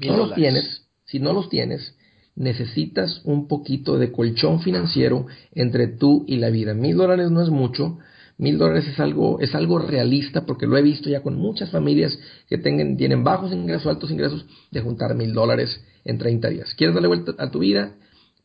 Si 0.00 0.08
no 0.08 0.16
los 0.16 0.34
tienes, 0.34 0.86
si 1.04 1.18
no 1.20 1.34
los 1.34 1.50
tienes, 1.50 1.94
necesitas 2.36 3.20
un 3.24 3.46
poquito 3.46 3.98
de 3.98 4.10
colchón 4.10 4.60
financiero 4.60 5.26
entre 5.52 5.86
tú 5.86 6.24
y 6.26 6.36
la 6.36 6.50
vida. 6.50 6.74
Mil 6.74 6.96
dólares 6.96 7.30
no 7.30 7.42
es 7.42 7.50
mucho, 7.50 7.98
mil 8.38 8.58
dólares 8.58 8.86
es 8.88 8.98
algo, 8.98 9.40
es 9.40 9.54
algo 9.54 9.78
realista 9.78 10.44
porque 10.44 10.66
lo 10.66 10.76
he 10.76 10.82
visto 10.82 11.08
ya 11.08 11.22
con 11.22 11.36
muchas 11.36 11.70
familias 11.70 12.18
que 12.48 12.58
tengan, 12.58 12.96
tienen 12.96 13.22
bajos 13.22 13.52
ingresos, 13.52 13.86
altos 13.86 14.10
ingresos, 14.10 14.44
de 14.70 14.80
juntar 14.80 15.14
mil 15.14 15.32
dólares 15.32 15.80
en 16.04 16.18
30 16.18 16.48
días. 16.48 16.74
¿Quieres 16.74 16.94
darle 16.94 17.08
vuelta 17.08 17.34
a 17.38 17.50
tu 17.50 17.60
vida? 17.60 17.94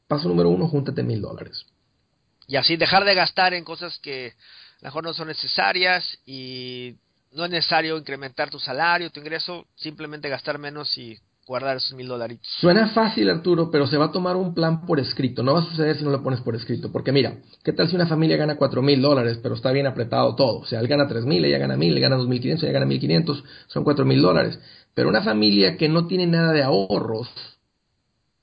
Paso 0.07 0.27
número 0.27 0.49
uno, 0.49 0.67
júntate 0.67 1.03
mil 1.03 1.21
dólares. 1.21 1.65
Y 2.47 2.55
así 2.55 2.77
dejar 2.77 3.05
de 3.05 3.13
gastar 3.15 3.53
en 3.53 3.63
cosas 3.63 3.99
que 3.99 4.27
a 4.27 4.81
lo 4.81 4.87
mejor 4.87 5.03
no 5.03 5.13
son 5.13 5.27
necesarias 5.27 6.17
y 6.25 6.95
no 7.31 7.45
es 7.45 7.51
necesario 7.51 7.97
incrementar 7.97 8.49
tu 8.49 8.59
salario, 8.59 9.11
tu 9.11 9.19
ingreso, 9.19 9.67
simplemente 9.75 10.29
gastar 10.29 10.57
menos 10.57 10.97
y 10.97 11.19
guardar 11.49 11.77
esos 11.77 11.93
mil 11.93 12.07
dolaritos. 12.07 12.47
Suena 12.61 12.89
fácil, 12.89 13.27
Arturo, 13.27 13.71
pero 13.71 13.87
se 13.87 13.97
va 13.97 14.05
a 14.05 14.11
tomar 14.11 14.35
un 14.35 14.53
plan 14.53 14.85
por 14.85 14.99
escrito. 14.99 15.41
No 15.41 15.55
va 15.55 15.61
a 15.61 15.65
suceder 15.65 15.97
si 15.97 16.03
no 16.03 16.11
lo 16.11 16.21
pones 16.21 16.41
por 16.41 16.55
escrito. 16.55 16.91
Porque 16.91 17.11
mira, 17.11 17.37
¿qué 17.63 17.73
tal 17.73 17.89
si 17.89 17.95
una 17.95 18.05
familia 18.05 18.37
gana 18.37 18.55
cuatro 18.55 18.83
mil 18.83 19.01
dólares, 19.01 19.39
pero 19.41 19.55
está 19.55 19.71
bien 19.71 19.87
apretado 19.87 20.35
todo? 20.35 20.59
O 20.59 20.65
sea, 20.67 20.79
él 20.79 20.87
gana 20.87 21.07
tres 21.07 21.25
mil, 21.25 21.43
ella 21.43 21.57
gana 21.57 21.75
mil, 21.75 21.99
gana 21.99 22.17
dos 22.17 22.27
mil 22.27 22.39
quinientos, 22.39 22.63
ella 22.63 22.73
gana 22.73 22.85
mil 22.85 22.99
quinientos, 22.99 23.43
son 23.65 23.83
cuatro 23.83 24.05
mil 24.05 24.21
dólares. 24.21 24.59
Pero 24.93 25.09
una 25.09 25.23
familia 25.23 25.75
que 25.75 25.89
no 25.89 26.05
tiene 26.05 26.27
nada 26.27 26.53
de 26.53 26.61
ahorros, 26.61 27.27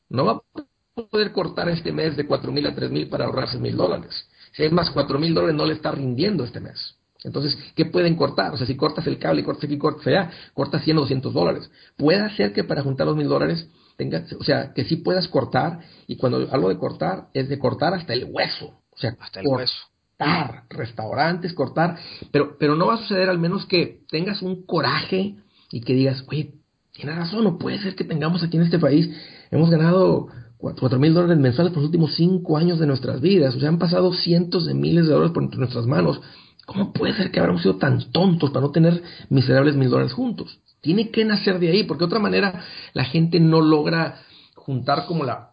no 0.08 0.24
va 0.24 0.32
a 0.32 1.02
poder 1.08 1.30
cortar 1.30 1.68
este 1.68 1.92
mes 1.92 2.16
de 2.16 2.26
cuatro 2.26 2.50
mil 2.50 2.66
a 2.66 2.74
tres 2.74 2.90
mil 2.90 3.08
para 3.08 3.26
ahorrarse 3.26 3.58
mil 3.58 3.76
dólares. 3.76 4.28
Si 4.52 4.64
es 4.64 4.72
más, 4.72 4.90
cuatro 4.90 5.20
mil 5.20 5.32
dólares 5.32 5.54
no 5.54 5.64
le 5.64 5.74
está 5.74 5.92
rindiendo 5.92 6.42
este 6.42 6.58
mes. 6.58 6.95
Entonces, 7.26 7.58
¿qué 7.74 7.84
pueden 7.84 8.14
cortar? 8.14 8.54
O 8.54 8.56
sea, 8.56 8.66
si 8.68 8.76
cortas 8.76 9.06
el 9.08 9.18
cable, 9.18 9.42
cortas 9.42 9.64
aquí, 9.64 9.76
cortas 9.76 10.06
allá, 10.06 10.30
cortas 10.54 10.84
100 10.84 10.96
o 10.96 11.00
200 11.00 11.34
dólares. 11.34 11.70
Puede 11.96 12.30
ser 12.36 12.52
que 12.52 12.62
para 12.62 12.82
juntar 12.82 13.06
los 13.08 13.16
mil 13.16 13.28
dólares 13.28 13.68
tengas, 13.96 14.32
o 14.32 14.44
sea, 14.44 14.72
que 14.72 14.84
sí 14.84 14.96
puedas 14.96 15.26
cortar, 15.26 15.80
y 16.06 16.16
cuando 16.16 16.48
hablo 16.52 16.68
de 16.68 16.78
cortar, 16.78 17.26
es 17.34 17.48
de 17.48 17.58
cortar 17.58 17.94
hasta 17.94 18.12
el 18.12 18.26
hueso. 18.30 18.78
O 18.90 18.96
sea, 18.96 19.16
hasta 19.20 19.40
el 19.40 19.48
hueso. 19.48 19.74
Cortar, 20.16 20.62
restaurantes, 20.70 21.52
cortar, 21.52 21.98
pero, 22.30 22.56
pero 22.58 22.76
no 22.76 22.86
va 22.86 22.94
a 22.94 22.98
suceder 22.98 23.28
al 23.28 23.40
menos 23.40 23.66
que 23.66 24.02
tengas 24.08 24.40
un 24.40 24.64
coraje 24.64 25.34
y 25.72 25.80
que 25.80 25.94
digas, 25.94 26.24
oye, 26.28 26.54
tiene 26.92 27.12
razón, 27.12 27.42
no 27.42 27.58
puede 27.58 27.80
ser 27.80 27.96
que 27.96 28.04
tengamos 28.04 28.42
aquí 28.44 28.56
en 28.56 28.62
este 28.62 28.78
país, 28.78 29.10
hemos 29.50 29.68
ganado 29.68 30.28
cuatro 30.58 30.98
mil 30.98 31.12
dólares 31.12 31.38
mensuales 31.38 31.72
por 31.72 31.82
los 31.82 31.88
últimos 31.88 32.14
cinco 32.14 32.56
años 32.56 32.78
de 32.78 32.86
nuestras 32.86 33.20
vidas, 33.20 33.54
o 33.56 33.60
sea, 33.60 33.68
han 33.68 33.78
pasado 33.78 34.12
cientos 34.14 34.64
de 34.64 34.74
miles 34.74 35.06
de 35.06 35.12
dólares 35.12 35.32
por 35.34 35.54
nuestras 35.58 35.86
manos 35.86 36.22
¿Cómo 36.66 36.92
puede 36.92 37.14
ser 37.14 37.30
que 37.30 37.38
habramos 37.38 37.62
sido 37.62 37.76
tan 37.76 38.10
tontos 38.10 38.50
para 38.50 38.66
no 38.66 38.72
tener 38.72 39.00
miserables 39.30 39.76
mil 39.76 39.88
dólares 39.88 40.12
juntos? 40.12 40.60
Tiene 40.80 41.10
que 41.10 41.24
nacer 41.24 41.60
de 41.60 41.70
ahí, 41.70 41.84
porque 41.84 42.00
de 42.00 42.06
otra 42.06 42.18
manera 42.18 42.60
la 42.92 43.04
gente 43.04 43.40
no 43.40 43.60
logra 43.60 44.16
juntar 44.56 45.06
como 45.06 45.24
la, 45.24 45.48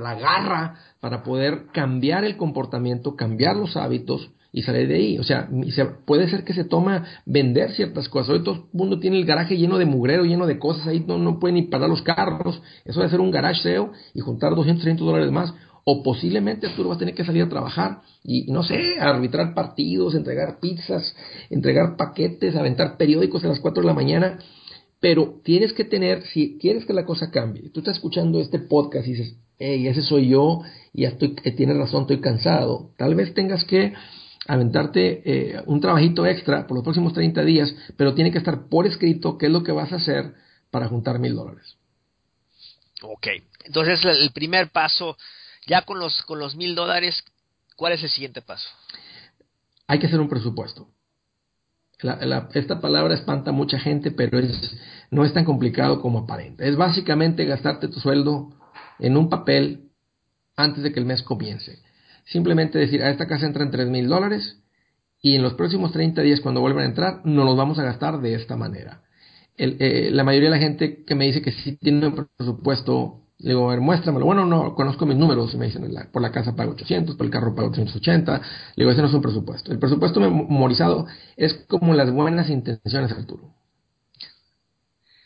la 0.00 0.14
garra 0.14 0.74
para 0.98 1.22
poder 1.22 1.66
cambiar 1.72 2.24
el 2.24 2.38
comportamiento, 2.38 3.16
cambiar 3.16 3.54
los 3.54 3.76
hábitos 3.76 4.30
y 4.50 4.62
salir 4.62 4.88
de 4.88 4.94
ahí. 4.94 5.18
O 5.18 5.24
sea, 5.24 5.48
puede 6.06 6.28
ser 6.28 6.44
que 6.44 6.54
se 6.54 6.64
toma 6.64 7.04
vender 7.26 7.72
ciertas 7.72 8.08
cosas. 8.08 8.30
Hoy 8.30 8.42
todo 8.42 8.54
el 8.54 8.62
mundo 8.72 8.98
tiene 8.98 9.18
el 9.18 9.26
garaje 9.26 9.58
lleno 9.58 9.76
de 9.76 9.84
mugrero, 9.84 10.24
lleno 10.24 10.46
de 10.46 10.58
cosas, 10.58 10.86
ahí 10.86 11.04
no, 11.06 11.18
no 11.18 11.38
pueden 11.38 11.56
ni 11.56 11.62
parar 11.62 11.90
los 11.90 12.00
carros. 12.00 12.62
Eso 12.86 13.00
de 13.00 13.06
hacer 13.06 13.20
un 13.20 13.30
garage 13.30 13.78
y 14.14 14.20
juntar 14.20 14.54
200, 14.54 14.82
300 14.82 15.06
dólares 15.06 15.30
más 15.30 15.52
o 15.92 16.04
posiblemente 16.04 16.68
tú 16.68 16.84
vas 16.84 16.96
a 16.96 16.98
tener 17.00 17.16
que 17.16 17.24
salir 17.24 17.42
a 17.42 17.48
trabajar 17.48 18.02
y, 18.22 18.44
no 18.52 18.62
sé, 18.62 19.00
arbitrar 19.00 19.54
partidos, 19.54 20.14
entregar 20.14 20.60
pizzas, 20.60 21.16
entregar 21.50 21.96
paquetes, 21.96 22.54
aventar 22.54 22.96
periódicos 22.96 23.44
a 23.44 23.48
las 23.48 23.58
4 23.58 23.82
de 23.82 23.86
la 23.88 23.94
mañana, 23.94 24.38
pero 25.00 25.40
tienes 25.42 25.72
que 25.72 25.84
tener, 25.84 26.22
si 26.28 26.58
quieres 26.60 26.84
que 26.84 26.92
la 26.92 27.04
cosa 27.04 27.32
cambie, 27.32 27.70
tú 27.70 27.80
estás 27.80 27.96
escuchando 27.96 28.40
este 28.40 28.60
podcast 28.60 29.08
y 29.08 29.14
dices, 29.14 29.36
hey, 29.58 29.88
ese 29.88 30.02
soy 30.02 30.28
yo 30.28 30.60
y 30.92 31.02
ya 31.02 31.08
estoy, 31.08 31.34
eh, 31.42 31.50
tienes 31.50 31.76
razón, 31.76 32.02
estoy 32.02 32.20
cansado, 32.20 32.92
tal 32.96 33.16
vez 33.16 33.34
tengas 33.34 33.64
que 33.64 33.92
aventarte 34.46 35.22
eh, 35.24 35.62
un 35.66 35.80
trabajito 35.80 36.24
extra 36.24 36.68
por 36.68 36.76
los 36.76 36.84
próximos 36.84 37.14
30 37.14 37.42
días, 37.42 37.74
pero 37.96 38.14
tiene 38.14 38.30
que 38.30 38.38
estar 38.38 38.68
por 38.68 38.86
escrito 38.86 39.38
qué 39.38 39.46
es 39.46 39.52
lo 39.52 39.64
que 39.64 39.72
vas 39.72 39.92
a 39.92 39.96
hacer 39.96 40.34
para 40.70 40.86
juntar 40.86 41.18
mil 41.18 41.34
dólares. 41.34 41.76
Ok, 43.02 43.26
entonces 43.64 44.04
el 44.04 44.30
primer 44.30 44.70
paso 44.70 45.16
ya 45.66 45.82
con 45.82 45.98
los, 45.98 46.22
con 46.22 46.38
los 46.38 46.56
mil 46.56 46.74
dólares, 46.74 47.22
¿cuál 47.76 47.92
es 47.92 48.02
el 48.02 48.10
siguiente 48.10 48.42
paso? 48.42 48.68
Hay 49.86 49.98
que 49.98 50.06
hacer 50.06 50.20
un 50.20 50.28
presupuesto. 50.28 50.88
esta 52.54 52.80
palabra 52.80 53.14
espanta 53.14 53.50
a 53.50 53.54
mucha 53.54 53.78
gente, 53.78 54.10
pero 54.10 54.38
es, 54.38 54.76
no 55.10 55.24
es 55.24 55.32
tan 55.32 55.44
complicado 55.44 56.00
como 56.00 56.20
aparenta. 56.20 56.64
Es 56.64 56.76
básicamente 56.76 57.44
gastarte 57.44 57.88
tu 57.88 58.00
sueldo 58.00 58.52
en 58.98 59.16
un 59.16 59.28
papel 59.28 59.90
antes 60.56 60.82
de 60.82 60.92
que 60.92 61.00
el 61.00 61.06
mes 61.06 61.22
comience. 61.22 61.82
Simplemente 62.26 62.78
decir, 62.78 63.02
a 63.02 63.10
esta 63.10 63.26
casa 63.26 63.46
entran 63.46 63.70
tres 63.70 63.88
mil 63.88 64.08
dólares 64.08 64.58
y 65.22 65.34
en 65.34 65.42
los 65.42 65.54
próximos 65.54 65.92
30 65.92 66.22
días 66.22 66.40
cuando 66.40 66.60
vuelvan 66.60 66.84
a 66.84 66.88
entrar 66.88 67.20
nos 67.24 67.44
los 67.44 67.56
vamos 67.56 67.78
a 67.78 67.84
gastar 67.84 68.20
de 68.20 68.34
esta 68.34 68.56
manera. 68.56 69.02
Eh, 69.56 70.10
la 70.12 70.24
mayoría 70.24 70.48
de 70.48 70.56
la 70.56 70.62
gente 70.62 71.04
que 71.04 71.14
me 71.14 71.26
dice 71.26 71.42
que 71.42 71.52
sí 71.52 71.76
tiene 71.76 72.06
un 72.06 72.28
presupuesto 72.36 73.20
le 73.42 73.50
digo, 73.50 73.68
a 73.68 73.74
ver, 73.74 73.80
muéstramelo. 73.80 74.26
Bueno, 74.26 74.44
no, 74.44 74.74
conozco 74.74 75.06
mis 75.06 75.16
números. 75.16 75.54
Me 75.54 75.66
dicen, 75.66 75.90
por 76.12 76.20
la 76.20 76.30
casa 76.30 76.54
pago 76.54 76.72
800, 76.72 77.16
por 77.16 77.24
el 77.24 77.32
carro 77.32 77.54
pago 77.54 77.70
380. 77.70 78.42
Le 78.76 78.84
digo, 78.84 78.90
ese 78.90 79.00
no 79.00 79.08
es 79.08 79.14
un 79.14 79.22
presupuesto. 79.22 79.72
El 79.72 79.78
presupuesto 79.78 80.20
memorizado 80.20 81.06
es 81.36 81.54
como 81.68 81.94
las 81.94 82.12
buenas 82.12 82.50
intenciones, 82.50 83.10
Arturo. 83.12 83.54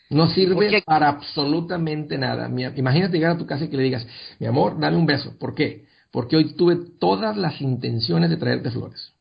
No 0.09 0.29
sirve 0.29 0.81
para 0.85 1.09
absolutamente 1.09 2.17
nada. 2.17 2.49
Imagínate 2.75 3.17
llegar 3.17 3.31
a 3.31 3.37
tu 3.37 3.45
casa 3.45 3.65
y 3.65 3.69
que 3.69 3.77
le 3.77 3.83
digas, 3.83 4.07
mi 4.39 4.47
amor, 4.47 4.79
dame 4.79 4.95
un 4.95 5.05
beso. 5.05 5.37
¿Por 5.37 5.53
qué? 5.53 5.85
Porque 6.11 6.37
hoy 6.37 6.55
tuve 6.55 6.77
todas 6.99 7.35
las 7.35 7.59
intenciones 7.59 8.29
de 8.29 8.37
traerte 8.37 8.71
flores. 8.71 9.11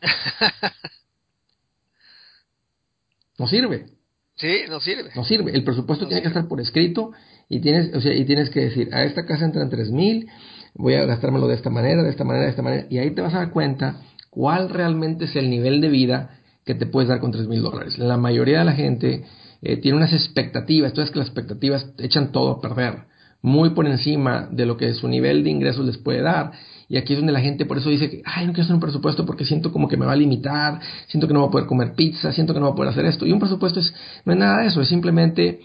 no 3.38 3.46
sirve. 3.46 3.99
Sí, 4.40 4.62
no 4.68 4.80
sirve. 4.80 5.10
No 5.14 5.24
sirve. 5.24 5.52
El 5.52 5.64
presupuesto 5.64 6.06
tiene 6.06 6.22
que 6.22 6.28
estar 6.28 6.48
por 6.48 6.60
escrito 6.60 7.12
y 7.48 7.60
tienes, 7.60 7.94
o 7.94 8.00
sea, 8.00 8.14
y 8.14 8.24
tienes 8.24 8.48
que 8.50 8.60
decir, 8.60 8.88
a 8.92 9.04
esta 9.04 9.26
casa 9.26 9.44
entran 9.44 9.68
tres 9.68 9.90
mil, 9.90 10.28
voy 10.74 10.94
a 10.94 11.04
gastármelo 11.04 11.46
de 11.46 11.56
esta 11.56 11.68
manera, 11.68 12.02
de 12.02 12.10
esta 12.10 12.24
manera, 12.24 12.44
de 12.44 12.50
esta 12.50 12.62
manera, 12.62 12.86
y 12.88 12.98
ahí 12.98 13.10
te 13.10 13.20
vas 13.20 13.34
a 13.34 13.38
dar 13.38 13.50
cuenta 13.50 14.00
cuál 14.30 14.70
realmente 14.70 15.26
es 15.26 15.36
el 15.36 15.50
nivel 15.50 15.80
de 15.80 15.88
vida 15.88 16.38
que 16.64 16.74
te 16.74 16.86
puedes 16.86 17.08
dar 17.08 17.20
con 17.20 17.32
tres 17.32 17.48
mil 17.48 17.62
dólares. 17.62 17.98
La 17.98 18.16
mayoría 18.16 18.60
de 18.60 18.64
la 18.64 18.72
gente 18.72 19.24
eh, 19.62 19.76
tiene 19.76 19.98
unas 19.98 20.12
expectativas, 20.12 20.92
tú 20.92 21.02
que 21.02 21.18
las 21.18 21.28
expectativas 21.28 21.86
echan 21.98 22.32
todo 22.32 22.52
a 22.52 22.60
perder, 22.60 23.04
muy 23.42 23.70
por 23.70 23.86
encima 23.86 24.48
de 24.50 24.66
lo 24.66 24.76
que 24.76 24.94
su 24.94 25.08
nivel 25.08 25.44
de 25.44 25.50
ingresos 25.50 25.84
les 25.84 25.98
puede 25.98 26.22
dar. 26.22 26.52
Y 26.90 26.96
aquí 26.96 27.12
es 27.12 27.20
donde 27.20 27.32
la 27.32 27.40
gente 27.40 27.66
por 27.66 27.78
eso 27.78 27.88
dice 27.88 28.10
que, 28.10 28.20
ay, 28.24 28.48
no 28.48 28.52
quiero 28.52 28.64
hacer 28.64 28.74
un 28.74 28.80
presupuesto 28.80 29.24
porque 29.24 29.44
siento 29.44 29.70
como 29.70 29.86
que 29.86 29.96
me 29.96 30.06
va 30.06 30.12
a 30.12 30.16
limitar, 30.16 30.80
siento 31.06 31.28
que 31.28 31.32
no 31.32 31.38
voy 31.38 31.48
a 31.48 31.52
poder 31.52 31.66
comer 31.68 31.92
pizza, 31.94 32.32
siento 32.32 32.52
que 32.52 32.58
no 32.58 32.66
voy 32.66 32.72
a 32.72 32.76
poder 32.76 32.90
hacer 32.90 33.04
esto. 33.04 33.24
Y 33.24 33.30
un 33.30 33.38
presupuesto 33.38 33.78
es, 33.78 33.94
no 34.24 34.32
es 34.32 34.38
nada 34.40 34.60
de 34.60 34.66
eso, 34.66 34.80
es 34.80 34.88
simplemente 34.88 35.60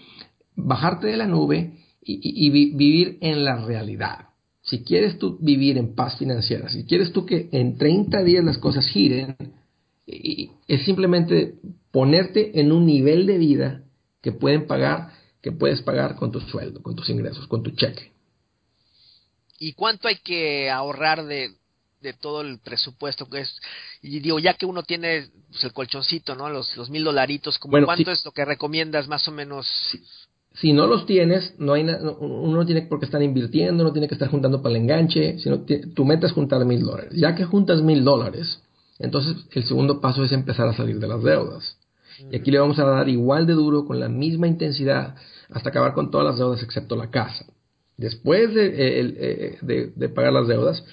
bajarte 0.54 1.08
de 1.08 1.16
la 1.16 1.26
nube 1.26 1.72
y, 2.00 2.48
vivir 2.50 3.18
en 3.20 3.44
la 3.44 3.56
realidad. 3.56 4.28
Si 4.62 4.84
quieres 4.84 5.18
tú 5.18 5.36
vivir 5.40 5.78
en 5.78 5.96
paz 5.96 6.16
financiera, 6.16 6.68
si 6.68 6.84
quieres 6.84 7.12
tú 7.12 7.26
que 7.26 7.48
en 7.50 7.76
30 7.76 8.22
días 8.22 8.44
las 8.44 8.58
cosas 8.58 8.86
giren, 8.86 9.34
es 10.06 10.84
simplemente 10.84 11.56
ponerte 11.90 12.60
en 12.60 12.70
un 12.70 12.86
nivel 12.86 13.26
de 13.26 13.38
vida 13.38 13.82
que 14.22 14.30
pueden 14.30 14.68
pagar, 14.68 15.08
que 15.42 15.50
puedes 15.50 15.82
pagar 15.82 16.14
con 16.14 16.30
tu 16.30 16.38
sueldo, 16.38 16.82
con 16.82 16.94
tus 16.94 17.10
ingresos, 17.10 17.48
con 17.48 17.64
tu 17.64 17.72
cheque. 17.72 18.15
¿Y 19.58 19.72
cuánto 19.72 20.08
hay 20.08 20.16
que 20.16 20.70
ahorrar 20.70 21.24
de, 21.24 21.50
de 22.00 22.12
todo 22.12 22.42
el 22.42 22.58
presupuesto 22.58 23.26
que 23.26 23.40
es? 23.40 23.60
Y 24.02 24.20
digo, 24.20 24.38
ya 24.38 24.54
que 24.54 24.66
uno 24.66 24.82
tiene 24.82 25.28
pues, 25.50 25.64
el 25.64 25.72
colchoncito, 25.72 26.34
¿no? 26.34 26.48
Los, 26.50 26.76
los 26.76 26.90
mil 26.90 27.04
dolaritos, 27.04 27.58
como 27.58 27.82
¿cuánto 27.84 28.10
es 28.10 28.24
lo 28.24 28.32
que 28.32 28.44
recomiendas 28.44 29.08
más 29.08 29.26
o 29.28 29.32
menos? 29.32 29.66
Si 30.54 30.72
no 30.72 30.86
los 30.86 31.04
tienes, 31.04 31.54
no 31.58 31.74
hay 31.74 31.82
uno 31.82 32.56
no 32.56 32.64
tiene 32.64 32.82
por 32.82 32.98
qué 32.98 33.04
estar 33.04 33.22
invirtiendo, 33.22 33.84
no 33.84 33.92
tiene 33.92 34.08
que 34.08 34.14
estar 34.14 34.30
juntando 34.30 34.62
para 34.62 34.74
el 34.74 34.82
enganche, 34.82 35.38
sino 35.38 35.60
tu 35.60 36.04
meta 36.04 36.26
es 36.26 36.32
juntar 36.32 36.64
mil 36.64 36.82
dólares. 36.82 37.12
Ya 37.14 37.34
que 37.34 37.44
juntas 37.44 37.82
mil 37.82 38.04
dólares, 38.04 38.62
entonces 38.98 39.36
el 39.52 39.64
segundo 39.64 40.00
paso 40.00 40.24
es 40.24 40.32
empezar 40.32 40.66
a 40.68 40.74
salir 40.74 40.98
de 40.98 41.08
las 41.08 41.22
deudas. 41.22 41.76
Y 42.30 42.36
aquí 42.36 42.50
le 42.50 42.58
vamos 42.58 42.78
a 42.78 42.84
dar 42.84 43.08
igual 43.10 43.46
de 43.46 43.52
duro, 43.52 43.84
con 43.84 44.00
la 44.00 44.08
misma 44.08 44.46
intensidad, 44.46 45.16
hasta 45.50 45.68
acabar 45.68 45.92
con 45.92 46.10
todas 46.10 46.26
las 46.26 46.38
deudas 46.38 46.62
excepto 46.62 46.96
la 46.96 47.10
casa. 47.10 47.44
Después 47.96 48.52
de, 48.54 48.66
eh, 48.66 49.58
eh, 49.68 49.92
de 49.94 50.08
pagar 50.08 50.32
las 50.32 50.48
deudas, 50.48 50.84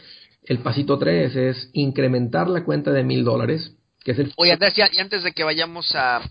El 0.46 0.60
pasito 0.60 0.98
3 0.98 1.36
es 1.36 1.70
incrementar 1.72 2.50
la 2.50 2.66
cuenta 2.66 2.92
de 2.92 3.04
mil 3.04 3.24
dólares, 3.24 3.72
que 4.04 4.12
es 4.12 4.20
el... 4.20 4.34
Oye, 4.36 4.58
y 4.92 5.00
antes 5.00 5.24
de 5.24 5.32
que 5.32 5.44
vayamos 5.44 5.96
a, 5.96 6.22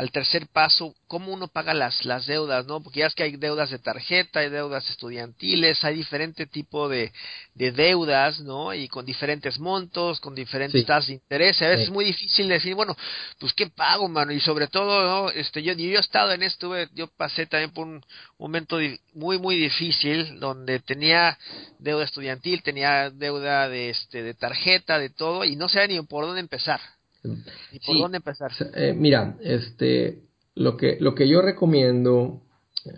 al 0.00 0.10
tercer 0.10 0.46
paso, 0.46 0.94
cómo 1.08 1.30
uno 1.30 1.48
paga 1.48 1.74
las, 1.74 2.06
las 2.06 2.24
deudas, 2.24 2.64
¿no? 2.64 2.82
Porque 2.82 3.00
ya 3.00 3.06
es 3.06 3.14
que 3.14 3.22
hay 3.22 3.36
deudas 3.36 3.68
de 3.68 3.78
tarjeta, 3.78 4.40
hay 4.40 4.48
deudas 4.48 4.88
estudiantiles, 4.88 5.84
hay 5.84 5.94
diferente 5.94 6.46
tipo 6.46 6.88
de, 6.88 7.12
de 7.54 7.70
deudas, 7.70 8.40
¿no? 8.40 8.72
Y 8.72 8.88
con 8.88 9.04
diferentes 9.04 9.58
montos, 9.58 10.18
con 10.18 10.34
diferentes 10.34 10.86
tasas 10.86 11.08
de 11.08 11.12
interés. 11.12 11.60
A 11.60 11.68
veces 11.68 11.84
es 11.84 11.90
muy 11.90 12.06
difícil 12.06 12.48
decir, 12.48 12.74
bueno, 12.74 12.96
pues 13.38 13.52
qué 13.52 13.66
pago, 13.66 14.08
mano. 14.08 14.32
Y 14.32 14.40
sobre 14.40 14.68
todo, 14.68 15.04
¿no? 15.04 15.30
Este, 15.32 15.62
yo, 15.62 15.74
yo 15.74 15.98
he 15.98 16.00
estado 16.00 16.32
en 16.32 16.44
esto, 16.44 16.74
yo 16.94 17.08
pasé 17.08 17.44
también 17.44 17.72
por 17.72 17.86
un 17.86 18.02
momento 18.38 18.78
muy, 19.12 19.38
muy 19.38 19.56
difícil 19.56 20.40
donde 20.40 20.80
tenía 20.80 21.36
deuda 21.78 22.04
estudiantil, 22.04 22.62
tenía 22.62 23.10
deuda 23.10 23.68
de, 23.68 23.90
este, 23.90 24.22
de 24.22 24.32
tarjeta, 24.32 24.98
de 24.98 25.10
todo, 25.10 25.44
y 25.44 25.56
no 25.56 25.68
sabía 25.68 25.88
ni 25.88 26.06
por 26.06 26.24
dónde 26.24 26.40
empezar. 26.40 26.80
¿Y 27.24 27.78
por 27.80 27.98
dónde 27.98 28.18
empezar? 28.18 28.50
Eh, 28.74 28.94
mira, 28.96 29.36
este, 29.42 30.22
lo 30.54 30.76
que, 30.76 30.96
lo 31.00 31.14
que 31.14 31.28
yo 31.28 31.42
recomiendo, 31.42 32.42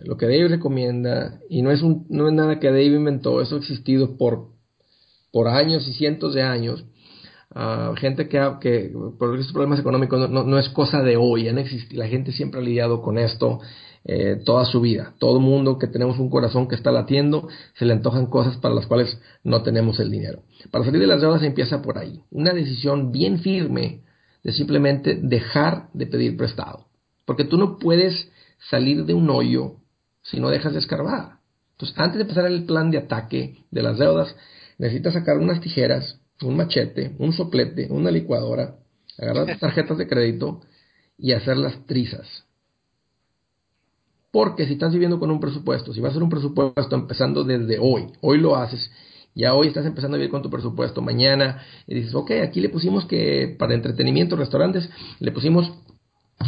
lo 0.04 0.16
que 0.16 0.26
Dave 0.26 0.48
recomienda, 0.48 1.40
y 1.48 1.62
no 1.62 1.70
es, 1.70 1.82
un, 1.82 2.06
no 2.08 2.28
es 2.28 2.34
nada 2.34 2.60
que 2.60 2.68
Dave 2.68 2.86
inventó, 2.86 3.40
eso 3.40 3.56
ha 3.56 3.58
existido 3.58 4.16
por, 4.16 4.48
por 5.32 5.48
años 5.48 5.86
y 5.88 5.92
cientos 5.92 6.34
de 6.34 6.42
años. 6.42 6.84
Uh, 7.54 7.94
gente 7.96 8.28
que, 8.28 8.40
que 8.62 8.92
por 9.18 9.34
estos 9.38 9.52
problemas 9.52 9.78
económicos 9.78 10.30
no, 10.30 10.42
no, 10.42 10.58
es 10.58 10.70
cosa 10.70 11.02
de 11.02 11.18
hoy, 11.18 11.50
la 11.90 12.08
gente 12.08 12.32
siempre 12.32 12.60
ha 12.60 12.64
lidiado 12.64 13.02
con 13.02 13.18
esto 13.18 13.60
eh, 14.04 14.40
toda 14.44 14.64
su 14.64 14.80
vida. 14.80 15.14
Todo 15.18 15.38
mundo 15.38 15.78
que 15.78 15.86
tenemos 15.86 16.18
un 16.18 16.28
corazón 16.28 16.66
que 16.66 16.74
está 16.74 16.90
latiendo, 16.90 17.48
se 17.74 17.84
le 17.84 17.92
antojan 17.92 18.26
cosas 18.26 18.56
para 18.56 18.74
las 18.74 18.86
cuales 18.86 19.20
no 19.44 19.62
tenemos 19.62 20.00
el 20.00 20.10
dinero. 20.10 20.42
Para 20.70 20.84
salir 20.84 21.00
de 21.00 21.06
las 21.06 21.20
deudas 21.20 21.42
empieza 21.42 21.82
por 21.82 21.98
ahí. 21.98 22.22
Una 22.30 22.52
decisión 22.52 23.12
bien 23.12 23.38
firme 23.40 24.00
de 24.42 24.52
simplemente 24.52 25.18
dejar 25.22 25.88
de 25.92 26.06
pedir 26.06 26.36
prestado. 26.36 26.86
Porque 27.24 27.44
tú 27.44 27.56
no 27.56 27.78
puedes 27.78 28.30
salir 28.70 29.04
de 29.04 29.14
un 29.14 29.30
hoyo 29.30 29.76
si 30.22 30.40
no 30.40 30.50
dejas 30.50 30.72
de 30.72 30.80
escarbar. 30.80 31.38
Entonces, 31.72 31.98
antes 31.98 32.16
de 32.16 32.22
empezar 32.22 32.46
el 32.46 32.64
plan 32.64 32.90
de 32.90 32.98
ataque 32.98 33.64
de 33.70 33.82
las 33.82 33.98
deudas, 33.98 34.34
necesitas 34.78 35.14
sacar 35.14 35.38
unas 35.38 35.60
tijeras, 35.60 36.20
un 36.42 36.56
machete, 36.56 37.14
un 37.18 37.32
soplete, 37.32 37.88
una 37.90 38.10
licuadora, 38.10 38.76
agarrar 39.18 39.46
tus 39.46 39.58
tarjetas 39.60 39.98
de 39.98 40.06
crédito 40.06 40.60
y 41.18 41.32
hacer 41.32 41.56
las 41.56 41.86
trizas. 41.86 42.44
Porque 44.30 44.66
si 44.66 44.74
estás 44.74 44.92
viviendo 44.92 45.20
con 45.20 45.30
un 45.30 45.40
presupuesto, 45.40 45.92
si 45.92 46.00
vas 46.00 46.10
a 46.10 46.12
hacer 46.12 46.22
un 46.22 46.30
presupuesto 46.30 46.94
empezando 46.96 47.44
desde 47.44 47.78
hoy, 47.78 48.12
hoy 48.22 48.38
lo 48.38 48.56
haces 48.56 48.90
ya 49.34 49.54
hoy 49.54 49.68
estás 49.68 49.86
empezando 49.86 50.16
a 50.16 50.18
vivir 50.18 50.30
con 50.30 50.42
tu 50.42 50.50
presupuesto. 50.50 51.00
Mañana 51.00 51.62
y 51.86 51.94
dices, 51.94 52.14
ok, 52.14 52.32
aquí 52.42 52.60
le 52.60 52.68
pusimos 52.68 53.06
que 53.06 53.54
para 53.58 53.74
entretenimiento, 53.74 54.36
restaurantes, 54.36 54.88
le 55.20 55.32
pusimos 55.32 55.72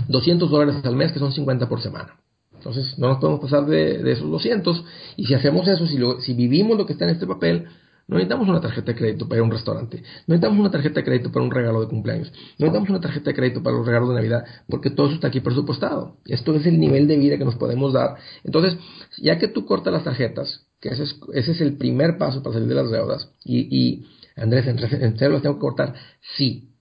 200 0.09 0.51
dólares 0.51 0.85
al 0.85 0.97
mes, 0.97 1.13
que 1.13 1.19
son 1.19 1.33
50 1.33 1.69
por 1.69 1.81
semana. 1.81 2.17
Entonces, 2.55 2.99
no 2.99 3.09
nos 3.09 3.19
podemos 3.19 3.41
pasar 3.41 3.67
de, 3.67 4.11
esos 4.11 4.31
200. 4.31 4.85
Y 5.17 5.27
si 5.27 5.35
hacemos 5.35 5.69
eso, 5.69 5.87
si, 5.87 5.99
si 6.21 6.35
vivimos 6.35 6.79
lo 6.79 6.87
que 6.87 6.95
está 6.95 7.05
en 7.05 7.11
este 7.11 7.27
papel, 7.27 7.67
no 8.07 8.17
necesitamos 8.17 8.49
una 8.49 8.61
tarjeta 8.61 8.93
de 8.93 8.99
crédito 8.99 9.27
para 9.27 9.39
ir 9.39 9.41
a 9.41 9.45
un 9.45 9.51
restaurante. 9.51 9.99
No 10.27 10.35
necesitamos 10.35 10.59
una 10.59 10.71
tarjeta 10.71 11.01
de 11.01 11.05
crédito 11.05 11.33
para 11.33 11.45
un 11.45 11.51
regalo 11.51 11.81
de 11.81 11.89
cumpleaños. 11.89 12.31
No 12.59 12.67
necesitamos 12.67 12.91
una 12.91 13.01
tarjeta 13.01 13.31
de 13.31 13.35
crédito 13.35 13.63
para 13.63 13.77
los 13.77 13.87
regalos 13.87 14.11
de 14.11 14.15
Navidad, 14.17 14.45
porque 14.69 14.91
todo 14.91 15.07
eso 15.07 15.15
está 15.15 15.29
aquí 15.29 15.41
presupuestado. 15.41 16.19
Esto 16.27 16.55
es 16.55 16.67
el 16.67 16.79
nivel 16.79 17.09
de 17.09 17.17
vida 17.17 17.39
que 17.39 17.45
nos 17.45 17.55
podemos 17.55 17.95
dar. 17.95 18.17
Entonces, 18.45 18.79
ya 19.19 19.39
que 19.39 19.49
tú 19.49 19.65
cortas 19.65 19.93
las 19.93 20.05
tarjetas, 20.05 20.64
que 20.85 20.91
ese 20.91 21.05
es, 21.05 21.17
ese 21.33 21.53
es 21.53 21.61
el 21.63 21.79
primer 21.79 22.19
paso 22.19 22.43
para 22.43 22.53
salir 22.53 22.69
de 22.69 22.75
las 22.75 22.91
deudas. 22.91 23.31
Y, 23.43 23.75
y 23.75 24.07
Andrés, 24.37 24.67
¿en, 24.67 24.79
serio 24.79 25.31
las 25.31 25.43
tengo 25.43 25.55
que 25.55 25.61
cortar? 25.63 25.95
Sí, 26.37 26.75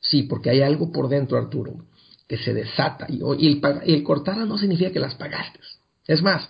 sí, 0.00 0.22
porque 0.22 0.48
hay 0.48 0.62
algo 0.62 0.90
por 0.90 1.10
dentro, 1.10 1.36
Arturo, 1.36 1.84
que 2.26 2.38
se 2.38 2.54
desata. 2.54 3.04
Y, 3.10 3.16
y, 3.38 3.46
el, 3.46 3.62
y 3.84 3.92
el 3.92 4.02
cortarlas 4.02 4.48
no 4.48 4.56
significa 4.56 4.90
que 4.90 5.00
las 5.00 5.16
pagaste. 5.16 5.60
Es 6.06 6.22
más, 6.22 6.48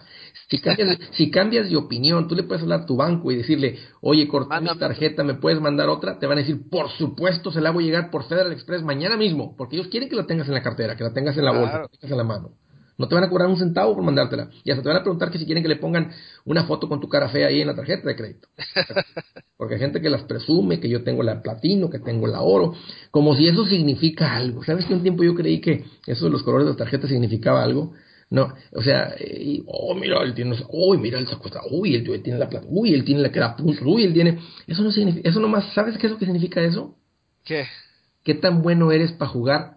si 0.49 0.61
cambias, 0.61 0.97
si 1.11 1.29
cambias 1.29 1.69
de 1.69 1.77
opinión, 1.77 2.29
tú 2.29 2.37
le 2.37 2.45
puedes 2.45 2.63
hablar 2.63 2.83
a 2.83 2.87
tu 2.87 2.95
banco 2.95 3.33
y 3.33 3.37
decirle, 3.37 3.81
oye, 4.01 4.29
corté 4.29 4.61
mi 4.61 4.79
tarjeta, 4.79 5.25
¿me 5.25 5.35
puedes 5.35 5.61
mandar 5.61 5.89
otra? 5.89 6.21
Te 6.21 6.29
van 6.29 6.39
a 6.39 6.43
decir, 6.43 6.71
por 6.71 6.89
supuesto, 6.91 7.51
se 7.51 7.61
la 7.61 7.73
voy 7.73 7.83
a 7.83 7.87
llegar 7.89 8.11
por 8.13 8.29
Federal 8.29 8.53
Express 8.53 8.85
mañana 8.85 9.17
mismo, 9.17 9.57
porque 9.57 9.75
ellos 9.75 9.89
quieren 9.89 10.09
que 10.09 10.15
la 10.15 10.27
tengas 10.27 10.47
en 10.47 10.55
la 10.55 10.63
cartera, 10.63 10.97
que 10.97 11.03
la 11.03 11.13
tengas 11.13 11.37
en 11.37 11.47
la 11.47 11.51
bolsa, 11.51 11.73
que 11.73 11.83
la 11.83 11.89
tengas 11.89 12.11
en 12.13 12.17
la 12.17 12.25
mano. 12.25 12.51
No 12.99 13.09
te 13.09 13.15
van 13.15 13.25
a 13.25 13.29
cobrar 13.29 13.49
un 13.49 13.59
centavo 13.59 13.95
por 13.95 14.05
mandártela. 14.05 14.49
Y 14.65 14.71
hasta 14.71 14.83
te 14.83 14.89
van 14.89 14.99
a 14.99 15.03
preguntar 15.03 15.31
que 15.31 15.39
si 15.39 15.45
quieren 15.45 15.63
que 15.63 15.69
le 15.69 15.77
pongan 15.77 16.13
una 16.45 16.65
foto 16.65 16.89
con 16.89 17.01
tu 17.01 17.09
cara 17.09 17.29
fea 17.29 17.49
ahí 17.49 17.61
en 17.61 17.67
la 17.67 17.75
tarjeta 17.75 18.09
de 18.09 18.17
crédito. 18.17 18.49
Porque 19.57 19.75
hay 19.75 19.81
gente 19.81 20.01
que 20.01 20.09
las 20.09 20.23
presume, 20.23 20.81
que 20.81 20.89
yo 20.89 21.03
tengo 21.03 21.23
la 21.23 21.43
platino, 21.43 21.91
que 21.91 21.99
tengo 21.99 22.27
la 22.27 22.41
oro, 22.41 22.75
como 23.11 23.37
si 23.37 23.47
eso 23.49 23.67
significa 23.67 24.35
algo. 24.35 24.65
¿Sabes 24.65 24.87
que 24.87 24.95
un 24.95 25.03
tiempo 25.03 25.25
yo 25.25 25.35
creí 25.35 25.61
que 25.61 25.85
eso 26.07 26.27
de 26.27 26.31
los 26.31 26.43
colores 26.43 26.67
de 26.67 26.71
las 26.71 26.79
tarjetas 26.79 27.11
significaba 27.11 27.63
algo? 27.63 27.93
No, 28.29 28.53
o 28.73 28.83
sea, 28.83 29.15
y, 29.21 29.63
oh, 29.67 29.95
mira, 29.95 30.21
él 30.23 30.35
tiene, 30.35 30.57
uy, 30.71 30.99
mira, 30.99 31.19
él 31.21 31.29
se 31.29 31.37
acuesta, 31.37 31.61
uy, 31.71 31.95
él, 31.95 32.23
tiene 32.23 32.41
la 32.41 32.49
plata, 32.49 32.67
uy, 32.69 32.93
él 32.93 33.05
tiene 33.05 33.21
la 33.21 33.31
que 33.31 33.39
da 33.39 33.55
puntos, 33.55 33.85
uy, 33.87 34.03
él 34.03 34.13
tiene, 34.13 34.41
eso 34.67 34.83
no 34.83 34.91
significa, 34.91 35.29
eso 35.29 35.39
nomás, 35.39 35.73
¿sabes 35.75 35.97
qué 35.97 36.09
es 36.09 36.13
lo 36.13 36.19
que 36.19 36.25
significa 36.25 36.61
eso? 36.61 36.97
¿Qué? 37.45 37.67
¿Qué 38.25 38.35
tan 38.35 38.63
bueno 38.63 38.91
eres 38.91 39.13
para 39.13 39.31
jugar 39.31 39.77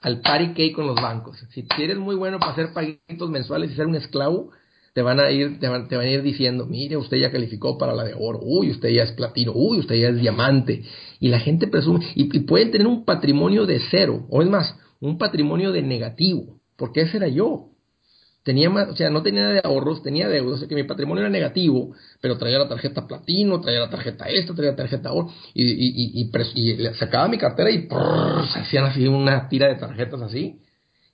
al 0.00 0.20
party 0.20 0.48
cake 0.48 0.74
con 0.74 0.86
los 0.86 0.96
bancos. 0.96 1.38
Si 1.52 1.64
eres 1.82 1.98
muy 1.98 2.14
bueno 2.14 2.38
para 2.38 2.52
hacer 2.52 2.72
paguitos 2.72 3.30
mensuales 3.30 3.70
y 3.70 3.74
ser 3.74 3.86
un 3.86 3.96
esclavo, 3.96 4.50
te 4.94 5.02
van 5.02 5.20
a 5.20 5.30
ir, 5.30 5.60
te 5.60 5.68
van, 5.68 5.86
a 5.90 6.06
ir 6.06 6.22
diciendo, 6.22 6.66
mire, 6.66 6.96
usted 6.96 7.18
ya 7.18 7.30
calificó 7.30 7.78
para 7.78 7.94
la 7.94 8.04
de 8.04 8.14
oro, 8.18 8.40
uy, 8.42 8.70
usted 8.70 8.88
ya 8.88 9.04
es 9.04 9.12
platino, 9.12 9.52
uy, 9.54 9.78
usted 9.78 9.94
ya 9.94 10.08
es 10.08 10.20
diamante. 10.20 10.82
Y 11.20 11.28
la 11.28 11.40
gente 11.40 11.68
presume, 11.68 12.00
y, 12.14 12.36
y 12.36 12.40
pueden 12.40 12.70
tener 12.70 12.86
un 12.86 13.04
patrimonio 13.04 13.66
de 13.66 13.80
cero, 13.90 14.26
o 14.30 14.42
es 14.42 14.48
más, 14.48 14.74
un 15.00 15.18
patrimonio 15.18 15.72
de 15.72 15.82
negativo, 15.82 16.58
porque 16.76 17.02
ese 17.02 17.18
era 17.18 17.28
yo 17.28 17.68
tenía 18.48 18.70
más, 18.70 18.88
o 18.88 18.96
sea, 18.96 19.10
no 19.10 19.22
tenía 19.22 19.46
de 19.48 19.60
ahorros, 19.62 20.02
tenía 20.02 20.26
deudas, 20.26 20.54
o 20.54 20.58
sea 20.60 20.68
que 20.68 20.74
mi 20.74 20.84
patrimonio 20.84 21.20
era 21.20 21.28
negativo, 21.28 21.94
pero 22.18 22.38
traía 22.38 22.58
la 22.58 22.66
tarjeta 22.66 23.06
platino, 23.06 23.60
traía 23.60 23.80
la 23.80 23.90
tarjeta 23.90 24.24
esta, 24.24 24.54
traía 24.54 24.70
la 24.70 24.76
tarjeta 24.78 25.12
oro, 25.12 25.30
y, 25.52 25.64
y, 25.64 26.22
y, 26.22 26.30
y 26.54 26.94
sacaba 26.94 27.28
mi 27.28 27.36
cartera 27.36 27.70
y 27.70 27.86
se 28.50 28.58
hacían 28.60 28.86
así 28.86 29.06
una 29.06 29.50
tira 29.50 29.68
de 29.68 29.74
tarjetas 29.74 30.22
así, 30.22 30.62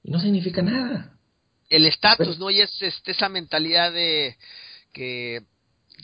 y 0.05 0.13
no 0.13 0.21
significa 0.21 0.63
nada. 0.63 1.19
El 1.69 1.87
estatus, 1.87 2.39
¿no? 2.39 2.51
Y 2.53 2.61
es 2.61 2.71
este, 2.81 3.11
esa 3.11 3.29
mentalidad 3.29 3.93
de 3.93 4.37
que 4.93 5.43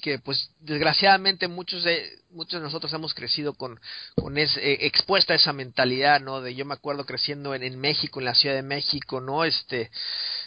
que 0.02 0.18
pues 0.18 0.50
desgraciadamente 0.60 1.48
muchos 1.48 1.82
de 1.82 2.10
muchos 2.30 2.60
de 2.60 2.64
nosotros 2.64 2.92
hemos 2.92 3.12
crecido 3.12 3.54
con 3.54 3.78
con 4.14 4.38
es, 4.38 4.56
eh, 4.56 4.78
expuesta 4.86 5.32
a 5.32 5.36
esa 5.36 5.52
mentalidad 5.52 6.20
no 6.20 6.40
de 6.40 6.54
yo 6.54 6.64
me 6.64 6.74
acuerdo 6.74 7.04
creciendo 7.04 7.54
en, 7.54 7.64
en, 7.64 7.78
México 7.78 8.20
en 8.20 8.26
la 8.26 8.34
Ciudad 8.34 8.54
de 8.54 8.62
México 8.62 9.20
no 9.20 9.44
este 9.44 9.90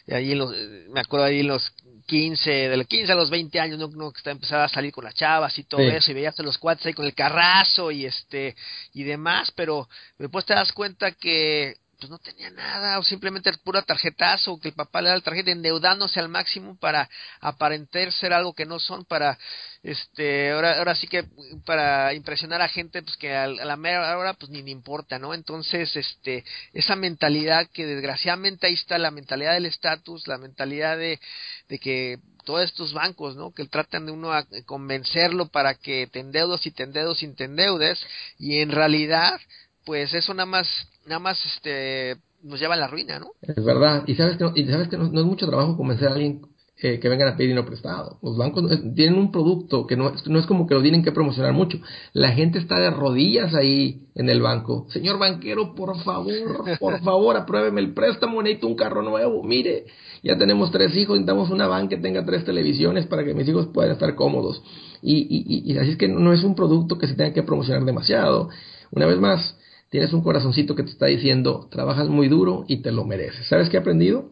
ahí 0.09 0.33
en 0.33 0.39
los, 0.39 0.51
me 0.89 0.99
acuerdo 0.99 1.25
ahí 1.25 1.39
en 1.39 1.47
los 1.47 1.71
15 2.07 2.49
de 2.69 2.77
los 2.77 2.87
15 2.87 3.11
a 3.11 3.15
los 3.15 3.29
20 3.29 3.59
años 3.59 3.79
no, 3.79 3.87
no 3.87 4.11
que 4.11 4.29
empezaba 4.29 4.65
a 4.65 4.69
salir 4.69 4.91
con 4.91 5.05
las 5.05 5.15
chavas 5.15 5.57
y 5.57 5.63
todo 5.63 5.81
eso 5.81 6.11
y 6.11 6.13
veías 6.13 6.37
a 6.39 6.43
los 6.43 6.57
cuates 6.57 6.85
ahí 6.85 6.93
con 6.93 7.05
el 7.05 7.13
carrazo 7.13 7.91
y 7.91 8.05
este 8.05 8.55
y 8.93 9.03
demás 9.03 9.51
pero 9.55 9.87
después 10.17 10.45
te 10.45 10.53
das 10.53 10.73
cuenta 10.73 11.11
que 11.11 11.77
pues 12.03 12.11
no 12.11 12.19
tenía 12.19 12.49
nada, 12.49 12.99
o 12.99 13.03
simplemente 13.03 13.49
pura 13.63 13.81
tarjetazo, 13.81 14.59
que 14.59 14.67
el 14.67 14.73
papá 14.73 15.01
le 15.01 15.07
da 15.07 15.15
la 15.15 15.21
tarjeta 15.21 15.51
endeudándose 15.51 16.19
al 16.19 16.27
máximo 16.27 16.75
para 16.77 17.09
aparentar 17.39 18.11
ser 18.11 18.33
algo 18.33 18.53
que 18.53 18.65
no 18.65 18.77
son, 18.77 19.05
para 19.05 19.37
este, 19.83 20.51
ahora, 20.51 20.79
ahora 20.79 20.95
sí 20.95 21.07
que 21.07 21.23
para 21.65 22.13
impresionar 22.13 22.61
a 22.61 22.67
gente 22.67 23.01
pues 23.01 23.15
que 23.15 23.33
a, 23.33 23.47
la 23.47 23.77
mera 23.77 24.17
hora 24.17 24.33
pues 24.33 24.51
ni 24.51 24.61
le 24.61 24.71
importa, 24.71 25.17
¿no? 25.17 25.33
Entonces, 25.33 25.95
este, 25.95 26.43
esa 26.73 26.97
mentalidad 26.97 27.69
que 27.71 27.85
desgraciadamente 27.85 28.67
ahí 28.67 28.73
está 28.73 28.97
la 28.97 29.11
mentalidad 29.11 29.53
del 29.53 29.65
estatus, 29.65 30.27
la 30.27 30.37
mentalidad 30.37 30.97
de, 30.97 31.21
de 31.69 31.79
que 31.79 32.19
todos 32.43 32.63
estos 32.63 32.93
bancos, 32.93 33.35
¿no? 33.35 33.53
Que 33.53 33.65
tratan 33.65 34.05
de 34.05 34.11
uno 34.11 34.33
a 34.33 34.45
convencerlo 34.65 35.47
para 35.47 35.75
que 35.75 36.07
te 36.11 36.19
endeudos 36.19 36.65
y 36.65 36.71
te 36.71 36.83
endeudos 36.83 37.23
y 37.23 37.27
te 37.29 37.45
endeudes, 37.45 38.05
y 38.37 38.59
en 38.59 38.71
realidad, 38.71 39.39
pues 39.85 40.13
eso 40.13 40.33
nada 40.33 40.45
más 40.45 40.67
nada 41.05 41.19
más 41.19 41.43
este 41.45 42.17
nos 42.43 42.59
lleva 42.59 42.73
a 42.73 42.77
la 42.77 42.87
ruina, 42.87 43.19
¿no? 43.19 43.31
Es 43.41 43.63
verdad. 43.63 44.03
Y 44.05 44.15
sabes 44.15 44.37
que, 44.37 44.45
y 44.55 44.65
sabes 44.65 44.89
que 44.89 44.97
no, 44.97 45.05
es 45.05 45.25
mucho 45.25 45.47
trabajo 45.47 45.77
convencer 45.77 46.09
a 46.09 46.11
alguien 46.11 46.41
eh, 46.81 46.99
que 46.99 47.07
vengan 47.07 47.29
a 47.29 47.37
pedir 47.37 47.49
dinero 47.49 47.65
prestado. 47.65 48.19
Los 48.21 48.35
bancos 48.35 48.69
tienen 48.95 49.17
un 49.17 49.31
producto 49.31 49.87
que 49.87 49.95
no, 49.95 50.11
no 50.25 50.39
es 50.39 50.45
como 50.45 50.67
que 50.67 50.73
lo 50.73 50.81
tienen 50.81 51.03
que 51.03 51.13
promocionar 51.13 51.53
mucho. 51.53 51.79
La 52.11 52.31
gente 52.33 52.59
está 52.59 52.79
de 52.79 52.89
rodillas 52.89 53.55
ahí 53.55 54.07
en 54.15 54.29
el 54.29 54.41
banco. 54.41 54.87
Señor 54.89 55.17
banquero, 55.19 55.73
por 55.73 55.97
favor, 56.03 56.65
por 56.79 56.99
favor, 57.03 57.37
apruébeme 57.37 57.79
el 57.79 57.93
préstamo, 57.93 58.41
necesito 58.41 58.67
un 58.67 58.75
carro 58.75 59.01
nuevo. 59.01 59.41
Mire, 59.43 59.85
ya 60.21 60.37
tenemos 60.37 60.71
tres 60.71 60.95
hijos, 60.97 61.15
necesitamos 61.15 61.49
una 61.49 61.67
banca 61.67 61.95
que 61.95 62.01
tenga 62.01 62.25
tres 62.25 62.43
televisiones 62.43 63.07
para 63.07 63.23
que 63.23 63.33
mis 63.33 63.47
hijos 63.47 63.67
puedan 63.67 63.93
estar 63.93 64.13
cómodos. 64.15 64.61
Y, 65.01 65.27
y, 65.29 65.71
y 65.71 65.77
así 65.77 65.91
es 65.91 65.97
que 65.97 66.09
no 66.09 66.33
es 66.33 66.43
un 66.43 66.55
producto 66.55 66.97
que 66.97 67.07
se 67.07 67.15
tenga 67.15 67.33
que 67.33 67.43
promocionar 67.43 67.85
demasiado. 67.85 68.49
Una 68.91 69.05
vez 69.05 69.19
más, 69.19 69.57
Tienes 69.93 70.11
un 70.11 70.23
corazoncito 70.23 70.73
que 70.73 70.81
te 70.81 70.89
está 70.89 71.05
diciendo, 71.05 71.67
trabajas 71.69 72.09
muy 72.09 72.27
duro 72.27 72.65
y 72.67 72.77
te 72.77 72.91
lo 72.91 73.05
mereces. 73.05 73.45
¿Sabes 73.45 73.69
qué 73.69 73.77
he 73.77 73.79
aprendido? 73.79 74.31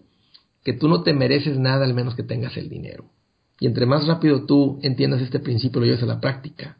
Que 0.64 0.74
tú 0.74 0.88
no 0.88 1.04
te 1.04 1.14
mereces 1.14 1.60
nada 1.60 1.86
al 1.86 1.94
menos 1.94 2.16
que 2.16 2.24
tengas 2.24 2.58
el 2.58 2.68
dinero. 2.68 3.12
Y 3.60 3.68
entre 3.68 3.86
más 3.86 4.08
rápido 4.08 4.48
tú 4.48 4.80
entiendas 4.82 5.22
este 5.22 5.40
principio, 5.40 5.80
lo 5.80 5.86
lleves 5.86 6.02
a 6.02 6.08
la 6.08 6.20
práctica, 6.20 6.80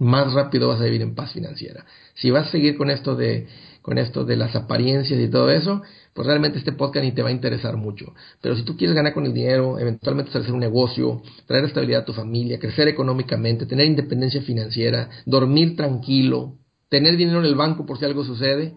más 0.00 0.32
rápido 0.32 0.66
vas 0.66 0.80
a 0.80 0.84
vivir 0.86 1.02
en 1.02 1.14
paz 1.14 1.34
financiera. 1.34 1.86
Si 2.14 2.32
vas 2.32 2.48
a 2.48 2.50
seguir 2.50 2.76
con 2.76 2.90
esto 2.90 3.14
de 3.14 3.46
con 3.80 3.96
esto 3.98 4.24
de 4.24 4.34
las 4.34 4.56
apariencias 4.56 5.20
y 5.20 5.28
todo 5.28 5.50
eso, 5.50 5.82
pues 6.14 6.26
realmente 6.26 6.58
este 6.58 6.72
podcast 6.72 7.04
ni 7.04 7.12
te 7.12 7.22
va 7.22 7.28
a 7.28 7.32
interesar 7.32 7.76
mucho. 7.76 8.12
Pero 8.40 8.56
si 8.56 8.64
tú 8.64 8.76
quieres 8.76 8.96
ganar 8.96 9.14
con 9.14 9.24
el 9.24 9.32
dinero, 9.32 9.78
eventualmente 9.78 10.36
hacer 10.36 10.52
un 10.52 10.58
negocio, 10.58 11.22
traer 11.46 11.66
estabilidad 11.66 12.00
a 12.00 12.04
tu 12.04 12.12
familia, 12.12 12.58
crecer 12.58 12.88
económicamente, 12.88 13.66
tener 13.66 13.86
independencia 13.86 14.42
financiera, 14.42 15.10
dormir 15.26 15.76
tranquilo, 15.76 16.56
tener 16.94 17.16
dinero 17.16 17.40
en 17.40 17.46
el 17.46 17.56
banco 17.56 17.86
por 17.86 17.98
si 17.98 18.04
algo 18.04 18.22
sucede, 18.22 18.76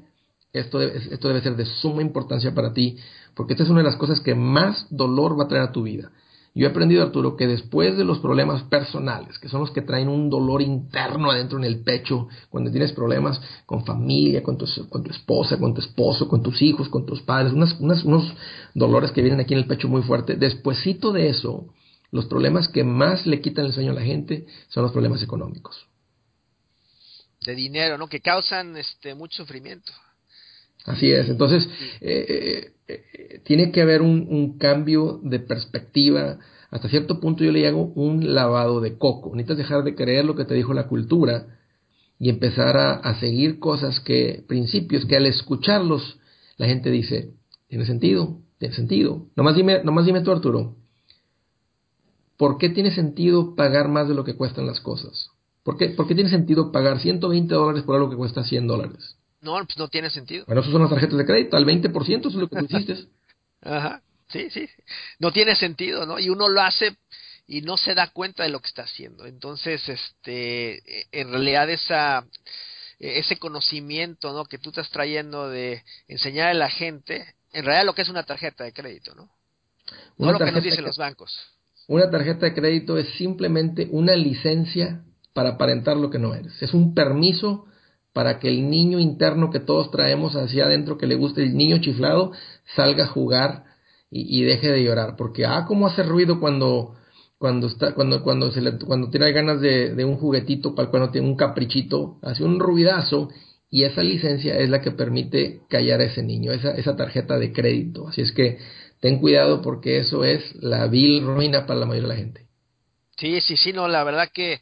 esto 0.51 0.81
esto 0.81 1.27
debe 1.27 1.41
ser 1.41 1.55
de 1.55 1.67
suma 1.67 2.01
importancia 2.01 2.51
para 2.55 2.73
ti, 2.73 2.97
porque 3.35 3.53
esta 3.53 3.63
es 3.63 3.69
una 3.69 3.81
de 3.81 3.85
las 3.85 3.95
cosas 3.95 4.21
que 4.21 4.33
más 4.33 4.87
dolor 4.89 5.39
va 5.39 5.43
a 5.43 5.47
traer 5.47 5.65
a 5.65 5.71
tu 5.71 5.83
vida. 5.83 6.09
Yo 6.55 6.65
he 6.65 6.71
aprendido, 6.71 7.03
Arturo, 7.03 7.35
que 7.35 7.45
después 7.45 7.95
de 7.95 8.03
los 8.03 8.17
problemas 8.17 8.63
personales, 8.63 9.37
que 9.37 9.49
son 9.49 9.61
los 9.61 9.69
que 9.69 9.83
traen 9.83 10.07
un 10.07 10.31
dolor 10.31 10.63
interno 10.63 11.29
adentro 11.29 11.59
en 11.59 11.65
el 11.65 11.83
pecho, 11.83 12.27
cuando 12.49 12.71
tienes 12.71 12.91
problemas 12.91 13.39
con 13.67 13.85
familia, 13.85 14.41
con 14.41 14.57
tu, 14.57 14.65
con 14.89 15.03
tu 15.03 15.11
esposa, 15.11 15.59
con 15.59 15.75
tu 15.75 15.81
esposo, 15.81 16.27
con 16.27 16.41
tus 16.41 16.59
hijos, 16.63 16.89
con 16.89 17.05
tus 17.05 17.21
padres, 17.21 17.53
unos 17.53 18.33
dolores 18.73 19.11
que 19.11 19.21
vienen 19.21 19.41
aquí 19.41 19.53
en 19.53 19.59
el 19.59 19.67
pecho 19.67 19.87
muy 19.89 20.01
fuerte, 20.01 20.37
despuesito 20.37 21.11
de 21.11 21.29
eso, 21.29 21.67
los 22.09 22.25
problemas 22.25 22.67
que 22.67 22.83
más 22.83 23.27
le 23.27 23.41
quitan 23.41 23.65
el 23.65 23.73
sueño 23.73 23.91
a 23.91 23.95
la 23.95 24.01
gente 24.01 24.47
son 24.69 24.81
los 24.81 24.91
problemas 24.91 25.21
económicos. 25.21 25.86
De 27.47 27.55
dinero, 27.55 27.97
¿no? 27.97 28.09
Que 28.09 28.19
causan 28.19 28.75
este 28.75 29.15
mucho 29.15 29.37
sufrimiento. 29.37 29.93
Así 30.83 31.09
es, 31.09 31.29
entonces 31.29 31.65
eh, 32.01 32.73
eh, 32.89 33.03
eh, 33.13 33.41
tiene 33.45 33.71
que 33.71 33.81
haber 33.81 34.01
un, 34.01 34.57
cambio 34.57 35.21
de 35.23 35.39
perspectiva. 35.39 36.39
Hasta 36.71 36.89
cierto 36.89 37.21
punto 37.21 37.45
yo 37.45 37.53
le 37.53 37.65
hago 37.65 37.85
un 37.95 38.35
lavado 38.35 38.81
de 38.81 38.97
coco. 38.97 39.33
Necesitas 39.33 39.59
dejar 39.59 39.85
de 39.85 39.95
creer 39.95 40.25
lo 40.25 40.35
que 40.35 40.43
te 40.43 40.55
dijo 40.55 40.73
la 40.73 40.89
cultura 40.89 41.57
y 42.19 42.29
empezar 42.29 42.75
a, 42.75 43.17
seguir 43.21 43.59
cosas 43.59 44.01
que, 44.01 44.43
principios 44.45 45.05
que 45.05 45.15
al 45.15 45.25
escucharlos 45.25 46.19
la 46.57 46.65
gente 46.65 46.91
dice, 46.91 47.31
tiene 47.69 47.85
sentido, 47.85 48.41
tiene 48.57 48.75
sentido. 48.75 49.27
Nomás 49.37 49.55
dime, 49.55 49.85
nomás 49.85 50.05
dime 50.05 50.19
tú 50.19 50.33
Arturo, 50.33 50.75
¿por 52.35 52.57
qué 52.57 52.67
tiene 52.67 52.91
sentido 52.91 53.55
pagar 53.55 53.87
más 53.87 54.09
de 54.09 54.15
lo 54.15 54.25
que 54.25 54.35
cuestan 54.35 54.67
las 54.67 54.81
cosas? 54.81 55.29
¿Por 55.67 55.77
qué, 55.77 55.89
¿Por 55.89 56.07
qué 56.07 56.15
tiene 56.15 56.29
sentido 56.29 56.71
pagar 56.71 56.97
120 56.97 57.53
dólares 57.53 57.83
por 57.83 57.97
algo 57.97 58.09
que 58.09 58.15
cuesta 58.15 58.41
100 58.41 58.67
dólares? 58.67 59.17
No, 59.41 59.55
pues 59.65 59.77
no 59.77 59.89
tiene 59.89 60.09
sentido. 60.09 60.45
Bueno, 60.45 60.61
eso 60.61 60.71
son 60.71 60.79
las 60.79 60.89
tarjetas 60.89 61.17
de 61.17 61.25
crédito, 61.25 61.57
al 61.57 61.65
20% 61.65 62.19
eso 62.19 62.29
es 62.29 62.35
lo 62.35 62.47
que 62.47 62.55
tú 62.55 62.65
hiciste. 62.69 63.09
Ajá, 63.63 64.01
sí, 64.29 64.49
sí. 64.49 64.69
No 65.19 65.33
tiene 65.33 65.57
sentido, 65.57 66.05
¿no? 66.05 66.19
Y 66.19 66.29
uno 66.29 66.47
lo 66.47 66.61
hace 66.61 66.95
y 67.47 67.63
no 67.63 67.75
se 67.75 67.95
da 67.95 68.07
cuenta 68.07 68.43
de 68.43 68.49
lo 68.49 68.61
que 68.61 68.69
está 68.69 68.83
haciendo. 68.83 69.25
Entonces, 69.25 69.89
este, 69.89 70.81
en 71.11 71.31
realidad 71.31 71.69
esa, 71.69 72.25
ese 72.97 73.35
conocimiento, 73.35 74.31
¿no? 74.31 74.45
Que 74.45 74.59
tú 74.59 74.69
estás 74.69 74.89
trayendo 74.89 75.49
de 75.49 75.83
enseñar 76.07 76.47
a 76.47 76.53
la 76.53 76.69
gente, 76.69 77.35
en 77.51 77.65
realidad 77.65 77.85
lo 77.85 77.93
que 77.93 78.03
es 78.03 78.09
una 78.09 78.23
tarjeta 78.23 78.63
de 78.63 78.71
crédito, 78.71 79.15
¿no? 79.15 79.29
no 80.17 80.31
lo 80.31 80.39
que 80.39 80.49
nos 80.49 80.63
dicen 80.63 80.85
los 80.85 80.95
bancos. 80.95 81.37
Una 81.87 82.09
tarjeta 82.09 82.45
de 82.45 82.53
crédito 82.53 82.97
es 82.97 83.09
simplemente 83.17 83.89
una 83.91 84.15
licencia 84.15 85.03
para 85.37 85.49
aparentar 85.49 85.97
lo 85.97 86.09
que 86.09 86.17
no 86.17 86.33
eres. 86.33 86.59
Es 86.63 86.73
un 86.73 86.95
permiso 86.95 87.67
para 88.11 88.39
que 88.39 88.47
el 88.47 88.71
niño 88.71 88.97
interno 88.97 89.51
que 89.51 89.59
todos 89.59 89.91
traemos 89.91 90.35
hacia 90.35 90.65
adentro, 90.65 90.97
que 90.97 91.05
le 91.05 91.13
guste 91.13 91.43
el 91.43 91.55
niño 91.55 91.77
chiflado, 91.77 92.31
salga 92.75 93.03
a 93.03 93.07
jugar 93.09 93.65
y, 94.09 94.41
deje 94.41 94.71
de 94.71 94.83
llorar. 94.83 95.15
Porque, 95.15 95.45
ah, 95.45 95.65
cómo 95.67 95.85
hace 95.85 96.01
ruido 96.01 96.39
cuando, 96.39 96.95
cuando 97.37 97.67
está, 97.67 97.93
cuando, 97.93 98.23
cuando 98.23 98.51
se 98.51 98.61
le, 98.61 98.79
cuando 98.79 99.11
tiene 99.11 99.31
ganas 99.31 99.61
de, 99.61 100.03
un 100.03 100.15
juguetito, 100.15 100.73
cuando 100.73 101.11
tiene 101.11 101.27
un 101.27 101.35
caprichito, 101.35 102.17
hace 102.23 102.43
un 102.43 102.59
ruidazo, 102.59 103.29
y 103.69 103.83
esa 103.83 104.01
licencia 104.01 104.57
es 104.57 104.71
la 104.71 104.81
que 104.81 104.89
permite 104.89 105.61
callar 105.69 105.99
a 105.99 106.05
ese 106.05 106.23
niño, 106.23 106.51
esa, 106.51 106.71
esa 106.71 106.95
tarjeta 106.95 107.37
de 107.37 107.53
crédito. 107.53 108.07
Así 108.07 108.21
es 108.21 108.31
que 108.31 108.57
ten 109.01 109.19
cuidado 109.19 109.61
porque 109.61 109.99
eso 109.99 110.23
es 110.23 110.55
la 110.55 110.87
vil 110.87 111.23
ruina 111.23 111.67
para 111.67 111.81
la 111.81 111.85
mayoría 111.85 112.07
de 112.07 112.15
la 112.15 112.19
gente. 112.19 112.47
Sí, 113.17 113.39
sí, 113.41 113.55
sí, 113.55 113.71
no, 113.71 113.87
la 113.87 114.03
verdad 114.03 114.29
que 114.33 114.61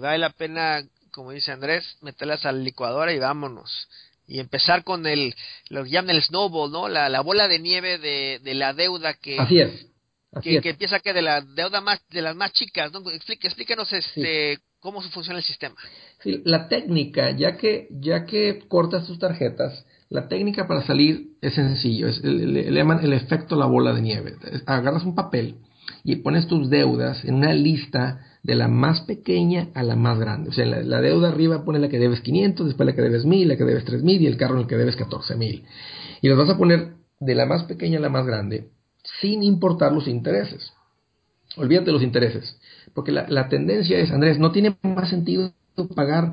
vale 0.00 0.18
la 0.18 0.30
pena 0.30 0.82
como 1.14 1.30
dice 1.30 1.52
Andrés, 1.52 1.96
meterlas 2.02 2.44
a 2.44 2.52
la 2.52 2.58
licuadora 2.58 3.12
y 3.12 3.18
vámonos. 3.18 3.88
Y 4.26 4.40
empezar 4.40 4.84
con 4.84 5.06
el, 5.06 5.34
lo 5.68 5.84
que 5.84 5.90
llaman 5.90 6.16
el 6.16 6.22
snowball, 6.22 6.72
¿no? 6.72 6.88
La, 6.88 7.08
la 7.08 7.20
bola 7.20 7.46
de 7.46 7.60
nieve 7.60 7.98
de, 7.98 8.40
de 8.42 8.54
la 8.54 8.72
deuda 8.74 9.14
que... 9.14 9.38
Así 9.38 9.60
es. 9.60 9.86
que, 10.42 10.60
que, 10.60 10.70
empieza 10.70 11.00
que 11.00 11.12
de 11.12 11.22
la 11.22 11.40
deuda 11.40 11.80
más, 11.80 12.00
de 12.10 12.22
las 12.22 12.34
más 12.34 12.52
chicas, 12.52 12.90
¿no? 12.90 13.02
explíquenos 13.10 13.92
este, 13.92 14.58
cómo 14.80 15.00
funciona 15.02 15.38
el 15.38 15.44
sistema. 15.44 15.76
Sí, 16.22 16.42
la 16.44 16.68
técnica, 16.68 17.30
ya 17.30 17.56
que, 17.56 17.86
ya 17.90 18.24
que 18.24 18.64
cortas 18.66 19.06
tus 19.06 19.18
tarjetas, 19.18 19.84
la 20.08 20.26
técnica 20.26 20.66
para 20.66 20.84
salir 20.84 21.36
es 21.42 21.54
sencillo, 21.54 22.08
es, 22.08 22.24
le, 22.24 22.46
le 22.46 22.72
llaman 22.72 23.04
el 23.04 23.12
efecto 23.12 23.56
la 23.56 23.66
bola 23.66 23.92
de 23.92 24.00
nieve. 24.00 24.36
Agarras 24.66 25.04
un 25.04 25.14
papel 25.14 25.58
y 26.02 26.16
pones 26.16 26.48
tus 26.48 26.70
deudas 26.70 27.24
en 27.24 27.34
una 27.34 27.52
lista 27.52 28.20
de 28.44 28.54
la 28.54 28.68
más 28.68 29.00
pequeña 29.00 29.70
a 29.74 29.82
la 29.82 29.96
más 29.96 30.20
grande. 30.20 30.50
O 30.50 30.52
sea, 30.52 30.66
la, 30.66 30.82
la 30.82 31.00
deuda 31.00 31.30
arriba 31.30 31.64
pone 31.64 31.80
la 31.80 31.88
que 31.88 31.98
debes 31.98 32.20
500, 32.20 32.66
después 32.66 32.86
la 32.86 32.94
que 32.94 33.02
debes 33.02 33.24
1000, 33.24 33.48
la 33.48 33.56
que 33.56 33.64
debes 33.64 33.84
3000 33.84 34.22
y 34.22 34.26
el 34.26 34.36
carro 34.36 34.54
en 34.54 34.60
el 34.60 34.66
que 34.68 34.76
debes 34.76 34.94
14000. 34.94 35.64
Y 36.20 36.28
los 36.28 36.38
vas 36.38 36.50
a 36.50 36.58
poner 36.58 36.92
de 37.18 37.34
la 37.34 37.46
más 37.46 37.64
pequeña 37.64 37.98
a 37.98 38.02
la 38.02 38.10
más 38.10 38.26
grande 38.26 38.68
sin 39.20 39.42
importar 39.42 39.92
los 39.92 40.08
intereses. 40.08 40.72
Olvídate 41.56 41.92
los 41.92 42.02
intereses. 42.02 42.58
Porque 42.94 43.12
la, 43.12 43.48
tendencia 43.48 43.98
es, 43.98 44.10
Andrés, 44.10 44.38
¿no 44.38 44.52
tiene 44.52 44.76
más 44.82 45.08
sentido 45.08 45.52
pagar 45.94 46.32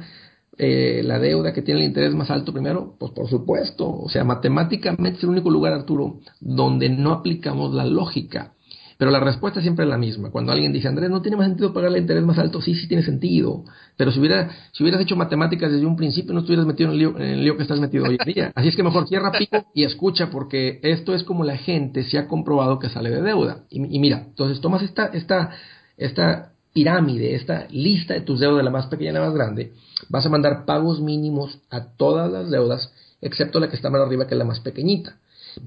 eh, 0.58 1.02
la 1.04 1.20
deuda 1.20 1.54
que 1.54 1.62
tiene 1.62 1.82
el 1.82 1.88
interés 1.88 2.14
más 2.14 2.30
alto 2.30 2.54
primero? 2.54 2.96
Pues 3.00 3.12
por 3.12 3.30
supuesto. 3.30 3.90
O 3.90 4.10
sea, 4.10 4.24
matemáticamente 4.24 5.18
es 5.18 5.24
el 5.24 5.30
único 5.30 5.50
lugar, 5.50 5.74
Arturo, 5.74 6.20
donde 6.40 6.90
no 6.90 7.14
aplicamos 7.14 7.74
la 7.74 7.86
lógica. 7.86 8.54
Pero 9.02 9.10
la 9.10 9.20
respuesta 9.20 9.62
siempre 9.62 9.84
es 9.84 9.90
la 9.90 9.98
misma. 9.98 10.30
Cuando 10.30 10.52
alguien 10.52 10.72
dice, 10.72 10.88
Andrés, 10.88 11.10
¿no 11.10 11.24
tiene 11.24 11.36
más 11.36 11.48
sentido 11.48 11.74
pagar 11.74 11.90
el 11.90 11.98
interés 11.98 12.22
más 12.22 12.38
alto? 12.38 12.62
Sí, 12.62 12.76
sí 12.76 12.88
tiene 12.88 13.02
sentido. 13.02 13.64
Pero 13.98 14.12
si, 14.12 14.20
hubiera, 14.20 14.52
si 14.74 14.84
hubieras 14.84 15.02
hecho 15.02 15.16
matemáticas 15.16 15.72
desde 15.72 15.88
un 15.88 15.96
principio, 15.96 16.34
no 16.34 16.42
estuvieras 16.42 16.68
metido 16.68 16.90
en 16.90 16.94
el, 16.94 17.00
lío, 17.00 17.18
en 17.18 17.24
el 17.24 17.44
lío 17.44 17.58
que 17.58 17.64
estás 17.64 17.80
metido 17.80 18.04
hoy 18.06 18.20
en 18.20 18.32
día. 18.32 18.52
Así 18.54 18.68
es 18.68 18.76
que 18.76 18.84
mejor 18.84 19.08
cierra 19.08 19.32
pico 19.32 19.66
y 19.74 19.86
escucha, 19.86 20.30
porque 20.30 20.80
esto 20.84 21.16
es 21.16 21.24
como 21.24 21.44
la 21.44 21.58
gente 21.58 22.04
se 22.04 22.20
ha 22.20 22.28
comprobado 22.28 22.78
que 22.78 22.90
sale 22.90 23.10
de 23.10 23.24
deuda. 23.24 23.64
Y, 23.72 23.80
y 23.80 24.00
mira, 24.00 24.26
entonces 24.28 24.62
tomas 24.62 24.84
esta, 24.84 25.08
esta, 25.08 25.50
esta 25.98 26.52
pirámide, 26.72 27.34
esta 27.34 27.66
lista 27.72 28.14
de 28.14 28.22
tus 28.22 28.40
deudas, 28.40 28.58
de 28.58 28.64
la 28.66 28.70
más 28.70 28.86
pequeña 28.86 29.10
a 29.10 29.14
la 29.16 29.22
más 29.22 29.34
grande, 29.34 29.74
vas 30.10 30.28
a 30.28 30.30
mandar 30.30 30.64
pagos 30.66 31.02
mínimos 31.02 31.58
a 31.72 31.86
todas 31.98 32.32
las 32.32 32.52
deudas, 32.52 32.94
excepto 33.20 33.60
la 33.60 33.68
que 33.68 33.78
está 33.78 33.90
más 33.90 34.02
arriba, 34.02 34.28
que 34.28 34.36
es 34.36 34.38
la 34.38 34.46
más 34.46 34.60
pequeñita. 34.60 35.18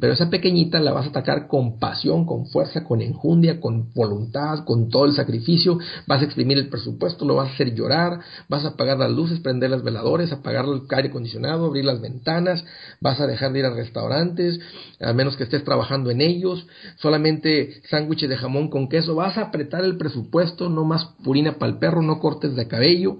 Pero 0.01 0.13
esa 0.13 0.31
pequeñita 0.31 0.81
la 0.81 0.93
vas 0.93 1.07
a 1.07 1.11
atacar 1.11 1.47
con 1.47 1.79
pasión, 1.79 2.25
con 2.25 2.47
fuerza, 2.47 2.85
con 2.85 3.03
enjundia, 3.03 3.61
con 3.61 3.93
voluntad, 3.93 4.65
con 4.65 4.89
todo 4.89 5.05
el 5.05 5.13
sacrificio. 5.13 5.79
Vas 6.07 6.23
a 6.23 6.25
exprimir 6.25 6.59
el 6.59 6.69
presupuesto, 6.69 7.25
lo 7.25 7.37
vas 7.37 7.51
a 7.51 7.55
hacer 7.55 7.75
llorar, 7.75 8.21
vas 8.49 8.65
a 8.65 8.69
apagar 8.69 8.99
las 8.99 9.11
luces, 9.11 9.41
prender 9.41 9.71
las 9.71 9.83
veladores, 9.83 10.33
apagar 10.33 10.65
el 10.65 10.83
aire 10.91 11.09
acondicionado, 11.09 11.67
abrir 11.67 11.85
las 11.85 12.01
ventanas, 12.01 12.65
vas 13.01 13.21
a 13.21 13.27
dejar 13.27 13.53
de 13.53 13.61
ir 13.61 13.65
a 13.67 13.75
restaurantes, 13.75 14.59
a 15.01 15.13
menos 15.13 15.37
que 15.37 15.45
estés 15.45 15.65
trabajando 15.65 16.11
en 16.11 16.21
ellos. 16.21 16.67
Solamente 16.97 17.83
sándwiches 17.91 18.29
de 18.29 18.37
jamón 18.37 18.69
con 18.69 18.89
queso. 18.89 19.15
Vas 19.15 19.37
a 19.39 19.43
apretar 19.43 19.85
el 19.85 19.97
presupuesto, 19.97 20.69
no 20.69 20.85
más 20.85 21.05
purina 21.23 21.59
para 21.59 21.73
el 21.73 21.79
perro, 21.79 22.03
no 22.03 22.19
cortes 22.21 22.57
de 22.57 22.69
cabello. 22.69 23.19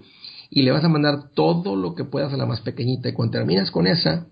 Y 0.51 0.63
le 0.63 0.71
vas 0.71 0.85
a 0.85 0.89
mandar 0.89 1.31
todo 1.35 1.75
lo 1.75 1.95
que 1.95 2.05
puedas 2.05 2.33
a 2.33 2.37
la 2.37 2.47
más 2.47 2.61
pequeñita. 2.61 3.09
Y 3.09 3.13
cuando 3.13 3.33
terminas 3.33 3.71
con 3.71 3.87
esa, 3.87 4.27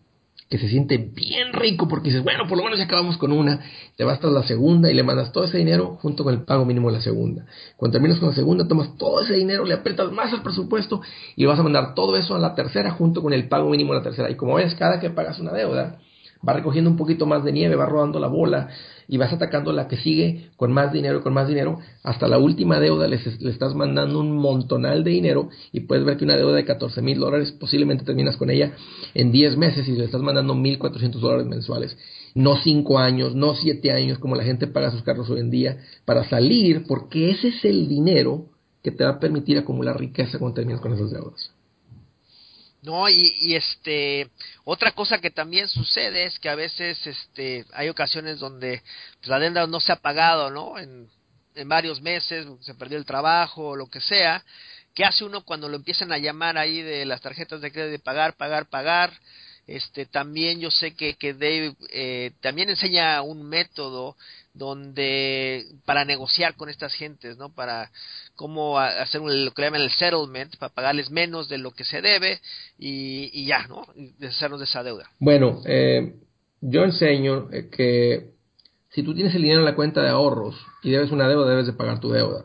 que 0.53 0.59
se 0.59 0.69
siente 0.69 0.99
bien 0.99 1.55
rico 1.55 1.89
porque 1.89 2.11
dices, 2.11 2.23
bueno, 2.23 2.47
por 2.47 2.59
lo 2.59 2.65
menos 2.65 2.79
ya 2.79 2.85
acabamos 2.85 3.17
con 3.17 3.33
una, 3.33 3.61
te 3.97 4.05
vas 4.05 4.23
la 4.23 4.43
segunda 4.43 4.91
y 4.91 4.95
le 4.95 5.03
mandas 5.03 5.33
todo 5.33 5.45
ese 5.45 5.57
dinero 5.57 5.97
junto 6.03 6.25
con 6.25 6.35
el 6.35 6.43
pago 6.43 6.67
mínimo 6.67 6.91
de 6.91 6.99
la 6.99 7.03
segunda. 7.03 7.47
Cuando 7.79 7.95
terminas 7.95 8.19
con 8.19 8.29
la 8.29 8.35
segunda, 8.35 8.69
tomas 8.69 8.95
todo 8.99 9.23
ese 9.23 9.33
dinero, 9.33 9.65
le 9.65 9.73
aprietas 9.73 10.13
más 10.13 10.31
al 10.31 10.43
presupuesto 10.43 11.01
y 11.37 11.47
vas 11.47 11.59
a 11.59 11.63
mandar 11.63 11.95
todo 11.95 12.19
eso 12.19 12.35
a 12.35 12.39
la 12.39 12.55
tercera 12.55 12.91
junto 12.91 13.23
con 13.23 13.33
el 13.33 13.49
pago 13.49 13.71
mínimo 13.71 13.95
de 13.95 14.01
la 14.01 14.05
tercera. 14.05 14.29
Y 14.31 14.35
como 14.35 14.57
ves, 14.57 14.75
cada 14.75 15.01
que 15.01 15.09
pagas 15.09 15.39
una 15.39 15.53
deuda, 15.53 16.01
va 16.47 16.53
recogiendo 16.53 16.91
un 16.91 16.99
poquito 16.99 17.25
más 17.25 17.45
de 17.45 17.53
nieve, 17.53 17.75
va 17.75 17.87
rodando 17.87 18.21
la 18.21 18.29
bola 18.29 18.69
y 19.13 19.19
vas 19.19 19.31
atacando 19.31 19.75
la 19.75 19.89
que 19.89 19.99
sigue 19.99 20.49
con 20.57 20.73
más 20.73 20.91
dinero, 20.91 21.23
con 21.23 21.35
más 21.35 21.47
dinero, 21.47 21.79
hasta 22.03 22.27
la 22.29 22.39
última 22.39 22.81
deuda 22.81 23.07
le, 23.07 23.17
estás 23.17 23.75
mandando 23.75 24.19
un 24.19 24.35
montonal 24.35 25.05
de 25.05 25.11
dinero 25.11 25.51
y 25.71 25.81
puedes 25.81 26.03
ver 26.07 26.17
que 26.17 26.25
una 26.25 26.35
deuda 26.35 26.57
de 26.57 26.65
14 26.65 27.03
mil 27.03 27.19
dólares 27.19 27.53
posiblemente 27.53 28.07
terminas 28.07 28.39
con 28.39 28.49
ella 28.49 28.73
en 29.13 29.31
10 29.31 29.59
meses 29.59 29.87
y 29.87 29.93
le 29.93 30.07
estás 30.07 30.23
mandando 30.23 30.55
1.400 30.55 31.21
dólares 31.21 31.47
mensuales. 31.47 31.95
No 32.35 32.57
5 32.57 32.99
años, 32.99 33.35
no 33.35 33.55
7 33.55 33.93
años 33.93 34.19
como 34.19 34.35
la 34.35 34.45
gente 34.45 34.67
paga 34.67 34.91
sus 34.91 35.03
carros 35.03 35.29
hoy 35.29 35.41
en 35.41 35.51
día 35.51 35.77
para 36.07 36.25
salir 36.31 36.85
porque 36.89 37.33
ese 37.33 37.49
es 37.49 37.63
el 37.67 37.89
dinero 37.89 38.47
que 38.83 38.93
te 38.93 39.05
va 39.05 39.11
a 39.11 39.21
permitir 39.21 39.59
acumular 39.59 40.01
riqueza 40.01 40.39
cuando 40.39 40.55
terminas 40.55 40.81
con 40.81 40.95
esas 40.95 41.11
deudas. 41.11 41.52
No, 42.83 43.09
y, 43.09 43.55
este, 43.55 44.29
otra 44.65 44.91
cosa 44.91 45.21
que 45.21 45.31
también 45.31 45.69
sucede 45.69 46.25
es 46.25 46.39
que 46.41 46.49
a 46.49 46.57
veces, 46.57 47.07
este, 47.07 47.65
hay 47.73 47.89
ocasiones 47.89 48.41
donde 48.41 48.83
pues, 49.19 49.29
la 49.29 49.39
deuda 49.39 49.67
no 49.69 49.79
se 49.81 49.93
ha 49.93 49.97
pagado, 49.97 50.51
¿no? 50.51 50.79
En 50.79 51.09
en 51.55 51.69
varios 51.69 52.01
meses, 52.01 52.47
se 52.61 52.75
perdió 52.75 52.99
el 52.99 53.07
trabajo, 53.07 53.71
o 53.71 53.77
lo 53.77 53.87
que 53.87 54.01
sea. 54.01 54.45
¿Qué 54.95 55.05
hace 55.05 55.25
uno 55.25 55.43
cuando 55.45 55.69
lo 55.69 55.77
empiezan 55.77 56.13
a 56.13 56.19
llamar 56.19 56.59
ahí 56.59 56.83
de 56.83 57.05
las 57.05 57.21
tarjetas 57.21 57.61
de 57.61 57.73
crédito 57.73 57.93
de 57.93 57.99
pagar, 57.99 58.37
pagar, 58.37 58.67
pagar? 58.69 59.13
Este, 59.67 60.07
también 60.07 60.61
yo 60.61 60.71
sé 60.71 60.95
que, 60.95 61.15
que 61.15 61.35
Dave 61.35 61.75
eh, 61.93 62.33
también 62.41 62.69
enseña 62.69 63.23
un 63.23 63.49
método 63.49 64.17
donde 64.55 65.65
para 65.85 66.05
negociar 66.05 66.57
con 66.57 66.69
estas 66.69 66.93
gentes, 66.95 67.39
¿no? 67.39 67.49
Para 67.49 67.91
cómo 68.35 68.79
hacer 68.79 69.21
lo 69.23 69.53
que 69.53 69.63
llaman 69.63 69.83
el 69.83 69.91
settlement, 69.91 70.57
para 70.57 70.75
pagarles 70.75 71.11
menos 71.11 71.49
de 71.49 71.59
lo 71.59 71.71
que 71.71 71.85
se 71.85 72.03
debe 72.03 72.41
y, 72.79 73.31
y 73.33 73.47
ya, 73.47 73.67
¿no? 73.69 73.87
deshacernos 74.19 74.59
de 74.59 74.65
esa 74.65 74.83
deuda. 74.83 75.09
Bueno, 75.19 75.63
eh, 75.65 76.17
yo 76.61 76.85
enseño 76.85 77.49
eh, 77.53 77.69
que 77.71 78.33
si 78.91 79.03
tú 79.03 79.15
tienes 79.15 79.35
el 79.35 79.43
dinero 79.43 79.61
en 79.61 79.67
la 79.67 79.77
cuenta 79.77 80.03
de 80.03 80.11
ahorros 80.11 80.57
y 80.83 80.91
debes 80.91 81.13
una 81.13 81.29
deuda, 81.29 81.49
debes 81.49 81.67
de 81.67 81.73
pagar 81.73 82.01
tu 82.01 82.11
deuda, 82.11 82.45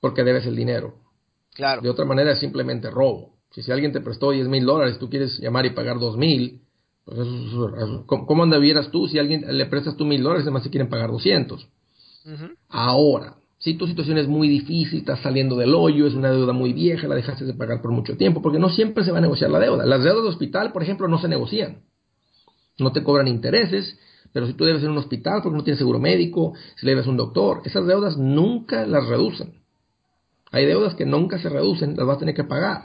porque 0.00 0.24
debes 0.24 0.46
el 0.46 0.56
dinero. 0.56 0.98
Claro. 1.52 1.82
De 1.82 1.90
otra 1.90 2.04
manera 2.04 2.32
es 2.32 2.40
simplemente 2.40 2.90
robo. 2.90 3.33
Si, 3.54 3.62
si 3.62 3.72
alguien 3.72 3.92
te 3.92 4.00
prestó 4.00 4.30
10 4.30 4.48
mil 4.48 4.64
dólares, 4.64 4.98
tú 4.98 5.08
quieres 5.08 5.38
llamar 5.38 5.66
y 5.66 5.70
pagar 5.70 5.98
2 5.98 6.16
mil, 6.16 6.60
pues 7.04 7.18
eso, 7.18 8.04
¿cómo 8.06 8.42
andavieras 8.42 8.90
tú 8.90 9.06
si 9.08 9.18
alguien 9.18 9.44
le 9.46 9.66
prestas 9.66 9.96
tú 9.96 10.04
mil 10.04 10.22
dólares 10.22 10.44
y 10.44 10.48
además 10.48 10.62
se 10.62 10.70
quieren 10.70 10.88
pagar 10.88 11.10
200? 11.10 11.68
Ahora, 12.68 13.36
si 13.58 13.74
tu 13.74 13.86
situación 13.86 14.18
es 14.18 14.26
muy 14.26 14.48
difícil, 14.48 15.00
estás 15.00 15.20
saliendo 15.20 15.56
del 15.56 15.74
hoyo, 15.74 16.06
es 16.06 16.14
una 16.14 16.30
deuda 16.30 16.52
muy 16.52 16.72
vieja, 16.72 17.06
la 17.06 17.14
dejaste 17.14 17.44
de 17.44 17.54
pagar 17.54 17.82
por 17.82 17.92
mucho 17.92 18.16
tiempo, 18.16 18.42
porque 18.42 18.58
no 18.58 18.70
siempre 18.70 19.04
se 19.04 19.12
va 19.12 19.18
a 19.18 19.20
negociar 19.20 19.50
la 19.50 19.60
deuda. 19.60 19.86
Las 19.86 20.02
deudas 20.02 20.22
de 20.22 20.28
hospital, 20.30 20.72
por 20.72 20.82
ejemplo, 20.82 21.06
no 21.06 21.18
se 21.18 21.28
negocian. 21.28 21.82
No 22.78 22.92
te 22.92 23.04
cobran 23.04 23.28
intereses, 23.28 23.98
pero 24.32 24.46
si 24.46 24.54
tú 24.54 24.64
debes 24.64 24.82
en 24.82 24.90
un 24.90 24.98
hospital 24.98 25.42
porque 25.42 25.56
no 25.56 25.64
tienes 25.64 25.78
seguro 25.78 25.98
médico, 25.98 26.54
si 26.76 26.86
le 26.86 26.92
debes 26.92 27.06
a 27.06 27.10
un 27.10 27.16
doctor, 27.16 27.60
esas 27.64 27.86
deudas 27.86 28.16
nunca 28.16 28.86
las 28.86 29.06
reducen. 29.06 29.62
Hay 30.50 30.66
deudas 30.66 30.94
que 30.94 31.06
nunca 31.06 31.38
se 31.38 31.48
reducen, 31.48 31.96
las 31.96 32.06
vas 32.06 32.16
a 32.16 32.20
tener 32.20 32.34
que 32.34 32.44
pagar. 32.44 32.82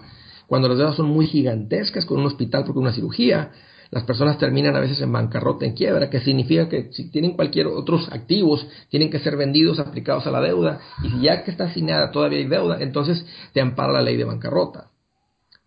Cuando 0.49 0.67
las 0.67 0.79
deudas 0.79 0.95
son 0.95 1.05
muy 1.05 1.27
gigantescas 1.27 2.07
con 2.07 2.19
un 2.19 2.25
hospital 2.25 2.63
porque 2.65 2.79
una 2.79 2.91
cirugía, 2.91 3.51
las 3.91 4.03
personas 4.03 4.39
terminan 4.39 4.75
a 4.75 4.79
veces 4.79 4.99
en 4.99 5.11
bancarrota, 5.11 5.63
en 5.63 5.73
quiebra, 5.73 6.09
que 6.09 6.21
significa 6.21 6.67
que 6.67 6.91
si 6.91 7.11
tienen 7.11 7.33
cualquier 7.33 7.67
otros 7.67 8.11
activos, 8.11 8.65
tienen 8.89 9.11
que 9.11 9.19
ser 9.19 9.37
vendidos, 9.37 9.77
aplicados 9.77 10.25
a 10.25 10.31
la 10.31 10.41
deuda, 10.41 10.81
y 11.03 11.09
si 11.11 11.21
ya 11.21 11.43
que 11.43 11.51
está 11.51 11.65
asignada 11.65 12.09
todavía 12.09 12.39
hay 12.39 12.47
deuda, 12.47 12.81
entonces 12.81 13.23
te 13.53 13.61
ampara 13.61 13.93
la 13.93 14.01
ley 14.01 14.17
de 14.17 14.23
bancarrota. 14.23 14.89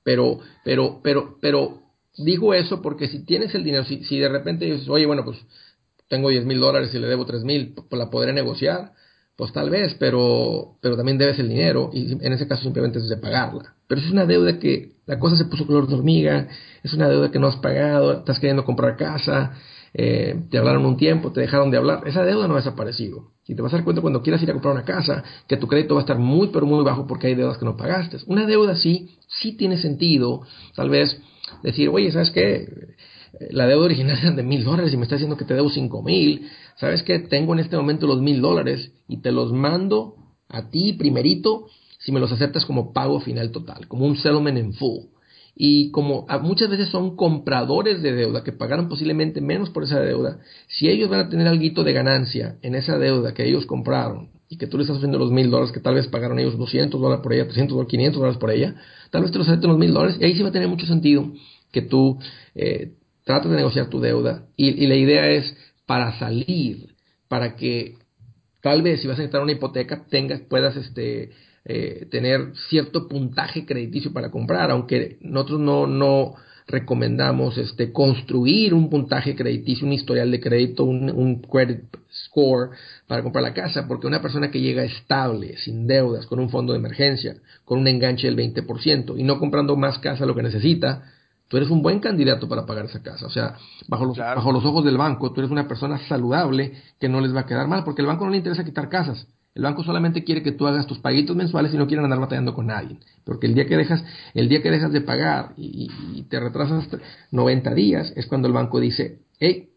Pero, 0.02 0.40
pero, 0.64 0.98
pero, 1.00 1.38
pero, 1.40 1.82
digo 2.18 2.52
eso 2.52 2.82
porque 2.82 3.06
si 3.06 3.24
tienes 3.24 3.54
el 3.54 3.62
dinero, 3.62 3.84
si, 3.84 4.02
si 4.02 4.18
de 4.18 4.28
repente 4.28 4.64
dices, 4.64 4.88
oye, 4.88 5.06
bueno, 5.06 5.24
pues 5.24 5.38
tengo 6.08 6.28
10 6.28 6.44
mil 6.44 6.58
dólares 6.58 6.92
y 6.92 6.98
le 6.98 7.06
debo 7.06 7.24
3 7.24 7.44
mil, 7.44 7.72
pues 7.72 7.98
la 7.98 8.10
podré 8.10 8.32
negociar, 8.32 8.94
pues 9.42 9.52
tal 9.52 9.70
vez, 9.70 9.96
pero, 9.98 10.76
pero 10.80 10.96
también 10.96 11.18
debes 11.18 11.36
el 11.40 11.48
dinero 11.48 11.90
y 11.92 12.12
en 12.12 12.32
ese 12.32 12.46
caso 12.46 12.62
simplemente 12.62 13.00
es 13.00 13.08
de 13.08 13.16
pagarla. 13.16 13.74
Pero 13.88 14.00
es 14.00 14.08
una 14.08 14.24
deuda 14.24 14.60
que 14.60 14.92
la 15.04 15.18
cosa 15.18 15.34
se 15.34 15.46
puso 15.46 15.66
color 15.66 15.88
de 15.88 15.96
hormiga, 15.96 16.46
es 16.84 16.94
una 16.94 17.08
deuda 17.08 17.32
que 17.32 17.40
no 17.40 17.48
has 17.48 17.56
pagado, 17.56 18.12
estás 18.12 18.38
queriendo 18.38 18.64
comprar 18.64 18.96
casa, 18.96 19.54
eh, 19.94 20.44
te 20.48 20.58
hablaron 20.58 20.86
un 20.86 20.96
tiempo, 20.96 21.32
te 21.32 21.40
dejaron 21.40 21.72
de 21.72 21.76
hablar, 21.76 22.06
esa 22.06 22.24
deuda 22.24 22.46
no 22.46 22.54
ha 22.54 22.58
desaparecido. 22.58 23.32
Y 23.48 23.56
te 23.56 23.62
vas 23.62 23.72
a 23.72 23.78
dar 23.78 23.84
cuenta 23.84 24.00
cuando 24.00 24.22
quieras 24.22 24.40
ir 24.44 24.50
a 24.50 24.52
comprar 24.52 24.74
una 24.74 24.84
casa 24.84 25.24
que 25.48 25.56
tu 25.56 25.66
crédito 25.66 25.96
va 25.96 26.02
a 26.02 26.04
estar 26.04 26.20
muy 26.20 26.50
pero 26.52 26.64
muy 26.64 26.84
bajo 26.84 27.08
porque 27.08 27.26
hay 27.26 27.34
deudas 27.34 27.58
que 27.58 27.64
no 27.64 27.76
pagaste. 27.76 28.18
Una 28.26 28.46
deuda 28.46 28.76
sí, 28.76 29.18
sí 29.26 29.56
tiene 29.56 29.76
sentido, 29.76 30.42
tal 30.76 30.88
vez 30.88 31.20
decir, 31.64 31.88
oye, 31.88 32.12
¿sabes 32.12 32.30
qué? 32.30 32.94
La 33.50 33.66
deuda 33.66 33.86
original 33.86 34.18
era 34.18 34.32
de 34.32 34.42
mil 34.42 34.64
dólares 34.64 34.92
y 34.92 34.96
me 34.96 35.04
está 35.04 35.14
diciendo 35.14 35.36
que 35.36 35.44
te 35.44 35.54
debo 35.54 35.70
cinco 35.70 36.02
mil. 36.02 36.48
¿Sabes 36.76 37.02
qué? 37.02 37.18
Tengo 37.18 37.54
en 37.54 37.60
este 37.60 37.76
momento 37.76 38.06
los 38.06 38.20
mil 38.20 38.40
dólares 38.40 38.92
y 39.08 39.18
te 39.18 39.32
los 39.32 39.52
mando 39.52 40.16
a 40.48 40.70
ti 40.70 40.92
primerito 40.92 41.66
si 41.98 42.12
me 42.12 42.20
los 42.20 42.32
aceptas 42.32 42.66
como 42.66 42.92
pago 42.92 43.20
final 43.20 43.52
total, 43.52 43.88
como 43.88 44.06
un 44.06 44.16
settlement 44.16 44.58
en 44.58 44.74
full. 44.74 45.04
Y 45.54 45.90
como 45.90 46.26
muchas 46.42 46.70
veces 46.70 46.88
son 46.88 47.14
compradores 47.14 48.02
de 48.02 48.12
deuda 48.12 48.42
que 48.42 48.52
pagaron 48.52 48.88
posiblemente 48.88 49.40
menos 49.40 49.70
por 49.70 49.84
esa 49.84 50.00
deuda, 50.00 50.38
si 50.66 50.88
ellos 50.88 51.10
van 51.10 51.20
a 51.20 51.28
tener 51.28 51.46
algo 51.46 51.84
de 51.84 51.92
ganancia 51.92 52.56
en 52.62 52.74
esa 52.74 52.98
deuda 52.98 53.34
que 53.34 53.46
ellos 53.46 53.66
compraron 53.66 54.30
y 54.48 54.56
que 54.56 54.66
tú 54.66 54.76
le 54.76 54.84
estás 54.84 54.96
haciendo 54.96 55.18
los 55.18 55.30
mil 55.30 55.50
dólares 55.50 55.72
que 55.72 55.80
tal 55.80 55.94
vez 55.94 56.06
pagaron 56.08 56.38
ellos 56.38 56.58
200 56.58 57.00
dólares 57.00 57.22
por 57.22 57.32
ella, 57.34 57.44
300 57.44 57.74
dólares, 57.74 57.90
500 57.90 58.18
dólares 58.18 58.38
por 58.38 58.50
ella, 58.50 58.74
tal 59.10 59.22
vez 59.22 59.30
te 59.30 59.38
los 59.38 59.48
acepten 59.48 59.70
los 59.70 59.78
mil 59.78 59.92
dólares 59.92 60.16
y 60.18 60.24
ahí 60.24 60.34
sí 60.34 60.42
va 60.42 60.48
a 60.48 60.52
tener 60.52 60.68
mucho 60.68 60.86
sentido 60.86 61.30
que 61.70 61.82
tú 61.82 62.18
eh, 62.54 62.92
trates 63.24 63.50
de 63.50 63.56
negociar 63.56 63.88
tu 63.88 64.00
deuda 64.00 64.46
y, 64.56 64.68
y 64.68 64.86
la 64.86 64.96
idea 64.96 65.28
es 65.30 65.56
para 65.86 66.18
salir, 66.18 66.94
para 67.28 67.56
que 67.56 67.96
tal 68.62 68.82
vez 68.82 69.00
si 69.00 69.08
vas 69.08 69.18
a 69.18 69.22
necesitar 69.22 69.42
una 69.42 69.52
hipoteca 69.52 70.04
tengas, 70.08 70.40
puedas 70.40 70.76
este, 70.76 71.30
eh, 71.64 72.06
tener 72.10 72.52
cierto 72.68 73.08
puntaje 73.08 73.66
crediticio 73.66 74.12
para 74.12 74.30
comprar, 74.30 74.70
aunque 74.70 75.18
nosotros 75.20 75.60
no, 75.60 75.86
no 75.86 76.34
recomendamos 76.66 77.58
este, 77.58 77.92
construir 77.92 78.72
un 78.74 78.88
puntaje 78.88 79.34
crediticio, 79.34 79.86
un 79.86 79.92
historial 79.92 80.30
de 80.30 80.40
crédito, 80.40 80.84
un, 80.84 81.10
un 81.10 81.42
credit 81.42 81.84
score 82.10 82.70
para 83.06 83.22
comprar 83.22 83.42
la 83.42 83.54
casa, 83.54 83.86
porque 83.86 84.06
una 84.06 84.22
persona 84.22 84.50
que 84.50 84.60
llega 84.60 84.84
estable, 84.84 85.56
sin 85.58 85.86
deudas, 85.86 86.26
con 86.26 86.38
un 86.38 86.50
fondo 86.50 86.72
de 86.72 86.78
emergencia, 86.78 87.36
con 87.64 87.80
un 87.80 87.88
enganche 87.88 88.26
del 88.26 88.36
20% 88.36 89.18
y 89.18 89.22
no 89.22 89.38
comprando 89.38 89.76
más 89.76 89.98
casa 89.98 90.26
lo 90.26 90.34
que 90.34 90.42
necesita, 90.42 91.04
tú 91.52 91.58
eres 91.58 91.68
un 91.68 91.82
buen 91.82 92.00
candidato 92.00 92.48
para 92.48 92.64
pagar 92.64 92.86
esa 92.86 93.02
casa. 93.02 93.26
O 93.26 93.28
sea, 93.28 93.56
bajo 93.86 94.06
los, 94.06 94.16
bajo 94.16 94.52
los 94.52 94.64
ojos 94.64 94.86
del 94.86 94.96
banco, 94.96 95.34
tú 95.34 95.42
eres 95.42 95.50
una 95.50 95.68
persona 95.68 95.98
saludable 96.08 96.72
que 96.98 97.10
no 97.10 97.20
les 97.20 97.36
va 97.36 97.40
a 97.40 97.46
quedar 97.46 97.68
mal, 97.68 97.84
porque 97.84 98.00
al 98.00 98.06
banco 98.08 98.24
no 98.24 98.30
le 98.30 98.38
interesa 98.38 98.64
quitar 98.64 98.88
casas. 98.88 99.26
El 99.54 99.64
banco 99.64 99.84
solamente 99.84 100.24
quiere 100.24 100.42
que 100.42 100.52
tú 100.52 100.66
hagas 100.66 100.86
tus 100.86 101.00
paguitos 101.00 101.36
mensuales 101.36 101.74
y 101.74 101.76
no 101.76 101.86
quieren 101.86 102.04
andar 102.04 102.20
batallando 102.20 102.54
con 102.54 102.68
nadie. 102.68 102.96
Porque 103.22 103.48
el 103.48 103.54
día 103.54 103.66
que 103.66 103.76
dejas, 103.76 104.02
el 104.32 104.48
día 104.48 104.62
que 104.62 104.70
dejas 104.70 104.92
de 104.92 105.02
pagar 105.02 105.52
y, 105.58 106.22
te 106.30 106.40
retrasas 106.40 106.88
90 107.30 107.74
días, 107.74 108.14
es 108.16 108.24
cuando 108.24 108.48
el 108.48 108.54
banco 108.54 108.80
dice, 108.80 109.18
hey, 109.38 109.68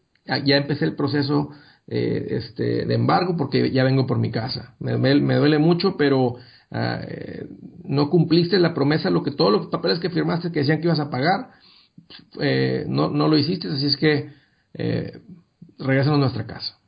ya 0.46 0.56
empecé 0.56 0.86
el 0.86 0.96
proceso 0.96 1.50
eh, 1.88 2.26
este, 2.30 2.86
de 2.86 2.94
embargo 2.94 3.36
porque 3.36 3.70
ya 3.70 3.84
vengo 3.84 4.06
por 4.06 4.18
mi 4.18 4.30
casa. 4.30 4.74
Me, 4.78 4.96
duele 4.96 5.58
mucho, 5.58 5.98
pero 5.98 6.36
eh, 6.70 7.46
no 7.84 8.08
cumpliste 8.08 8.58
la 8.58 8.72
promesa, 8.72 9.10
lo 9.10 9.22
que 9.22 9.32
todos 9.32 9.52
los 9.52 9.66
papeles 9.66 9.98
que 9.98 10.08
firmaste 10.08 10.50
que 10.50 10.60
decían 10.60 10.80
que 10.80 10.86
ibas 10.86 11.00
a 11.00 11.10
pagar, 11.10 11.50
eh, 12.40 12.84
no, 12.86 13.10
no 13.10 13.28
lo 13.28 13.36
hiciste, 13.36 13.68
así 13.68 13.86
es 13.86 13.96
que 13.96 14.30
eh, 14.74 15.20
regresanos 15.78 16.16
a 16.16 16.20
nuestra 16.20 16.46
casa. 16.46 16.78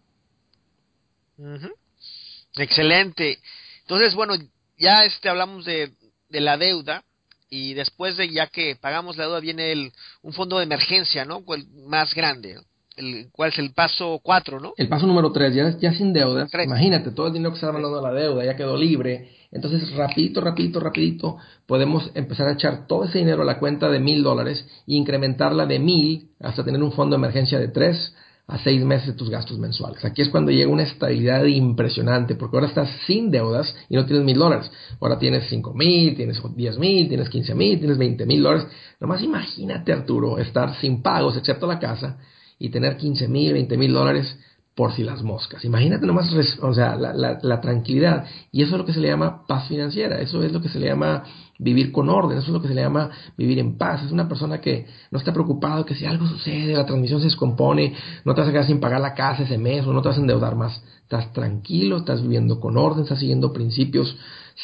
Excelente. 2.56 3.38
Entonces, 3.82 4.14
bueno, 4.14 4.34
ya 4.76 5.04
este 5.04 5.28
hablamos 5.28 5.64
de, 5.64 5.92
de 6.28 6.40
la 6.40 6.56
deuda 6.56 7.04
y 7.50 7.74
después 7.74 8.16
de 8.16 8.30
ya 8.30 8.46
que 8.48 8.76
pagamos 8.76 9.16
la 9.16 9.24
deuda 9.24 9.40
viene 9.40 9.72
el, 9.72 9.92
un 10.22 10.32
fondo 10.32 10.58
de 10.58 10.64
emergencia, 10.64 11.24
¿no? 11.24 11.42
El 11.48 11.66
más 11.86 12.14
grande. 12.14 12.56
El, 12.96 13.28
¿Cuál 13.32 13.50
es 13.52 13.58
el 13.58 13.72
paso 13.72 14.20
4, 14.22 14.60
no? 14.60 14.74
El 14.76 14.88
paso 14.88 15.06
número 15.06 15.30
3, 15.32 15.54
ya, 15.54 15.78
ya 15.78 15.94
sin 15.94 16.12
deuda. 16.12 16.48
Imagínate, 16.64 17.12
todo 17.12 17.28
el 17.28 17.32
dinero 17.32 17.52
que 17.52 17.60
se 17.60 17.66
ha 17.66 17.72
mandado 17.72 18.04
a 18.04 18.12
la 18.12 18.20
deuda 18.20 18.44
ya 18.44 18.56
quedó 18.56 18.76
libre. 18.76 19.37
Entonces, 19.50 19.90
rapidito, 19.94 20.40
rapidito, 20.40 20.78
rapidito, 20.78 21.36
podemos 21.66 22.10
empezar 22.14 22.48
a 22.48 22.52
echar 22.52 22.86
todo 22.86 23.04
ese 23.04 23.18
dinero 23.18 23.42
a 23.42 23.46
la 23.46 23.58
cuenta 23.58 23.88
de 23.88 23.98
mil 23.98 24.22
dólares 24.22 24.66
e 24.86 24.94
incrementarla 24.94 25.64
de 25.64 25.78
mil 25.78 26.28
hasta 26.40 26.64
tener 26.64 26.82
un 26.82 26.92
fondo 26.92 27.16
de 27.16 27.20
emergencia 27.20 27.58
de 27.58 27.68
tres 27.68 28.14
a 28.46 28.56
seis 28.58 28.82
meses 28.82 29.08
de 29.08 29.12
tus 29.12 29.28
gastos 29.28 29.58
mensuales. 29.58 30.02
Aquí 30.04 30.22
es 30.22 30.30
cuando 30.30 30.50
llega 30.50 30.70
una 30.70 30.82
estabilidad 30.82 31.44
impresionante, 31.44 32.34
porque 32.34 32.56
ahora 32.56 32.68
estás 32.68 32.90
sin 33.06 33.30
deudas 33.30 33.74
y 33.90 33.96
no 33.96 34.06
tienes 34.06 34.24
mil 34.24 34.38
dólares. 34.38 34.70
Ahora 35.00 35.18
tienes 35.18 35.48
cinco 35.48 35.74
mil, 35.74 36.16
tienes 36.16 36.40
diez 36.56 36.78
mil, 36.78 37.08
tienes 37.08 37.28
quince 37.28 37.54
mil, 37.54 37.78
tienes 37.78 37.98
veinte 37.98 38.24
mil 38.24 38.42
dólares. 38.42 38.66
Nomás 39.00 39.22
imagínate, 39.22 39.92
Arturo, 39.92 40.38
estar 40.38 40.74
sin 40.76 41.02
pagos, 41.02 41.36
excepto 41.36 41.66
la 41.66 41.78
casa, 41.78 42.18
y 42.58 42.70
tener 42.70 42.96
quince 42.96 43.28
mil, 43.28 43.52
veinte 43.52 43.76
mil 43.76 43.92
dólares 43.92 44.38
por 44.78 44.92
si 44.92 45.02
las 45.02 45.24
moscas. 45.24 45.64
Imagínate 45.64 46.06
nomás, 46.06 46.32
o 46.62 46.72
sea, 46.72 46.94
la, 46.94 47.60
tranquilidad. 47.60 48.26
Y 48.52 48.62
eso 48.62 48.76
es 48.76 48.78
lo 48.78 48.84
que 48.84 48.92
se 48.92 49.00
le 49.00 49.08
llama 49.08 49.44
paz 49.44 49.66
financiera, 49.66 50.20
eso 50.20 50.40
es 50.44 50.52
lo 50.52 50.62
que 50.62 50.68
se 50.68 50.78
le 50.78 50.86
llama 50.86 51.24
vivir 51.58 51.90
con 51.90 52.08
orden, 52.08 52.38
eso 52.38 52.46
es 52.46 52.52
lo 52.52 52.62
que 52.62 52.68
se 52.68 52.74
le 52.74 52.82
llama 52.82 53.10
vivir 53.36 53.58
en 53.58 53.76
paz. 53.76 54.04
Es 54.04 54.12
una 54.12 54.28
persona 54.28 54.60
que 54.60 54.86
no 55.10 55.18
está 55.18 55.32
preocupado 55.32 55.84
que 55.84 55.96
si 55.96 56.06
algo 56.06 56.28
sucede, 56.28 56.74
la 56.74 56.86
transmisión 56.86 57.18
se 57.18 57.24
descompone, 57.24 57.92
no 58.24 58.36
te 58.36 58.40
vas 58.40 58.50
a 58.50 58.52
quedar 58.52 58.66
sin 58.66 58.78
pagar 58.78 59.00
la 59.00 59.14
casa 59.14 59.42
ese 59.42 59.58
mes 59.58 59.84
o 59.84 59.92
no 59.92 60.00
te 60.00 60.10
vas 60.10 60.18
a 60.18 60.20
endeudar 60.20 60.54
más. 60.54 60.80
Estás 61.02 61.32
tranquilo, 61.32 61.96
estás 61.96 62.22
viviendo 62.22 62.60
con 62.60 62.76
orden, 62.76 63.02
estás 63.02 63.18
siguiendo 63.18 63.52
principios 63.52 64.16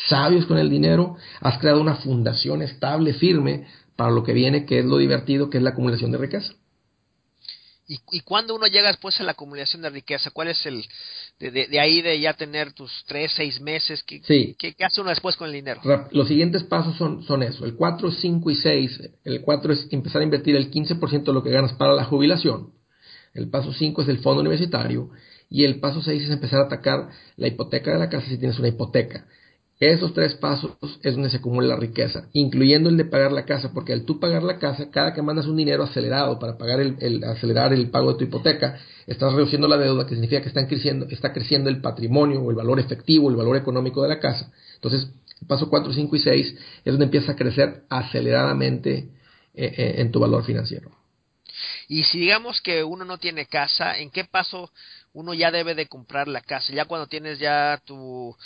sabios 0.08 0.46
con 0.46 0.58
el 0.58 0.70
dinero, 0.70 1.16
has 1.40 1.58
creado 1.58 1.80
una 1.80 1.96
fundación 1.96 2.62
estable, 2.62 3.14
firme 3.14 3.66
para 3.96 4.12
lo 4.12 4.22
que 4.22 4.32
viene, 4.32 4.64
que 4.64 4.78
es 4.78 4.84
lo 4.84 4.96
divertido, 4.98 5.50
que 5.50 5.58
es 5.58 5.64
la 5.64 5.70
acumulación 5.70 6.12
de 6.12 6.18
riqueza. 6.18 6.54
¿Y, 7.86 7.98
y 8.12 8.20
cuándo 8.20 8.54
uno 8.54 8.66
llega 8.66 8.88
después 8.88 9.20
a 9.20 9.24
la 9.24 9.32
acumulación 9.32 9.82
de 9.82 9.90
riqueza? 9.90 10.30
¿Cuál 10.30 10.48
es 10.48 10.64
el, 10.64 10.84
de, 11.38 11.50
de, 11.50 11.80
ahí 11.80 12.00
de 12.00 12.18
ya 12.18 12.32
tener 12.32 12.72
tus 12.72 12.90
tres, 13.06 13.32
seis 13.36 13.60
meses? 13.60 14.02
¿qué, 14.02 14.20
¿qué, 14.58 14.74
hace 14.84 15.00
uno 15.02 15.10
después 15.10 15.36
con 15.36 15.48
el 15.48 15.52
dinero? 15.54 15.80
Los 16.10 16.28
siguientes 16.28 16.62
pasos 16.64 16.96
son, 16.96 17.22
son 17.24 17.42
eso. 17.42 17.64
El 17.66 17.74
4, 17.74 18.10
5 18.10 18.50
y 18.50 18.54
6. 18.54 19.00
El 19.24 19.42
4 19.42 19.72
es 19.72 19.86
empezar 19.90 20.22
a 20.22 20.24
invertir 20.24 20.56
el 20.56 20.70
15% 20.70 21.24
de 21.24 21.32
lo 21.32 21.42
que 21.42 21.50
ganas 21.50 21.74
para 21.74 21.92
la 21.92 22.04
jubilación. 22.04 22.72
El 23.34 23.50
paso 23.50 23.72
5 23.72 24.02
es 24.02 24.08
el 24.08 24.18
fondo 24.18 24.40
universitario. 24.40 25.10
y 25.50 25.64
el 25.64 25.80
paso 25.80 26.02
6 26.02 26.22
es 26.22 26.30
empezar 26.30 26.60
a 26.60 26.64
atacar 26.64 27.10
la 27.36 27.48
hipoteca 27.48 27.92
de 27.92 27.98
la 27.98 28.08
casa 28.08 28.26
si 28.28 28.38
tienes 28.38 28.58
una 28.58 28.68
hipoteca. 28.68 29.26
Esos 29.80 30.14
tres 30.14 30.34
pasos 30.34 30.72
es 31.02 31.14
donde 31.14 31.30
se 31.30 31.38
acumula 31.38 31.66
la 31.66 31.76
riqueza, 31.76 32.28
incluyendo 32.32 32.88
el 32.88 32.96
de 32.96 33.04
pagar 33.04 33.32
la 33.32 33.44
casa, 33.44 33.72
porque 33.72 33.92
al 33.92 34.04
tú 34.04 34.20
pagar 34.20 34.44
la 34.44 34.58
casa, 34.58 34.90
cada 34.90 35.12
que 35.12 35.20
mandas 35.20 35.46
un 35.46 35.56
dinero 35.56 35.82
acelerado 35.82 36.38
para 36.38 36.56
pagar 36.56 36.80
el, 36.80 37.24
acelerar 37.24 37.72
el 37.72 37.90
pago 37.90 38.12
de 38.12 38.18
tu 38.18 38.24
hipoteca, 38.24 38.78
estás 39.06 39.32
reduciendo 39.32 39.66
la 39.66 39.76
deuda, 39.76 40.06
que 40.06 40.14
significa 40.14 40.42
que 40.42 40.48
están 40.48 40.66
creciendo, 40.66 41.06
está 41.10 41.32
creciendo 41.32 41.70
el 41.70 41.80
patrimonio 41.80 42.40
o 42.40 42.50
el 42.50 42.56
valor 42.56 42.78
efectivo, 42.78 43.28
el 43.28 43.36
valor 43.36 43.56
económico 43.56 44.00
de 44.02 44.10
la 44.10 44.20
casa. 44.20 44.52
Entonces, 44.76 45.08
el 45.40 45.46
paso 45.48 45.68
4, 45.68 45.92
5 45.92 46.16
y 46.16 46.18
6 46.20 46.54
es 46.84 46.92
donde 46.92 47.06
empieza 47.06 47.32
a 47.32 47.36
crecer 47.36 47.82
aceleradamente 47.88 49.10
eh, 49.54 49.74
eh, 49.76 49.94
en 49.98 50.12
tu 50.12 50.20
valor 50.20 50.44
financiero. 50.44 50.92
Y 51.88 52.04
si 52.04 52.18
digamos 52.18 52.60
que 52.60 52.82
uno 52.84 53.04
no 53.04 53.18
tiene 53.18 53.46
casa, 53.46 53.98
¿en 53.98 54.10
qué 54.10 54.24
paso 54.24 54.70
uno 55.12 55.34
ya 55.34 55.50
debe 55.50 55.74
de 55.74 55.86
comprar 55.86 56.28
la 56.28 56.40
casa? 56.40 56.72
Ya 56.72 56.86
cuando 56.86 57.06
tienes 57.06 57.38
ya 57.38 57.80
tu, 57.84 58.36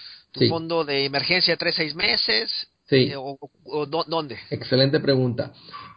fondo 0.48 0.84
de 0.84 1.04
emergencia 1.04 1.56
tres, 1.56 1.74
seis 1.76 1.94
meses. 1.94 2.68
Sí. 2.88 3.10
Eh, 3.10 3.16
o, 3.16 3.86
dónde? 3.86 4.38
Excelente 4.50 5.00
pregunta. 5.00 5.52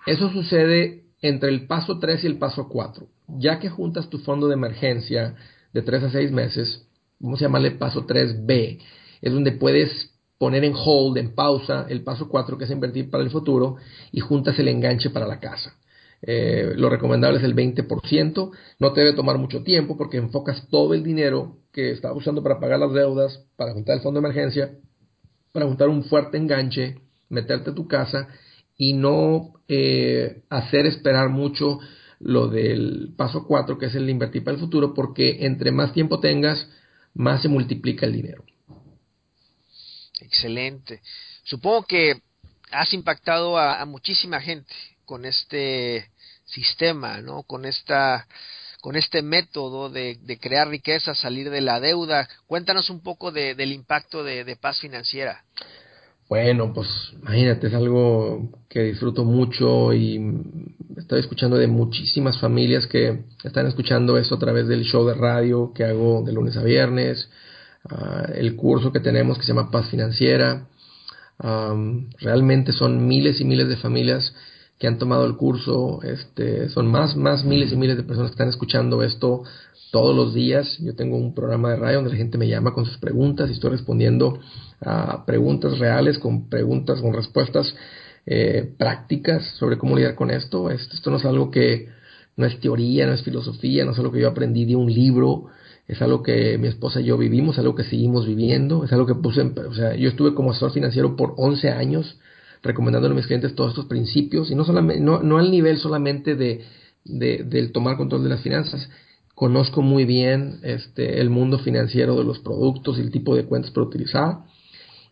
Eso 0.06 0.30
sucede 0.32 1.06
entre 1.22 1.50
el 1.50 1.68
paso 1.68 2.00
3 2.00 2.24
y 2.24 2.28
el 2.28 2.38
paso 2.38 2.68
4. 2.68 3.08
Ya 3.40 3.60
que 3.60 3.70
juntas 3.70 4.10
tu 4.10 4.20
fondo 4.20 4.48
de 4.48 4.56
emergencia 4.56 5.36
de 5.72 5.82
3 5.82 6.04
a 6.04 6.12
6 6.12 6.32
meses, 6.32 6.86
vamos 7.20 7.40
a 7.40 7.46
llamarle 7.46 7.72
paso 7.72 8.06
3B, 8.06 8.80
es 9.22 9.34
donde 9.34 9.54
puedes 9.54 10.12
poner 10.38 10.64
en 10.66 10.74
hold, 10.76 11.18
en 11.18 11.36
pausa, 11.36 11.86
el 11.88 12.04
paso 12.04 12.28
4 12.28 12.58
que 12.58 12.66
es 12.66 12.72
invertir 12.72 13.10
para 13.12 13.24
el 13.24 13.30
futuro 13.30 13.78
y 14.12 14.20
juntas 14.20 14.58
el 14.58 14.68
enganche 14.68 15.12
para 15.12 15.28
la 15.28 15.40
casa. 15.40 15.76
Eh, 16.24 16.74
lo 16.76 16.90
recomendable 16.90 17.38
es 17.38 17.44
el 17.44 17.56
20%. 17.56 18.52
No 18.80 18.94
te 18.94 19.02
debe 19.02 19.14
tomar 19.14 19.38
mucho 19.38 19.64
tiempo 19.64 19.98
porque 19.98 20.18
enfocas 20.18 20.68
todo 20.70 20.94
el 20.94 21.04
dinero 21.04 21.58
que 21.72 21.91
estás 21.91 22.11
usando 22.15 22.43
para 22.43 22.59
pagar 22.59 22.80
las 22.80 22.93
deudas, 22.93 23.45
para 23.55 23.74
juntar 23.74 23.97
el 23.97 24.01
fondo 24.01 24.19
de 24.19 24.28
emergencia, 24.28 24.72
para 25.51 25.65
juntar 25.65 25.89
un 25.89 26.03
fuerte 26.03 26.38
enganche, 26.38 26.99
meterte 27.30 27.72
a 27.72 27.76
tu 27.76 27.88
casa 27.88 28.28
y 28.78 28.93
no 28.93 29.53
eh, 29.67 30.43
hacer 30.49 30.86
esperar 30.86 31.30
mucho 31.30 31.80
lo 32.19 32.47
del 32.47 33.13
paso 33.17 33.45
4, 33.47 33.78
que 33.78 33.88
es 33.88 33.95
el 33.95 34.09
invertir 34.09 34.43
para 34.43 34.55
el 34.55 34.61
futuro, 34.61 34.93
porque 34.93 35.45
entre 35.45 35.72
más 35.72 35.93
tiempo 35.93 36.19
tengas, 36.19 36.67
más 37.13 37.41
se 37.41 37.47
multiplica 37.47 38.05
el 38.05 38.13
dinero. 38.13 38.43
Excelente. 40.19 41.01
Supongo 41.43 41.84
que 41.84 42.22
has 42.72 42.93
impactado 42.93 43.57
a 43.57 43.84
muchísima 43.86 44.39
gente 44.39 44.74
con 45.05 45.26
este 45.26 46.09
sistema, 46.45 47.22
¿no? 47.22 47.43
Con 47.43 47.65
esta 47.65 48.28
con 48.82 48.96
este 48.96 49.22
método 49.22 49.90
de, 49.90 50.18
crear 50.42 50.68
riqueza, 50.68 51.14
salir 51.14 51.50
de 51.50 51.62
la 51.62 51.80
deuda. 51.80 52.28
Cuéntanos 52.48 52.90
un 52.90 53.02
poco 53.02 53.32
del 53.32 53.72
impacto 53.72 54.24
de, 54.24 54.58
paz 54.60 54.80
financiera. 54.80 55.44
Bueno, 56.28 56.74
pues 56.74 56.88
imagínate, 57.22 57.68
es 57.68 57.74
algo 57.74 58.50
que 58.70 58.84
disfruto 58.84 59.26
mucho 59.26 59.94
y 59.94 60.20
estoy 60.98 61.20
escuchando 61.20 61.58
de 61.58 61.68
muchísimas 61.68 62.40
familias 62.40 62.88
que 62.88 63.26
están 63.44 63.68
escuchando 63.68 64.18
esto 64.18 64.36
a 64.36 64.40
través 64.40 64.68
del 64.68 64.84
show 64.84 65.06
de 65.06 65.14
radio 65.14 65.74
que 65.76 65.84
hago 65.84 66.24
de 66.24 66.32
lunes 66.32 66.56
a 66.56 66.64
viernes, 66.64 67.30
ah, 67.90 68.30
el 68.34 68.56
curso 68.56 68.94
que 68.94 69.02
tenemos 69.02 69.38
que 69.38 69.44
se 69.44 69.50
llama 69.54 69.72
Paz 69.72 69.90
Financiera. 69.90 70.68
realmente 72.20 72.72
son 72.72 73.08
miles 73.08 73.42
y 73.42 73.46
miles 73.46 73.68
de 73.68 73.76
familias 73.78 74.34
que 74.82 74.88
han 74.88 74.98
tomado 74.98 75.28
el 75.28 75.38
curso, 75.38 76.00
este, 76.02 76.68
son 76.70 76.88
más, 76.88 77.16
más 77.16 77.46
miles 77.46 77.72
y 77.72 77.76
miles 77.76 77.98
de 77.98 78.04
personas 78.04 78.32
que 78.32 78.34
están 78.34 78.50
escuchando 78.50 79.04
esto 79.04 79.44
todos 79.92 80.16
los 80.16 80.34
días. 80.34 80.76
Yo 80.80 80.96
tengo 80.96 81.18
un 81.18 81.36
programa 81.36 81.70
de 81.70 81.76
radio 81.76 81.98
donde 81.98 82.10
la 82.10 82.18
gente 82.18 82.40
me 82.40 82.48
llama 82.48 82.74
con 82.74 82.86
sus 82.88 82.98
preguntas 82.98 83.48
y 83.48 83.54
estoy 83.54 83.70
respondiendo 83.70 84.40
a 84.84 85.24
preguntas 85.28 85.78
reales, 85.78 86.18
con 86.18 86.50
preguntas, 86.50 87.00
con 87.00 87.14
respuestas 87.14 87.76
eh, 88.26 88.74
prácticas 88.76 89.46
sobre 89.60 89.78
cómo 89.78 89.96
lidiar 89.96 90.16
con 90.16 90.32
esto. 90.32 90.72
esto. 90.72 90.96
Esto 90.96 91.12
no 91.12 91.18
es 91.18 91.26
algo 91.26 91.52
que 91.52 91.90
no 92.36 92.48
es 92.48 92.60
teoría, 92.60 93.06
no 93.06 93.14
es 93.14 93.22
filosofía, 93.22 93.86
no 93.86 93.92
es 93.92 94.00
algo 94.00 94.12
que 94.12 94.22
yo 94.22 94.30
aprendí 94.30 94.66
de 94.66 94.78
un 94.78 94.92
libro, 94.92 95.46
es 95.88 96.02
algo 96.02 96.24
que 96.24 96.58
mi 96.58 96.70
esposa 96.70 97.02
y 97.02 97.04
yo 97.04 97.20
vivimos, 97.20 97.60
algo 97.60 97.76
que 97.76 97.84
seguimos 97.84 98.26
viviendo, 98.26 98.84
es 98.84 98.92
algo 98.92 99.06
que 99.06 99.14
puse, 99.14 99.42
en, 99.42 99.54
o 99.60 99.76
sea, 99.76 99.94
yo 99.94 100.10
estuve 100.10 100.34
como 100.34 100.50
asesor 100.50 100.72
financiero 100.72 101.16
por 101.16 101.36
11 101.38 101.70
años 101.70 102.18
recomendándole 102.64 103.14
a 103.14 103.18
mis 103.18 103.28
clientes 103.28 103.55
todos 103.55 103.72
estos 103.72 103.86
principios 103.86 104.51
y 104.51 104.55
no, 104.55 104.64
solamente, 104.66 105.01
no, 105.01 105.38
al 105.38 105.51
nivel 105.51 105.78
solamente 105.78 106.36
de, 106.36 106.62
del 107.03 107.72
tomar 107.72 107.97
control 107.97 108.24
de 108.24 108.30
las 108.30 108.41
finanzas. 108.41 108.89
Conozco 109.34 109.82
muy 109.82 110.05
bien 110.05 110.59
este, 110.64 111.20
el 111.20 111.30
mundo 111.30 111.57
financiero 111.59 112.16
de 112.16 112.24
los 112.24 112.39
productos 112.39 112.97
y 112.97 113.01
el 113.01 113.12
tipo 113.12 113.36
de 113.36 113.45
cuentas 113.45 113.72
para 113.72 113.88
utilizar. 113.88 114.38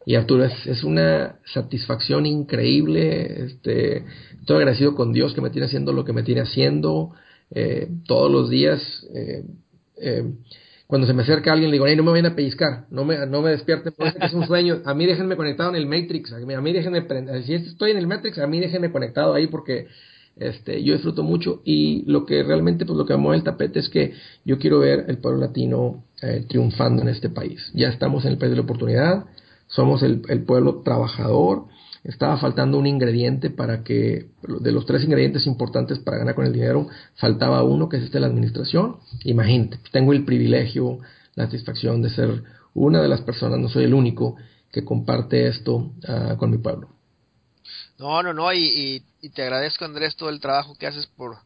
Y 0.06 0.16
Arturo, 0.16 0.46
es, 0.46 0.68
es 0.68 0.84
una 0.84 1.40
satisfacción 1.46 2.26
increíble. 2.26 3.46
Este, 3.46 4.06
estoy 4.40 4.58
agradecido 4.58 4.96
con 4.96 5.14
Dios 5.14 5.34
que 5.34 5.42
me 5.42 5.50
tiene 5.50 5.66
haciendo 5.66 5.94
lo 5.94 6.06
que 6.06 6.14
me 6.14 6.24
tiene 6.24 6.42
haciendo 6.42 7.12
eh, 7.52 7.90
todos 8.06 8.32
los 8.32 8.50
días. 8.50 8.82
Eh, 9.14 9.44
eh, 9.98 10.24
cuando 10.90 11.06
se 11.06 11.14
me 11.14 11.22
acerca 11.22 11.54
alguien 11.54 11.70
le 11.70 11.76
digo, 11.76 11.86
no 11.86 12.04
me 12.04 12.10
vayan 12.14 12.32
a 12.32 12.36
pellizcar, 12.36 12.88
no 12.90 13.06
me, 13.06 13.24
no 13.28 13.44
me 13.44 13.52
despierten, 13.52 13.94
que 13.96 14.26
es 14.26 14.34
un 14.34 14.48
sueño, 14.48 14.82
a 14.86 14.96
mí 14.96 15.06
déjenme 15.06 15.36
conectado 15.36 15.70
en 15.70 15.76
el 15.76 15.86
Matrix, 15.86 16.34
a 16.34 16.40
mí, 16.40 16.74
déjenme, 16.74 17.06
si 17.44 17.54
estoy 17.54 17.92
en 17.92 17.98
el 17.98 18.08
Matrix, 18.08 18.40
a 18.40 18.48
mí 18.48 18.60
déjenme 18.60 18.92
conectado 18.92 19.36
ahí 19.36 19.46
porque 19.46 19.86
este, 20.36 20.84
yo 20.84 20.94
disfruto 20.94 21.22
mucho 21.22 21.62
y 21.64 22.12
lo 22.12 22.26
que 22.26 22.42
realmente, 22.42 22.88
pues 22.88 22.98
lo 22.98 23.06
que 23.06 23.14
me 23.14 23.20
mueve 23.20 23.38
el 23.38 23.44
tapete 23.44 23.78
es 23.78 23.90
que 23.90 24.14
yo 24.44 24.58
quiero 24.58 24.80
ver 24.80 25.06
el 25.08 25.20
pueblo 25.20 25.42
latino 25.42 26.06
eh, 26.24 26.46
triunfando 26.50 27.04
en 27.04 27.10
este 27.10 27.30
país. 27.30 27.70
Ya 27.76 27.90
estamos 27.90 28.26
en 28.26 28.32
el 28.32 28.40
país 28.40 28.50
de 28.50 28.56
la 28.56 28.64
oportunidad, 28.64 29.26
somos 29.68 30.02
el, 30.02 30.24
el 30.28 30.42
pueblo 30.42 30.82
trabajador, 30.82 31.66
estaba 32.04 32.38
faltando 32.38 32.78
un 32.78 32.88
ingrediente 32.88 33.50
para 33.50 33.84
que, 33.84 34.28
de 34.42 34.72
los 34.72 34.86
tres 34.86 35.04
ingredientes 35.04 35.46
importantes 35.46 36.00
para 36.00 36.18
ganar 36.18 36.36
con 36.36 36.46
el 36.46 36.54
dinero, 36.54 36.88
faltaba 37.16 37.64
uno, 37.64 37.90
que 37.90 37.98
es 37.98 38.04
este 38.04 38.20
la 38.20 38.28
administración. 38.28 38.98
Imagínate, 39.24 39.80
tengo 39.92 40.14
el 40.14 40.24
privilegio, 40.24 41.00
la 41.36 41.46
satisfacción 41.46 42.02
de 42.02 42.10
ser 42.10 42.44
una 42.74 43.02
de 43.02 43.08
las 43.08 43.22
personas, 43.22 43.60
no 43.60 43.70
soy 43.70 43.84
el 43.84 43.94
único, 43.94 44.38
que 44.72 44.86
comparte 44.86 45.48
esto 45.48 45.92
ah, 46.08 46.36
con 46.38 46.52
mi 46.52 46.58
pueblo. 46.58 46.90
No, 47.98 48.24
no, 48.24 48.34
no, 48.34 48.54
y, 48.54 49.04
y, 49.22 49.30
te 49.30 49.44
agradezco 49.44 49.84
Andrés 49.84 50.16
todo 50.16 50.30
el 50.30 50.40
trabajo 50.40 50.76
que 50.76 50.88
haces 50.88 51.08
por 51.08 51.38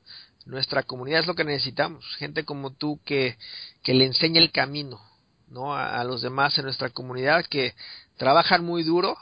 nuestra 0.46 0.84
comunidad, 0.84 1.22
es 1.22 1.28
lo 1.28 1.36
que 1.36 1.46
necesitamos, 1.46 2.06
gente 2.18 2.44
como 2.44 2.72
tú 2.72 3.00
que, 3.06 3.38
que 3.82 3.94
le 3.94 4.06
enseñe 4.06 4.38
el 4.38 4.52
camino, 4.52 5.02
¿no? 5.48 5.74
a 5.74 6.04
los 6.04 6.22
demás 6.22 6.58
en 6.58 6.66
nuestra 6.66 6.90
comunidad 6.90 7.46
que 7.46 7.74
trabajan 8.18 8.64
muy 8.64 8.84
duro, 8.84 9.18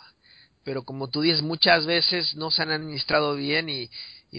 pero 0.63 0.83
como 0.83 1.09
tú 1.09 1.21
dices, 1.21 1.41
muchas 1.41 1.85
veces 1.85 2.35
no 2.35 2.51
se 2.51 2.61
han 2.61 2.71
administrado 2.71 3.35
bien 3.35 3.69
y, 3.69 3.89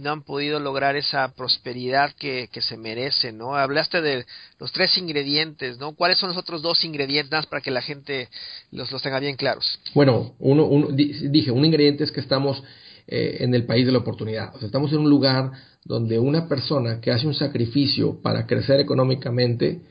no 0.01 0.11
han 0.11 0.23
podido 0.23 0.59
lograr 0.59 0.97
esa 0.97 1.35
prosperidad 1.35 2.12
que, 2.18 2.49
se 2.62 2.79
merece, 2.79 3.31
¿no? 3.31 3.57
Hablaste 3.57 4.01
de 4.01 4.25
los 4.59 4.73
tres 4.73 4.97
ingredientes, 4.97 5.79
¿no? 5.79 5.95
¿Cuáles 5.95 6.18
son 6.18 6.31
los 6.31 6.39
otros 6.39 6.62
dos 6.62 6.83
ingredientes 6.83 7.45
para 7.45 7.61
que 7.61 7.70
la 7.70 7.83
gente 7.83 8.31
los, 8.70 8.91
los 8.91 9.03
tenga 9.03 9.20
bien 9.20 9.37
claros? 9.37 9.81
Bueno, 9.93 10.35
uno, 10.39 10.64
uno 10.64 10.89
dije, 10.93 11.51
un 11.51 11.66
ingrediente 11.66 12.05
es 12.05 12.11
que 12.11 12.20
estamos 12.20 12.62
eh, 13.07 13.39
en 13.41 13.55
el 13.55 13.66
país 13.66 13.85
de 13.85 13.93
la 13.93 13.99
oportunidad, 13.99 14.55
o 14.55 14.59
sea, 14.59 14.66
estamos 14.66 14.93
en 14.93 15.01
un 15.01 15.11
lugar 15.11 15.51
donde 15.85 16.18
una 16.18 16.49
persona 16.49 17.01
que 17.01 17.11
hace 17.11 17.27
un 17.27 17.35
sacrificio 17.35 18.20
para 18.23 18.47
crecer 18.47 18.81
económicamente, 18.81 19.83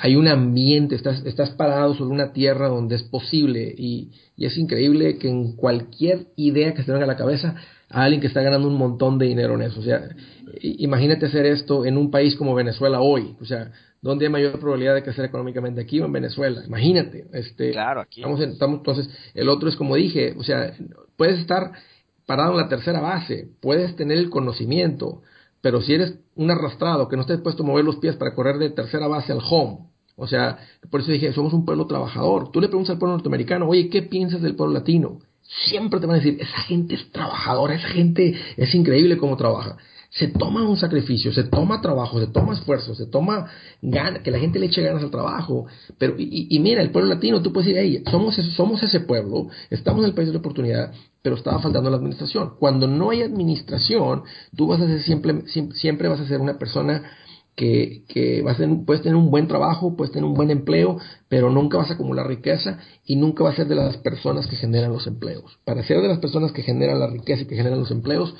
hay 0.00 0.16
un 0.16 0.28
ambiente, 0.28 0.94
estás, 0.94 1.24
estás 1.26 1.50
parado 1.50 1.94
sobre 1.94 2.10
una 2.10 2.32
tierra 2.32 2.68
donde 2.68 2.96
es 2.96 3.02
posible 3.02 3.74
y, 3.76 4.12
y, 4.36 4.46
es 4.46 4.56
increíble 4.56 5.18
que 5.18 5.28
en 5.28 5.56
cualquier 5.56 6.28
idea 6.36 6.72
que 6.72 6.82
se 6.82 6.90
venga 6.90 7.04
a 7.04 7.08
la 7.08 7.16
cabeza, 7.16 7.54
hay 7.90 8.04
alguien 8.04 8.20
que 8.20 8.28
está 8.28 8.40
ganando 8.40 8.66
un 8.66 8.78
montón 8.78 9.18
de 9.18 9.26
dinero 9.26 9.54
en 9.54 9.62
eso. 9.62 9.80
O 9.80 9.82
sea, 9.82 10.08
imagínate 10.60 11.26
hacer 11.26 11.46
esto 11.46 11.84
en 11.84 11.98
un 11.98 12.10
país 12.10 12.34
como 12.36 12.54
Venezuela 12.54 13.00
hoy, 13.00 13.36
o 13.40 13.44
sea, 13.44 13.72
¿dónde 14.00 14.26
hay 14.26 14.32
mayor 14.32 14.58
probabilidad 14.58 14.94
de 14.94 15.02
crecer 15.02 15.24
económicamente 15.24 15.80
aquí 15.80 16.00
o 16.00 16.06
en 16.06 16.12
Venezuela? 16.12 16.62
Imagínate. 16.66 17.26
Este, 17.32 17.72
claro, 17.72 18.00
aquí. 18.00 18.20
Estamos, 18.20 18.40
estamos, 18.40 18.78
entonces, 18.78 19.08
el 19.34 19.48
otro 19.48 19.68
es 19.68 19.76
como 19.76 19.96
dije, 19.96 20.34
o 20.36 20.44
sea, 20.44 20.74
puedes 21.16 21.40
estar 21.40 21.72
parado 22.26 22.52
en 22.52 22.58
la 22.58 22.68
tercera 22.68 23.00
base, 23.00 23.48
puedes 23.60 23.96
tener 23.96 24.18
el 24.18 24.30
conocimiento, 24.30 25.22
pero 25.64 25.80
si 25.80 25.94
eres 25.94 26.18
un 26.34 26.50
arrastrado 26.50 27.08
que 27.08 27.16
no 27.16 27.22
estés 27.22 27.38
dispuesto 27.38 27.62
a 27.62 27.66
mover 27.66 27.86
los 27.86 27.96
pies 27.96 28.16
para 28.16 28.34
correr 28.34 28.58
de 28.58 28.68
tercera 28.68 29.08
base 29.08 29.32
al 29.32 29.38
home, 29.42 29.78
o 30.14 30.26
sea, 30.26 30.58
por 30.90 31.00
eso 31.00 31.10
dije, 31.10 31.32
somos 31.32 31.54
un 31.54 31.64
pueblo 31.64 31.86
trabajador. 31.86 32.52
Tú 32.52 32.60
le 32.60 32.68
preguntas 32.68 32.90
al 32.90 32.98
pueblo 32.98 33.14
norteamericano, 33.14 33.66
oye, 33.66 33.88
¿qué 33.88 34.02
piensas 34.02 34.42
del 34.42 34.56
pueblo 34.56 34.74
latino? 34.74 35.20
Siempre 35.40 36.00
te 36.00 36.06
van 36.06 36.16
a 36.16 36.18
decir, 36.18 36.36
esa 36.38 36.58
gente 36.64 36.96
es 36.96 37.10
trabajadora, 37.12 37.76
esa 37.76 37.88
gente 37.88 38.34
es 38.58 38.74
increíble 38.74 39.16
cómo 39.16 39.38
trabaja. 39.38 39.78
Se 40.14 40.28
toma 40.28 40.62
un 40.62 40.76
sacrificio, 40.76 41.32
se 41.32 41.44
toma 41.44 41.80
trabajo, 41.80 42.20
se 42.20 42.28
toma 42.28 42.54
esfuerzo, 42.54 42.94
se 42.94 43.06
toma 43.06 43.50
ganas, 43.82 44.22
que 44.22 44.30
la 44.30 44.38
gente 44.38 44.58
le 44.58 44.66
eche 44.66 44.82
ganas 44.82 45.02
al 45.02 45.10
trabajo. 45.10 45.66
Pero, 45.98 46.14
y, 46.16 46.58
mira, 46.60 46.82
el 46.82 46.90
pueblo 46.90 47.12
latino, 47.12 47.42
tú 47.42 47.52
puedes 47.52 47.66
decir, 47.66 47.80
hey, 47.82 48.02
somos, 48.10 48.36
somos 48.56 48.82
ese 48.82 49.00
pueblo, 49.00 49.48
estamos 49.70 50.04
en 50.04 50.10
el 50.10 50.14
país 50.14 50.28
de 50.28 50.34
la 50.34 50.38
oportunidad, 50.38 50.92
pero 51.20 51.36
estaba 51.36 51.58
faltando 51.58 51.90
la 51.90 51.96
administración. 51.96 52.54
Cuando 52.58 52.86
no 52.86 53.10
hay 53.10 53.22
administración, 53.22 54.22
tú 54.56 54.68
vas 54.68 54.80
a 54.80 54.86
ser 54.86 55.02
siempre, 55.02 55.42
siempre 55.72 56.08
vas 56.08 56.20
a 56.20 56.28
ser 56.28 56.40
una 56.40 56.58
persona 56.58 57.02
que, 57.56 58.02
que 58.08 58.42
vas 58.42 58.58
a 58.60 58.66
puedes 58.84 59.02
tener 59.02 59.16
un 59.16 59.30
buen 59.30 59.46
trabajo, 59.46 59.96
puedes 59.96 60.12
tener 60.12 60.24
un 60.24 60.34
buen 60.34 60.50
empleo, 60.50 60.98
pero 61.28 61.50
nunca 61.50 61.78
vas 61.78 61.90
a 61.90 61.94
acumular 61.94 62.26
riqueza 62.26 62.78
y 63.04 63.16
nunca 63.16 63.44
vas 63.44 63.54
a 63.54 63.56
ser 63.58 63.68
de 63.68 63.76
las 63.76 63.96
personas 63.98 64.46
que 64.46 64.56
generan 64.56 64.92
los 64.92 65.06
empleos. 65.06 65.58
Para 65.64 65.82
ser 65.84 66.00
de 66.00 66.08
las 66.08 66.18
personas 66.18 66.52
que 66.52 66.62
generan 66.62 66.98
la 66.98 67.06
riqueza 67.06 67.42
y 67.42 67.46
que 67.46 67.56
generan 67.56 67.78
los 67.78 67.90
empleos, 67.90 68.34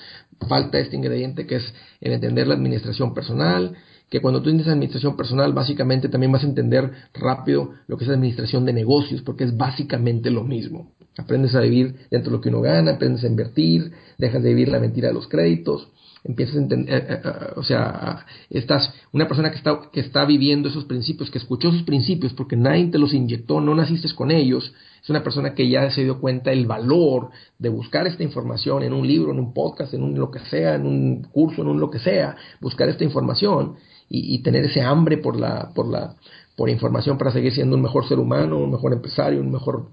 falta 0.49 0.79
este 0.79 0.97
ingrediente 0.97 1.47
que 1.47 1.57
es 1.57 1.75
el 2.01 2.13
entender 2.13 2.47
la 2.47 2.55
administración 2.55 3.15
personal, 3.15 3.77
que 4.11 4.21
cuando 4.21 4.43
tú 4.43 4.51
entiendes 4.51 4.73
administración 4.73 5.17
personal, 5.17 5.53
básicamente 5.53 6.09
también 6.09 6.33
vas 6.33 6.45
a 6.45 6.47
entender 6.47 6.91
rápido 7.15 7.73
lo 7.87 7.97
que 7.97 8.05
es 8.05 8.11
administración 8.11 8.65
de 8.65 8.73
negocios, 8.73 9.23
porque 9.23 9.45
es 9.45 9.57
básicamente 9.57 10.31
lo 10.31 10.45
mismo. 10.45 10.93
Aprendes 11.17 11.55
a 11.55 11.61
vivir 11.61 11.95
dentro 12.11 12.31
de 12.31 12.37
lo 12.37 12.41
que 12.41 12.49
uno 12.49 12.61
gana, 12.61 12.93
aprendes 12.93 13.25
a 13.25 13.29
invertir, 13.29 13.93
dejas 14.19 14.43
de 14.43 14.51
vivir 14.51 14.69
la 14.69 14.81
mentira 14.81 15.09
de 15.09 15.15
los 15.15 15.29
créditos, 15.29 15.89
empiezas 16.25 16.57
a 16.57 16.59
entender, 16.59 16.95
eh, 16.95 17.07
eh, 17.09 17.21
eh, 17.25 17.53
o 17.57 17.63
sea, 17.63 18.25
estás, 18.51 18.93
una 19.13 19.29
persona 19.29 19.51
que 19.51 19.59
está, 19.59 19.81
que 19.93 20.01
está 20.01 20.25
viviendo 20.25 20.69
esos 20.69 20.87
principios, 20.87 21.31
que 21.31 21.39
escuchó 21.39 21.69
esos 21.69 21.83
principios 21.83 22.33
porque 22.33 22.57
nadie 22.57 22.87
te 22.87 22.99
los 22.99 23.13
inyectó, 23.13 23.61
no 23.61 23.75
naciste 23.75 24.13
con 24.15 24.31
ellos, 24.31 24.73
es 25.05 25.11
una 25.11 25.23
persona 25.23 25.55
que 25.55 25.69
ya 25.69 25.91
se 25.91 26.03
dio 26.03 26.19
cuenta 26.19 26.51
el 26.51 26.67
valor 26.67 27.29
de 27.59 27.69
buscar 27.69 28.07
esta 28.07 28.23
información 28.23 28.83
en 28.83 28.95
un 28.95 29.07
libro, 29.07 29.33
en 29.33 29.39
un 29.39 29.53
podcast, 29.53 29.93
en 29.93 30.03
un 30.03 30.19
lo 30.19 30.31
que 30.31 30.41
sea, 30.41 30.77
en 30.77 30.87
un 30.87 31.23
curso, 31.25 31.61
en 31.61 31.69
un 31.69 31.79
lo 31.79 31.91
que 31.91 31.99
sea, 31.99 32.37
buscar 32.61 32.89
esta 32.89 33.05
información 33.05 33.77
y, 34.09 34.35
y 34.35 34.43
tener 34.43 34.65
ese 34.65 34.81
hambre 34.81 35.19
por 35.19 35.39
la, 35.39 35.71
por 35.75 35.87
la, 35.87 36.17
por 36.57 36.71
información 36.71 37.19
para 37.19 37.33
seguir 37.33 37.53
siendo 37.53 37.77
un 37.77 37.83
mejor 37.83 38.09
ser 38.09 38.19
humano, 38.19 38.57
un 38.57 38.71
mejor 38.71 38.95
empresario, 38.95 39.41
un 39.41 39.53
mejor, 39.53 39.91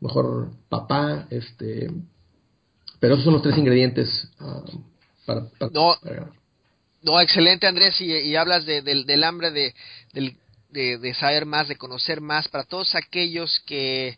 mejor 0.00 0.50
papá, 0.70 1.26
este, 1.28 1.90
pero 2.98 3.14
esos 3.14 3.24
son 3.24 3.34
los 3.34 3.42
tres 3.42 3.58
ingredientes 3.58 4.28
ah, 4.38 4.62
no, 5.72 5.94
no, 7.02 7.20
excelente 7.20 7.66
Andrés, 7.66 8.00
y, 8.00 8.34
hablas 8.36 8.66
de, 8.66 8.82
del, 8.82 9.24
hambre 9.24 9.50
de, 9.50 9.74
de, 10.72 11.14
saber 11.14 11.46
más, 11.46 11.68
de 11.68 11.76
conocer 11.76 12.20
más, 12.20 12.48
para 12.48 12.64
todos 12.64 12.94
aquellos 12.94 13.60
que, 13.66 14.16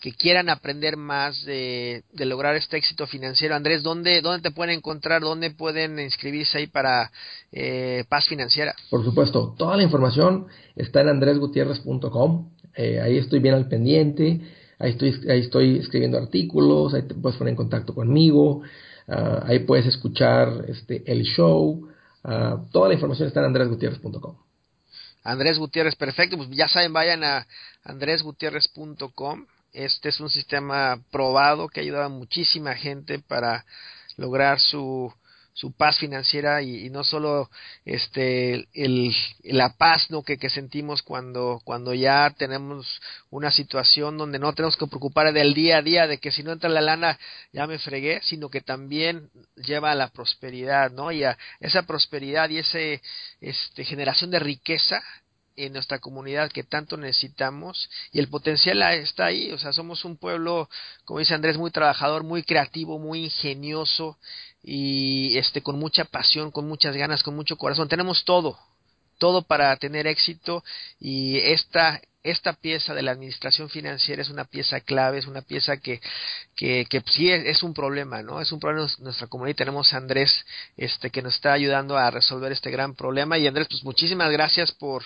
que 0.00 0.12
quieran 0.12 0.48
aprender 0.48 0.96
más 0.96 1.44
de, 1.44 2.04
de, 2.12 2.24
lograr 2.26 2.56
este 2.56 2.76
éxito 2.76 3.06
financiero. 3.06 3.54
Andrés, 3.54 3.82
¿dónde, 3.82 4.20
¿dónde 4.20 4.48
te 4.48 4.54
pueden 4.54 4.76
encontrar? 4.76 5.22
¿Dónde 5.22 5.50
pueden 5.50 5.98
inscribirse 5.98 6.58
ahí 6.58 6.66
para 6.66 7.10
eh, 7.52 8.04
Paz 8.08 8.26
Financiera? 8.28 8.74
Por 8.90 9.04
supuesto, 9.04 9.54
toda 9.58 9.76
la 9.76 9.82
información 9.82 10.46
está 10.76 11.00
en 11.00 11.08
andresgutierrez.com. 11.08 12.50
Eh, 12.76 13.00
ahí 13.00 13.18
estoy 13.18 13.40
bien 13.40 13.54
al 13.54 13.68
pendiente. 13.68 14.40
Ahí 14.78 14.90
estoy, 14.92 15.20
ahí 15.28 15.40
estoy 15.40 15.78
escribiendo 15.78 16.18
artículos, 16.18 16.94
ahí 16.94 17.02
te 17.02 17.14
puedes 17.14 17.36
poner 17.36 17.52
en 17.52 17.56
contacto 17.56 17.94
conmigo. 17.94 18.62
Ah, 19.08 19.44
ahí 19.46 19.60
puedes 19.60 19.86
escuchar 19.86 20.64
este, 20.68 21.02
el 21.10 21.22
show. 21.22 21.88
Ah, 22.22 22.62
toda 22.70 22.88
la 22.88 22.94
información 22.94 23.28
está 23.28 23.40
en 23.40 23.46
andresgutierrez.com. 23.46 24.47
Andrés 25.28 25.58
Gutiérrez, 25.58 25.94
perfecto. 25.94 26.38
Pues 26.38 26.48
ya 26.52 26.68
saben, 26.68 26.94
vayan 26.94 27.22
a 27.22 27.46
andresgutierrez.com. 27.84 29.46
Este 29.74 30.08
es 30.08 30.20
un 30.20 30.30
sistema 30.30 30.98
probado 31.10 31.68
que 31.68 31.80
ha 31.80 31.82
ayudado 31.82 32.04
a 32.04 32.08
muchísima 32.08 32.74
gente 32.74 33.18
para 33.18 33.66
lograr 34.16 34.58
su 34.58 35.12
su 35.58 35.72
paz 35.72 35.98
financiera 35.98 36.62
y, 36.62 36.88
no 36.88 37.02
solo 37.02 37.50
este 37.84 38.68
el, 38.74 39.12
la 39.42 39.76
paz 39.76 40.08
no 40.08 40.22
que, 40.22 40.38
que, 40.38 40.50
sentimos 40.50 41.02
cuando 41.02 41.60
cuando 41.64 41.94
ya 41.94 42.32
tenemos 42.38 43.00
una 43.30 43.50
situación 43.50 44.16
donde 44.18 44.38
no 44.38 44.52
tenemos 44.52 44.76
que 44.76 44.86
preocupar 44.86 45.32
del 45.32 45.54
día 45.54 45.78
a 45.78 45.82
día 45.82 46.06
de 46.06 46.18
que 46.18 46.30
si 46.30 46.44
no 46.44 46.52
entra 46.52 46.70
la 46.70 46.80
lana 46.80 47.18
ya 47.52 47.66
me 47.66 47.80
fregué 47.80 48.20
sino 48.22 48.50
que 48.50 48.60
también 48.60 49.30
lleva 49.56 49.90
a 49.90 49.96
la 49.96 50.10
prosperidad 50.10 50.92
no 50.92 51.10
y 51.10 51.24
a 51.24 51.36
esa 51.58 51.82
prosperidad 51.82 52.48
y 52.50 52.58
ese 52.58 53.02
este 53.40 53.84
generación 53.84 54.30
de 54.30 54.38
riqueza 54.38 55.02
en 55.56 55.72
nuestra 55.72 55.98
comunidad 55.98 56.52
que 56.52 56.62
tanto 56.62 56.96
necesitamos 56.96 57.90
y 58.12 58.20
el 58.20 58.28
potencial 58.28 58.80
está 58.94 59.26
ahí, 59.26 59.50
o 59.50 59.58
sea, 59.58 59.72
somos 59.72 60.04
un 60.04 60.16
pueblo, 60.16 60.70
como 61.04 61.18
dice 61.18 61.34
Andrés, 61.34 61.58
muy 61.58 61.72
trabajador, 61.72 62.22
muy 62.22 62.44
creativo, 62.44 63.00
muy 63.00 63.24
ingenioso 63.24 64.18
y 64.70 65.38
este 65.38 65.62
con 65.62 65.78
mucha 65.78 66.04
pasión, 66.04 66.50
con 66.50 66.68
muchas 66.68 66.94
ganas, 66.94 67.22
con 67.22 67.34
mucho 67.34 67.56
corazón. 67.56 67.88
Tenemos 67.88 68.26
todo, 68.26 68.58
todo 69.16 69.40
para 69.40 69.74
tener 69.76 70.06
éxito 70.06 70.62
y 71.00 71.38
esta 71.38 72.02
esta 72.22 72.52
pieza 72.52 72.94
de 72.94 73.00
la 73.00 73.12
administración 73.12 73.70
financiera 73.70 74.20
es 74.20 74.28
una 74.28 74.44
pieza 74.44 74.80
clave, 74.80 75.18
es 75.18 75.26
una 75.26 75.40
pieza 75.40 75.78
que, 75.78 76.02
que, 76.54 76.84
que 76.90 77.02
sí 77.06 77.30
es, 77.30 77.62
un 77.62 77.72
problema, 77.72 78.22
¿no? 78.22 78.42
Es 78.42 78.52
un 78.52 78.60
problema 78.60 78.86
en 78.98 79.04
nuestra 79.04 79.28
comunidad 79.28 79.54
y 79.54 79.56
tenemos 79.56 79.94
a 79.94 79.96
Andrés 79.96 80.44
este, 80.76 81.08
que 81.08 81.22
nos 81.22 81.36
está 81.36 81.54
ayudando 81.54 81.96
a 81.96 82.10
resolver 82.10 82.52
este 82.52 82.70
gran 82.70 82.94
problema. 82.94 83.38
Y 83.38 83.46
Andrés, 83.46 83.68
pues 83.70 83.82
muchísimas 83.84 84.30
gracias 84.30 84.72
por 84.72 85.04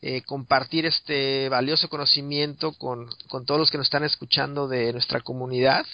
eh, 0.00 0.22
compartir 0.22 0.86
este 0.86 1.48
valioso 1.48 1.88
conocimiento 1.88 2.72
con, 2.72 3.08
con 3.28 3.44
todos 3.44 3.58
los 3.58 3.68
que 3.68 3.78
nos 3.78 3.88
están 3.88 4.04
escuchando 4.04 4.68
de 4.68 4.92
nuestra 4.92 5.20
comunidad 5.22 5.84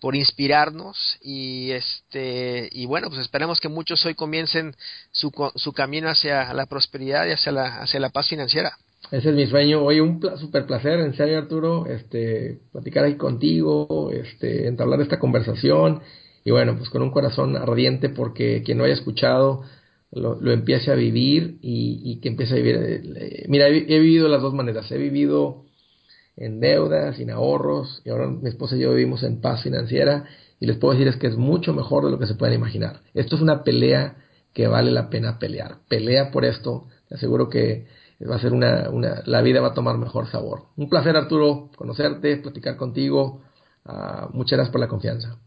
por 0.00 0.14
inspirarnos 0.14 1.16
y 1.22 1.70
este 1.70 2.68
y 2.70 2.84
bueno 2.84 3.08
pues 3.08 3.22
esperemos 3.22 3.58
que 3.58 3.70
muchos 3.70 4.04
hoy 4.04 4.14
comiencen 4.14 4.76
su, 5.12 5.32
su 5.54 5.72
camino 5.72 6.10
hacia 6.10 6.52
la 6.52 6.66
prosperidad 6.66 7.26
y 7.26 7.30
hacia 7.30 7.52
la 7.52 7.78
hacia 7.78 7.98
la 8.00 8.10
paz 8.10 8.28
financiera. 8.28 8.76
Ese 9.10 9.30
es 9.30 9.34
mi 9.34 9.46
sueño. 9.46 9.82
Hoy 9.82 10.00
un 10.00 10.20
super 10.38 10.66
placer 10.66 11.00
en 11.00 11.16
serio 11.16 11.38
Arturo 11.38 11.86
este 11.86 12.58
platicar 12.72 13.04
ahí 13.04 13.16
contigo 13.16 14.10
este 14.12 14.68
entablar 14.68 15.00
esta 15.00 15.18
conversación. 15.18 16.02
Y 16.44 16.50
bueno 16.50 16.76
pues 16.76 16.90
con 16.90 17.00
un 17.00 17.10
corazón 17.10 17.56
ardiente 17.56 18.10
porque 18.10 18.62
quien 18.62 18.76
no 18.76 18.84
haya 18.84 18.92
escuchado 18.92 19.64
lo, 20.10 20.40
lo 20.40 20.52
empiece 20.52 20.90
a 20.90 20.94
vivir 20.94 21.58
y, 21.60 22.20
que 22.20 22.28
empiece 22.28 22.54
a 22.54 22.56
vivir. 22.56 22.76
Eh, 22.76 23.44
mira, 23.48 23.68
he, 23.68 23.98
vivido 23.98 24.24
de 24.24 24.30
las 24.30 24.42
dos 24.42 24.54
maneras. 24.54 24.90
He 24.90 24.98
vivido 24.98 25.64
en 26.36 26.60
deudas, 26.60 27.16
sin 27.16 27.30
ahorros, 27.30 28.02
y 28.04 28.10
ahora 28.10 28.28
mi 28.28 28.48
esposa 28.48 28.76
y 28.76 28.80
yo 28.80 28.90
vivimos 28.90 29.22
en 29.22 29.40
paz 29.40 29.62
financiera. 29.62 30.24
Y 30.60 30.66
les 30.66 30.76
puedo 30.76 30.94
decir 30.94 31.08
es 31.08 31.16
que 31.16 31.28
es 31.28 31.36
mucho 31.36 31.72
mejor 31.72 32.04
de 32.04 32.10
lo 32.10 32.18
que 32.18 32.26
se 32.26 32.34
pueden 32.34 32.56
imaginar. 32.56 33.02
Esto 33.14 33.36
es 33.36 33.42
una 33.42 33.62
pelea 33.62 34.16
que 34.54 34.66
vale 34.66 34.90
la 34.90 35.08
pena 35.10 35.38
pelear. 35.38 35.78
Pelea 35.88 36.30
por 36.30 36.44
esto. 36.44 36.88
Te 37.08 37.14
aseguro 37.14 37.48
que 37.48 37.86
va 38.28 38.36
a 38.36 38.40
ser 38.40 38.52
una, 38.52 38.90
una, 38.90 39.22
la 39.26 39.42
vida 39.42 39.60
va 39.60 39.68
a 39.68 39.74
tomar 39.74 39.98
mejor 39.98 40.28
sabor. 40.30 40.64
Un 40.76 40.88
placer, 40.88 41.16
Arturo, 41.16 41.70
conocerte, 41.76 42.38
platicar 42.38 42.76
contigo. 42.76 43.42
Uh, 43.84 44.28
muchas 44.32 44.56
gracias 44.56 44.72
por 44.72 44.80
la 44.80 44.88
confianza. 44.88 45.38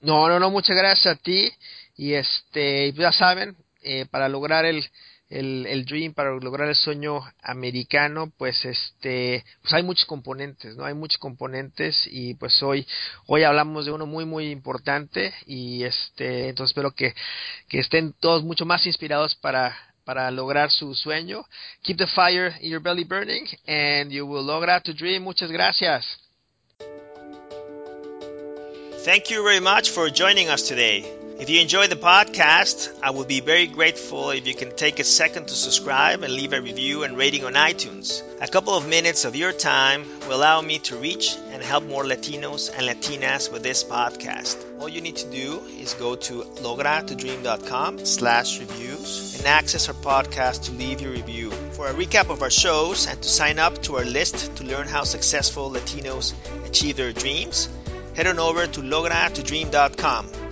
No, 0.00 0.28
no, 0.28 0.38
no, 0.38 0.50
muchas 0.50 0.76
gracias 0.76 1.14
a 1.14 1.20
ti. 1.20 1.50
Y 1.96 2.14
este, 2.14 2.92
ya 2.92 3.12
saben, 3.12 3.56
eh, 3.84 4.06
para 4.10 4.28
lograr 4.28 4.64
el, 4.64 4.84
el, 5.28 5.66
el, 5.66 5.84
dream, 5.84 6.14
para 6.14 6.30
lograr 6.30 6.68
el 6.68 6.74
sueño 6.74 7.20
americano, 7.42 8.32
pues 8.36 8.64
este, 8.64 9.44
pues 9.62 9.72
hay 9.74 9.82
muchos 9.82 10.06
componentes, 10.06 10.76
¿no? 10.76 10.84
Hay 10.84 10.94
muchos 10.94 11.18
componentes 11.18 12.08
y 12.10 12.34
pues 12.34 12.62
hoy, 12.62 12.86
hoy 13.26 13.44
hablamos 13.44 13.86
de 13.86 13.92
uno 13.92 14.06
muy 14.06 14.24
muy 14.24 14.50
importante 14.50 15.32
y 15.46 15.84
este, 15.84 16.48
entonces 16.48 16.72
espero 16.72 16.92
que, 16.92 17.14
que 17.68 17.80
estén 17.80 18.12
todos 18.20 18.42
mucho 18.42 18.66
más 18.66 18.86
inspirados 18.86 19.34
para 19.36 19.76
para 20.04 20.30
lograr 20.30 20.70
su 20.70 20.94
sueño. 20.94 21.44
Keep 21.82 21.96
the 21.96 22.06
fire 22.06 22.54
in 22.60 22.70
your 22.70 22.80
belly 22.80 23.04
burning 23.04 23.46
and 23.66 24.10
you 24.10 24.26
will 24.26 24.44
lograr 24.44 24.82
to 24.82 24.92
dream. 24.92 25.22
Muchas 25.22 25.50
gracias. 25.50 26.04
Thank 29.04 29.30
you 29.30 29.42
very 29.42 29.60
much 29.60 29.90
for 29.90 30.10
joining 30.10 30.48
us 30.48 30.62
today. 30.62 31.23
If 31.36 31.50
you 31.50 31.60
enjoy 31.60 31.88
the 31.88 31.96
podcast, 31.96 32.90
I 33.02 33.10
would 33.10 33.26
be 33.26 33.40
very 33.40 33.66
grateful 33.66 34.30
if 34.30 34.46
you 34.46 34.54
can 34.54 34.76
take 34.76 35.00
a 35.00 35.04
second 35.04 35.48
to 35.48 35.54
subscribe 35.54 36.22
and 36.22 36.32
leave 36.32 36.52
a 36.52 36.60
review 36.60 37.02
and 37.02 37.18
rating 37.18 37.44
on 37.44 37.54
iTunes. 37.54 38.22
A 38.40 38.46
couple 38.46 38.76
of 38.76 38.88
minutes 38.88 39.24
of 39.24 39.34
your 39.34 39.52
time 39.52 40.06
will 40.28 40.36
allow 40.36 40.60
me 40.60 40.78
to 40.78 40.96
reach 40.96 41.36
and 41.50 41.60
help 41.60 41.82
more 41.82 42.04
Latinos 42.04 42.70
and 42.72 42.86
Latinas 42.86 43.50
with 43.50 43.64
this 43.64 43.82
podcast. 43.82 44.64
All 44.80 44.88
you 44.88 45.00
need 45.00 45.16
to 45.16 45.30
do 45.30 45.58
is 45.80 45.94
go 45.94 46.14
to 46.14 46.44
logratodream.com 46.62 48.04
slash 48.04 48.60
reviews 48.60 49.36
and 49.36 49.46
access 49.48 49.88
our 49.88 49.94
podcast 49.94 50.66
to 50.66 50.72
leave 50.72 51.00
your 51.00 51.10
review. 51.10 51.50
For 51.50 51.88
a 51.88 51.94
recap 51.94 52.30
of 52.30 52.42
our 52.42 52.50
shows 52.50 53.08
and 53.08 53.20
to 53.20 53.28
sign 53.28 53.58
up 53.58 53.82
to 53.82 53.96
our 53.96 54.04
list 54.04 54.54
to 54.58 54.64
learn 54.64 54.86
how 54.86 55.02
successful 55.02 55.72
Latinos 55.72 56.32
achieve 56.64 56.94
their 56.94 57.12
dreams, 57.12 57.68
head 58.14 58.28
on 58.28 58.38
over 58.38 58.68
to 58.68 58.80
logratodream.com 58.82 60.43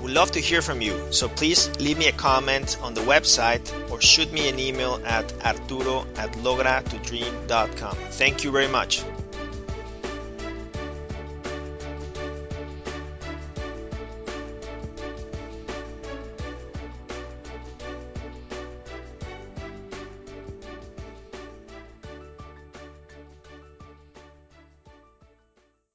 would 0.00 0.12
love 0.12 0.32
to 0.32 0.40
hear 0.40 0.62
from 0.62 0.80
you, 0.80 1.12
so 1.12 1.28
please 1.28 1.70
leave 1.78 1.98
me 1.98 2.08
a 2.08 2.12
comment 2.12 2.78
on 2.82 2.94
the 2.94 3.02
website 3.02 3.64
or 3.90 4.00
shoot 4.00 4.32
me 4.32 4.48
an 4.48 4.58
email 4.58 5.00
at 5.04 5.32
arturo 5.44 6.06
at 6.16 6.32
logratodream.com. 6.32 7.96
Thank 8.10 8.44
you 8.44 8.50
very 8.50 8.68
much. 8.68 9.02